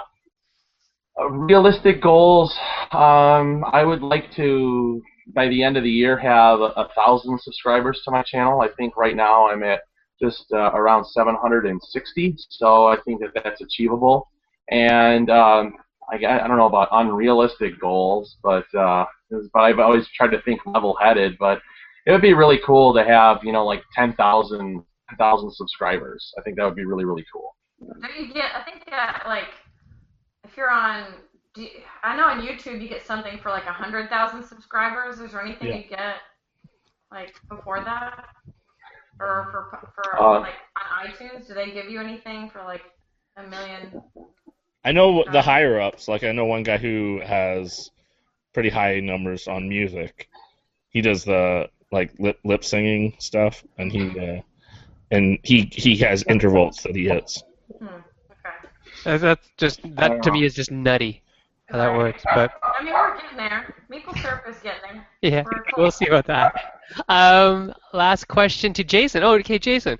realistic 1.29 2.01
goals, 2.01 2.51
um, 2.91 3.63
I 3.71 3.83
would 3.83 4.01
like 4.01 4.33
to, 4.37 5.03
by 5.35 5.47
the 5.49 5.61
end 5.61 5.77
of 5.77 5.83
the 5.83 5.91
year, 5.91 6.17
have 6.17 6.61
a 6.61 6.89
thousand 6.95 7.39
subscribers 7.41 8.01
to 8.05 8.11
my 8.11 8.23
channel. 8.23 8.61
I 8.61 8.69
think 8.75 8.97
right 8.97 9.15
now 9.15 9.49
I'm 9.49 9.61
at 9.61 9.81
just 10.21 10.45
uh, 10.51 10.71
around 10.73 11.05
760, 11.05 12.35
so 12.49 12.87
I 12.87 12.97
think 13.05 13.21
that 13.21 13.31
that's 13.43 13.61
achievable. 13.61 14.29
And 14.71 15.29
um, 15.29 15.75
I, 16.11 16.15
I 16.15 16.47
don't 16.47 16.57
know 16.57 16.67
about 16.67 16.89
unrealistic 16.91 17.79
goals, 17.79 18.37
but 18.43 18.65
uh, 18.77 19.05
but 19.29 19.59
I've 19.59 19.79
always 19.79 20.07
tried 20.15 20.31
to 20.31 20.41
think 20.41 20.61
level-headed. 20.65 21.37
But 21.39 21.59
it 22.05 22.11
would 22.11 22.21
be 22.21 22.33
really 22.33 22.59
cool 22.65 22.93
to 22.93 23.03
have 23.03 23.43
you 23.43 23.51
know 23.51 23.65
like 23.65 23.83
10,000 23.95 24.83
10,000 25.09 25.51
subscribers. 25.53 26.33
I 26.37 26.41
think 26.41 26.57
that 26.57 26.65
would 26.65 26.75
be 26.75 26.85
really 26.85 27.05
really 27.05 27.25
cool. 27.31 27.55
Do 27.79 28.21
you 28.21 28.33
get? 28.33 28.51
I 28.55 28.63
think 28.63 28.85
that 28.89 29.23
like 29.25 29.49
if 30.43 30.57
you're 30.57 30.71
on, 30.71 31.13
do 31.53 31.61
you, 31.63 31.69
I 32.03 32.15
know 32.15 32.23
on 32.25 32.41
YouTube 32.41 32.81
you 32.81 32.89
get 32.89 33.05
something 33.05 33.37
for 33.41 33.49
like 33.49 33.65
a 33.65 33.73
hundred 33.73 34.09
thousand 34.09 34.43
subscribers. 34.43 35.19
Is 35.19 35.31
there 35.31 35.41
anything 35.41 35.67
Yeah. 35.69 35.77
you 35.77 35.89
get 35.89 36.15
like 37.11 37.35
before 37.49 37.83
that, 37.83 38.25
or 39.19 39.49
for 39.51 39.91
for 39.95 40.21
Uh, 40.21 40.39
like 40.41 40.53
on 40.77 41.07
iTunes? 41.07 41.47
Do 41.47 41.53
they 41.53 41.71
give 41.71 41.89
you 41.89 41.99
anything 41.99 42.49
for 42.49 42.63
like 42.63 42.83
a 43.35 43.43
million? 43.43 44.01
I 44.83 44.91
know 44.91 45.23
the 45.31 45.41
higher 45.41 45.79
ups. 45.79 46.07
Like 46.07 46.23
I 46.23 46.31
know 46.31 46.45
one 46.45 46.63
guy 46.63 46.77
who 46.77 47.19
has 47.23 47.91
pretty 48.53 48.69
high 48.69 48.99
numbers 48.99 49.47
on 49.47 49.67
music. 49.69 50.29
He 50.89 51.01
does 51.01 51.23
the 51.23 51.69
like 51.91 52.13
lip 52.19 52.39
lip 52.43 52.63
singing 52.63 53.15
stuff, 53.19 53.63
and 53.77 53.91
he 53.91 54.19
uh, 54.19 54.41
and 55.11 55.39
he 55.43 55.69
he 55.71 55.97
has 55.97 56.23
intervals 56.23 56.77
that 56.83 56.95
he 56.95 57.05
hits. 57.05 57.43
Hmm. 57.79 57.85
Okay. 57.85 58.69
That's, 59.03 59.21
that's 59.21 59.49
just 59.57 59.79
that 59.95 60.23
to 60.23 60.31
me 60.31 60.43
is 60.43 60.53
just 60.53 60.71
nutty 60.71 61.21
how 61.69 61.77
that 61.77 61.97
works. 61.97 62.23
But 62.33 62.51
I 62.63 62.83
mean, 62.83 62.93
we're 62.93 63.17
getting 63.19 63.37
there. 63.37 63.75
Meeple 63.91 64.21
Syrup 64.21 64.43
is 64.47 64.57
getting 64.59 64.81
there. 64.93 65.07
Yeah, 65.21 65.43
we'll 65.77 65.91
see 65.91 66.07
about 66.07 66.25
that. 66.27 66.76
Um, 67.07 67.73
last 67.93 68.27
question 68.27 68.73
to 68.73 68.83
Jason. 68.83 69.23
Oh, 69.23 69.33
okay, 69.35 69.59
Jason. 69.59 69.97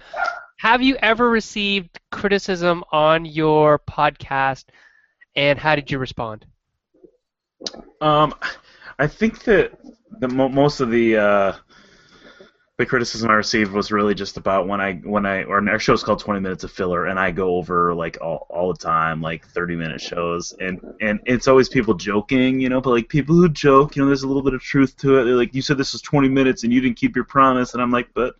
Have 0.59 0.81
you 0.81 0.95
ever 1.01 1.29
received 1.29 1.99
criticism 2.11 2.83
on 2.91 3.25
your 3.25 3.79
podcast, 3.79 4.65
and 5.35 5.59
how 5.59 5.75
did 5.75 5.91
you 5.91 5.99
respond? 5.99 6.45
Um, 8.01 8.33
I 8.99 9.07
think 9.07 9.43
that 9.43 9.77
the 10.19 10.27
mo- 10.27 10.49
most 10.49 10.79
of 10.79 10.89
the 10.89 11.17
uh, 11.17 11.53
the 12.77 12.85
criticism 12.85 13.31
I 13.31 13.33
received 13.33 13.71
was 13.71 13.91
really 13.91 14.13
just 14.13 14.37
about 14.37 14.67
when 14.67 14.79
I 14.79 14.95
when 14.97 15.25
I 15.25 15.43
or 15.43 15.67
our 15.67 15.79
show's 15.79 16.03
called 16.03 16.19
20 16.19 16.39
minutes 16.41 16.63
of 16.63 16.71
filler, 16.71 17.07
and 17.07 17.19
I 17.19 17.31
go 17.31 17.55
over 17.55 17.95
like 17.95 18.19
all, 18.21 18.45
all 18.49 18.71
the 18.71 18.77
time 18.77 19.19
like 19.19 19.47
30 19.47 19.75
minute 19.75 19.99
shows, 19.99 20.53
and 20.59 20.79
and 21.01 21.19
it's 21.25 21.47
always 21.47 21.69
people 21.69 21.95
joking, 21.95 22.59
you 22.59 22.69
know, 22.69 22.79
but 22.79 22.91
like 22.91 23.09
people 23.09 23.33
who 23.33 23.49
joke, 23.49 23.95
you 23.95 24.03
know, 24.03 24.07
there's 24.07 24.21
a 24.21 24.27
little 24.27 24.43
bit 24.43 24.53
of 24.53 24.61
truth 24.61 24.95
to 24.97 25.17
it. 25.17 25.23
They're 25.23 25.33
like, 25.33 25.55
you 25.55 25.63
said 25.63 25.79
this 25.79 25.93
was 25.93 26.03
20 26.03 26.29
minutes 26.29 26.63
and 26.63 26.71
you 26.71 26.79
didn't 26.79 26.97
keep 26.97 27.15
your 27.15 27.25
promise, 27.25 27.73
and 27.73 27.81
I'm 27.81 27.91
like, 27.91 28.09
but 28.13 28.35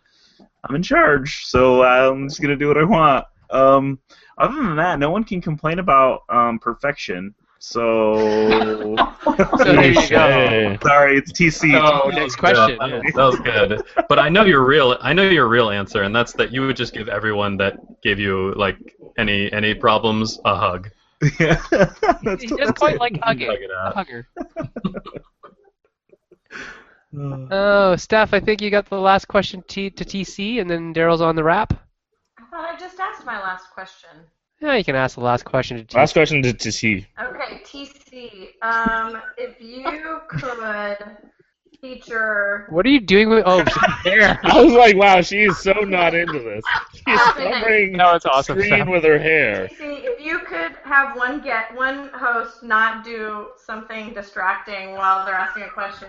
I'm 0.62 0.76
in 0.76 0.84
charge, 0.84 1.46
so 1.46 1.82
I'm 1.82 2.28
just 2.28 2.40
gonna 2.40 2.56
do 2.56 2.68
what 2.68 2.78
I 2.78 2.84
want. 2.84 3.26
Um, 3.50 3.98
other 4.38 4.54
than 4.54 4.76
that, 4.76 5.00
no 5.00 5.10
one 5.10 5.24
can 5.24 5.40
complain 5.40 5.80
about 5.80 6.22
um, 6.28 6.60
perfection. 6.60 7.34
So 7.60 8.94
So 9.24 9.64
there 9.64 9.90
you 9.90 9.94
go. 10.08 10.18
Hey. 10.18 10.78
sorry, 10.82 11.18
it's 11.18 11.32
TC. 11.32 11.74
Oh, 11.80 12.08
next 12.10 12.36
question. 12.36 12.78
good. 12.78 13.02
That 13.14 13.16
was- 13.16 13.40
good. 13.40 13.82
But 14.08 14.18
I 14.18 14.28
know 14.28 14.44
your 14.44 14.64
real. 14.64 14.96
I 15.00 15.12
know 15.12 15.28
your 15.28 15.48
real 15.48 15.70
answer, 15.70 16.02
and 16.02 16.14
that's 16.14 16.32
that 16.34 16.52
you 16.52 16.62
would 16.62 16.76
just 16.76 16.94
give 16.94 17.08
everyone 17.08 17.56
that 17.58 17.74
gave 18.02 18.18
you 18.18 18.54
like 18.54 18.78
any 19.18 19.52
any 19.52 19.74
problems 19.74 20.38
a 20.44 20.54
hug. 20.56 20.90
yeah, 21.40 21.60
that's, 22.22 22.42
He 22.42 22.46
does 22.48 22.58
that's 22.58 22.78
quite 22.78 22.94
it. 22.94 23.00
like 23.00 23.18
hugging. 23.22 23.48
Hug 23.50 23.58
A 23.70 23.90
hugger. 23.94 24.28
Uh, 27.18 27.46
oh, 27.50 27.96
Steph, 27.96 28.34
I 28.34 28.40
think 28.40 28.60
you 28.60 28.70
got 28.70 28.88
the 28.88 29.00
last 29.00 29.26
question 29.28 29.62
T- 29.66 29.90
to 29.90 30.04
TC, 30.04 30.60
and 30.60 30.68
then 30.70 30.92
Daryl's 30.94 31.20
on 31.22 31.36
the 31.36 31.42
wrap. 31.42 31.72
I 32.38 32.44
thought 32.50 32.64
I 32.74 32.78
just 32.78 33.00
asked 33.00 33.24
my 33.24 33.40
last 33.40 33.70
question. 33.70 34.10
Yeah, 34.60 34.74
you 34.74 34.84
can 34.84 34.96
ask 34.96 35.14
the 35.14 35.22
last 35.22 35.44
question 35.44 35.76
to 35.76 35.84
TC. 35.84 35.94
Last 35.94 36.12
question 36.14 36.42
to, 36.42 36.52
to 36.52 36.72
see. 36.72 37.06
Okay, 37.20 37.62
TC. 37.64 38.62
Um, 38.62 39.20
if 39.36 39.60
you 39.60 40.20
could 40.28 41.18
feature. 41.80 42.66
What 42.70 42.84
are 42.86 42.88
you 42.88 43.00
doing 43.00 43.28
with? 43.28 43.44
Oh, 43.46 43.64
there. 44.04 44.38
I 44.42 44.62
was 44.62 44.72
like, 44.72 44.96
wow, 44.96 45.20
she 45.20 45.44
is 45.44 45.58
so 45.58 45.72
not 45.72 46.14
into 46.14 46.40
this. 46.40 46.64
She's 46.94 47.20
covering 47.34 47.92
No, 47.92 48.14
it's 48.14 48.26
awesome. 48.26 48.58
screen 48.58 48.74
Steph. 48.74 48.88
with 48.88 49.04
her 49.04 49.18
hair. 49.18 49.68
TC, 49.68 50.04
if 50.04 50.20
you 50.20 50.40
could 50.40 50.72
have 50.84 51.16
one 51.16 51.40
get 51.40 51.74
one 51.76 52.08
host 52.08 52.62
not 52.62 53.04
do 53.04 53.48
something 53.64 54.12
distracting 54.12 54.92
while 54.92 55.24
they're 55.24 55.34
asking 55.34 55.64
a 55.64 55.70
question, 55.70 56.08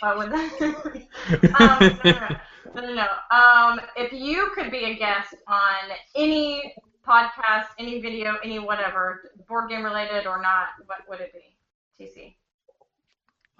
what 0.00 0.18
would 0.18 0.32
that? 0.32 0.60
um, 1.60 1.98
no, 2.04 2.10
no, 2.10 2.82
no, 2.82 2.94
no, 2.94 2.94
no. 2.94 3.36
Um, 3.36 3.80
if 3.96 4.12
you 4.12 4.50
could 4.54 4.70
be 4.70 4.84
a 4.84 4.94
guest 4.94 5.34
on 5.46 5.96
any 6.16 6.74
podcast, 7.06 7.66
any 7.78 8.00
video, 8.00 8.36
any 8.42 8.58
whatever, 8.58 9.30
board 9.48 9.70
game 9.70 9.84
related 9.84 10.26
or 10.26 10.40
not, 10.40 10.68
what 10.86 11.00
would 11.08 11.20
it 11.20 11.32
be, 11.32 12.04
TC? 12.04 12.34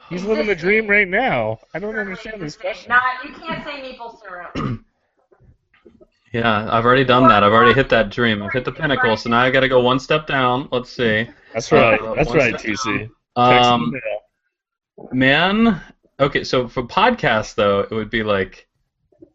He's 0.08 0.24
living 0.24 0.46
the 0.46 0.54
dream 0.54 0.86
right 0.86 1.08
now. 1.08 1.58
I 1.72 1.78
don't 1.78 1.96
understand 1.96 2.40
this 2.40 2.56
question. 2.56 2.90
Not, 2.90 3.02
you 3.24 3.32
can't 3.32 3.64
say 3.64 3.80
Meeple 3.80 4.20
Syrup. 4.20 4.80
Yeah, 6.34 6.68
I've 6.68 6.84
already 6.84 7.04
done 7.04 7.28
that. 7.28 7.44
I've 7.44 7.52
already 7.52 7.74
hit 7.74 7.88
that 7.90 8.10
dream. 8.10 8.42
I've 8.42 8.52
hit 8.52 8.64
the 8.64 8.72
pinnacle, 8.72 9.16
so 9.16 9.30
now 9.30 9.38
I 9.38 9.52
got 9.52 9.60
to 9.60 9.68
go 9.68 9.78
one 9.78 10.00
step 10.00 10.26
down. 10.26 10.68
Let's 10.72 10.90
see. 10.90 11.28
That's 11.52 11.70
right. 11.70 12.00
Uh, 12.00 12.14
That's 12.16 12.28
one 12.28 12.38
right, 12.38 12.54
TC. 12.54 13.08
Um, 13.36 13.92
man, 15.12 15.80
okay, 16.18 16.42
so 16.42 16.66
for 16.66 16.82
podcasts 16.82 17.54
though, 17.54 17.80
it 17.80 17.92
would 17.92 18.10
be 18.10 18.24
like, 18.24 18.66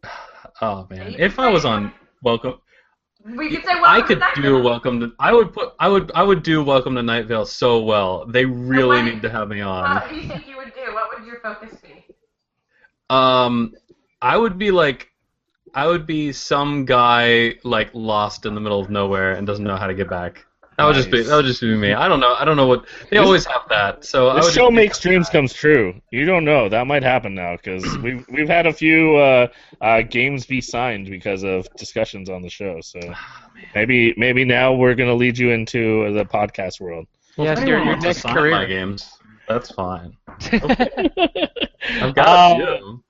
oh 0.62 0.88
man, 0.90 1.16
if 1.18 1.40
I 1.40 1.48
was 1.48 1.64
on 1.64 1.94
welcome, 2.22 2.56
We 3.26 3.50
could 3.50 3.66
say 3.66 3.76
welcome 3.76 3.84
I 3.86 4.02
could 4.02 4.24
do 4.42 4.62
welcome 4.64 5.00
to. 5.02 5.12
I 5.20 5.34
would 5.34 5.54
put. 5.54 5.74
I 5.80 5.90
would. 5.90 6.12
I 6.16 6.24
would 6.24 6.42
do 6.42 6.64
welcome 6.64 6.96
to 6.96 7.04
Night 7.04 7.26
Vale 7.26 7.46
so 7.46 7.82
well. 7.84 8.26
They 8.26 8.46
really 8.46 8.98
what- 8.98 9.06
need 9.06 9.22
to 9.24 9.30
have 9.30 9.50
me 9.50 9.60
on. 9.62 9.96
What 9.96 10.10
do 10.10 10.16
you 10.16 10.28
think 10.28 10.48
you 10.48 10.56
would 10.58 10.74
do? 10.74 10.94
What 10.94 11.10
would 11.18 11.28
your 11.28 11.40
focus 11.42 11.76
be? 11.82 12.06
Um, 13.10 13.74
I 14.22 14.38
would 14.38 14.58
be 14.58 14.72
like, 14.72 15.12
I 15.74 15.88
would 15.88 16.06
be 16.08 16.32
some 16.32 16.86
guy 16.86 17.56
like 17.64 17.90
lost 17.94 18.46
in 18.46 18.56
the 18.56 18.62
middle 18.62 18.80
of 18.80 18.90
nowhere 18.90 19.34
and 19.34 19.46
doesn't 19.46 19.66
know 19.66 19.76
how 19.76 19.88
to 19.88 19.94
get 19.94 20.10
back. 20.10 20.46
That 20.80 20.86
would 20.86 20.96
just 20.96 21.12
be 21.12 21.22
that 21.24 21.36
would 21.36 21.46
just 21.46 21.60
be 21.60 21.76
me. 21.76 21.92
I 21.94 22.08
don't 22.08 22.22
know. 22.22 22.34
I 22.40 22.46
don't 22.46 22.56
know 22.56 22.66
what 22.68 22.86
they 23.10 23.18
This- 23.18 23.26
always 23.26 23.46
have 23.46 23.64
that. 23.70 24.06
So 24.06 24.30
I 24.30 24.36
This 24.36 24.46
would 24.46 24.54
show 24.54 24.72
makes 24.72 24.98
dreams 25.00 25.30
comes 25.30 25.54
true. 25.54 26.00
You 26.10 26.26
don't 26.26 26.46
know 26.46 26.70
that 26.70 26.88
might 26.88 27.04
happen 27.04 27.36
now 27.36 27.58
because 27.58 27.84
we've 27.98 28.26
we've 28.30 28.48
had 28.48 28.66
a 28.66 28.72
few 28.74 29.18
uh, 29.18 29.48
uh, 29.82 30.02
games 30.04 30.46
be 30.46 30.62
signed 30.62 31.10
because 31.10 31.44
of 31.44 31.68
discussions 31.76 32.30
on 32.30 32.42
the 32.42 32.50
show. 32.50 32.80
So 32.82 33.00
maybe 33.76 34.14
maybe 34.18 34.46
now 34.46 34.74
we're 34.74 34.96
gonna 34.96 35.16
lead 35.16 35.38
you 35.38 35.52
into 35.52 36.14
the 36.14 36.24
podcast 36.24 36.80
world. 36.80 37.08
Well, 37.38 37.48
Yes, 37.48 37.60
if 37.60 37.68
your- 37.68 37.78
anyone 37.78 38.00
your 38.00 38.06
wants 38.06 38.24
next 38.24 38.34
career. 38.36 38.52
my 38.52 38.66
games. 38.66 39.18
That's 39.50 39.72
fine. 39.72 40.16
I've 40.40 42.14
got 42.16 42.28
Uh, 42.28 42.58
you. 42.58 43.04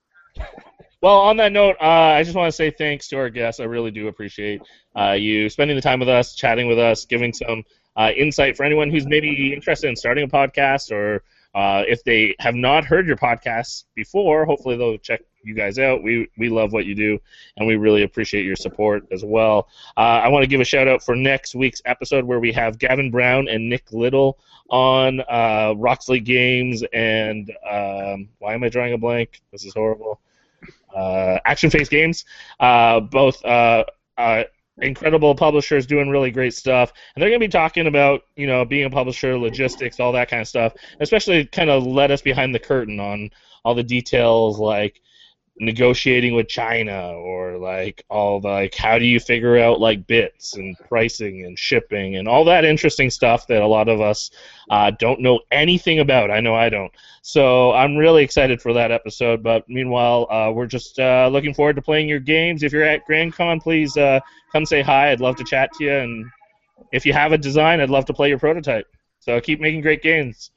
Well, 1.02 1.18
on 1.18 1.38
that 1.38 1.52
note, 1.52 1.76
uh, 1.80 1.84
I 1.84 2.22
just 2.22 2.36
want 2.36 2.48
to 2.48 2.52
say 2.52 2.70
thanks 2.70 3.08
to 3.08 3.16
our 3.16 3.30
guests. 3.30 3.58
I 3.58 3.64
really 3.64 3.90
do 3.90 4.08
appreciate 4.08 4.60
uh, 4.94 5.12
you 5.12 5.48
spending 5.48 5.74
the 5.74 5.80
time 5.80 5.98
with 5.98 6.10
us, 6.10 6.34
chatting 6.34 6.66
with 6.66 6.78
us, 6.78 7.06
giving 7.06 7.32
some 7.32 7.64
uh, 7.96 8.10
insight 8.14 8.54
for 8.54 8.64
anyone 8.64 8.90
who's 8.90 9.06
maybe 9.06 9.54
interested 9.54 9.88
in 9.88 9.96
starting 9.96 10.24
a 10.24 10.28
podcast 10.28 10.92
or 10.92 11.22
uh, 11.54 11.84
if 11.88 12.04
they 12.04 12.36
have 12.38 12.54
not 12.54 12.84
heard 12.84 13.06
your 13.06 13.16
podcast 13.16 13.84
before. 13.94 14.44
Hopefully, 14.44 14.76
they'll 14.76 14.98
check 14.98 15.22
you 15.42 15.54
guys 15.54 15.78
out. 15.78 16.02
We 16.02 16.28
we 16.36 16.50
love 16.50 16.74
what 16.74 16.84
you 16.84 16.94
do, 16.94 17.18
and 17.56 17.66
we 17.66 17.76
really 17.76 18.02
appreciate 18.02 18.44
your 18.44 18.56
support 18.56 19.06
as 19.10 19.24
well. 19.24 19.68
Uh, 19.96 20.20
I 20.22 20.28
want 20.28 20.42
to 20.42 20.48
give 20.48 20.60
a 20.60 20.66
shout 20.66 20.86
out 20.86 21.02
for 21.02 21.16
next 21.16 21.54
week's 21.54 21.80
episode 21.86 22.26
where 22.26 22.40
we 22.40 22.52
have 22.52 22.78
Gavin 22.78 23.10
Brown 23.10 23.48
and 23.48 23.70
Nick 23.70 23.90
Little 23.90 24.38
on 24.68 25.20
uh, 25.30 25.72
Roxley 25.78 26.20
Games 26.20 26.84
and 26.92 27.50
um, 27.68 28.28
why 28.38 28.52
am 28.52 28.62
I 28.62 28.68
drawing 28.68 28.92
a 28.92 28.98
blank? 28.98 29.40
This 29.50 29.64
is 29.64 29.72
horrible 29.72 30.20
Action 30.96 31.70
Phase 31.70 31.88
Games. 31.88 32.24
Uh, 32.58 33.00
both 33.00 33.44
uh, 33.44 33.84
uh, 34.18 34.44
incredible 34.78 35.34
publishers 35.34 35.86
doing 35.86 36.08
really 36.08 36.30
great 36.30 36.54
stuff, 36.54 36.92
and 37.14 37.22
they're 37.22 37.30
going 37.30 37.40
to 37.40 37.46
be 37.46 37.50
talking 37.50 37.86
about 37.86 38.22
you 38.36 38.46
know 38.46 38.64
being 38.64 38.84
a 38.84 38.90
publisher, 38.90 39.38
logistics, 39.38 40.00
all 40.00 40.12
that 40.12 40.28
kind 40.28 40.40
of 40.40 40.48
stuff. 40.48 40.74
Especially 41.00 41.46
kind 41.46 41.70
of 41.70 41.86
let 41.86 42.10
us 42.10 42.22
behind 42.22 42.54
the 42.54 42.58
curtain 42.58 43.00
on 43.00 43.30
all 43.64 43.74
the 43.74 43.82
details 43.82 44.58
like 44.58 45.00
negotiating 45.60 46.34
with 46.34 46.48
China 46.48 47.12
or 47.12 47.58
like 47.58 48.04
all 48.08 48.40
the 48.40 48.48
like 48.48 48.74
how 48.74 48.98
do 48.98 49.04
you 49.04 49.20
figure 49.20 49.58
out 49.58 49.78
like 49.78 50.06
bits 50.06 50.56
and 50.56 50.76
pricing 50.88 51.44
and 51.44 51.58
shipping 51.58 52.16
and 52.16 52.26
all 52.26 52.44
that 52.46 52.64
interesting 52.64 53.10
stuff 53.10 53.46
that 53.46 53.62
a 53.62 53.66
lot 53.66 53.88
of 53.88 54.00
us 54.00 54.30
uh, 54.70 54.90
don't 54.98 55.20
know 55.20 55.40
anything 55.50 56.00
about. 56.00 56.30
I 56.30 56.40
know 56.40 56.54
I 56.54 56.68
don't. 56.70 56.92
So 57.22 57.72
I'm 57.72 57.96
really 57.96 58.24
excited 58.24 58.62
for 58.62 58.72
that 58.72 58.90
episode. 58.90 59.42
But 59.42 59.68
meanwhile, 59.68 60.26
uh, 60.30 60.50
we're 60.52 60.66
just 60.66 60.98
uh, 60.98 61.28
looking 61.30 61.54
forward 61.54 61.76
to 61.76 61.82
playing 61.82 62.08
your 62.08 62.20
games. 62.20 62.62
If 62.62 62.72
you're 62.72 62.82
at 62.82 63.04
Grand 63.04 63.34
Con, 63.34 63.60
please 63.60 63.96
uh, 63.96 64.20
come 64.52 64.64
say 64.64 64.82
hi. 64.82 65.12
I'd 65.12 65.20
love 65.20 65.36
to 65.36 65.44
chat 65.44 65.70
to 65.74 65.84
you. 65.84 65.92
And 65.92 66.26
if 66.92 67.04
you 67.04 67.12
have 67.12 67.32
a 67.32 67.38
design, 67.38 67.80
I'd 67.80 67.90
love 67.90 68.06
to 68.06 68.14
play 68.14 68.28
your 68.28 68.38
prototype. 68.38 68.86
So 69.20 69.40
keep 69.40 69.60
making 69.60 69.82
great 69.82 70.02
games. 70.02 70.50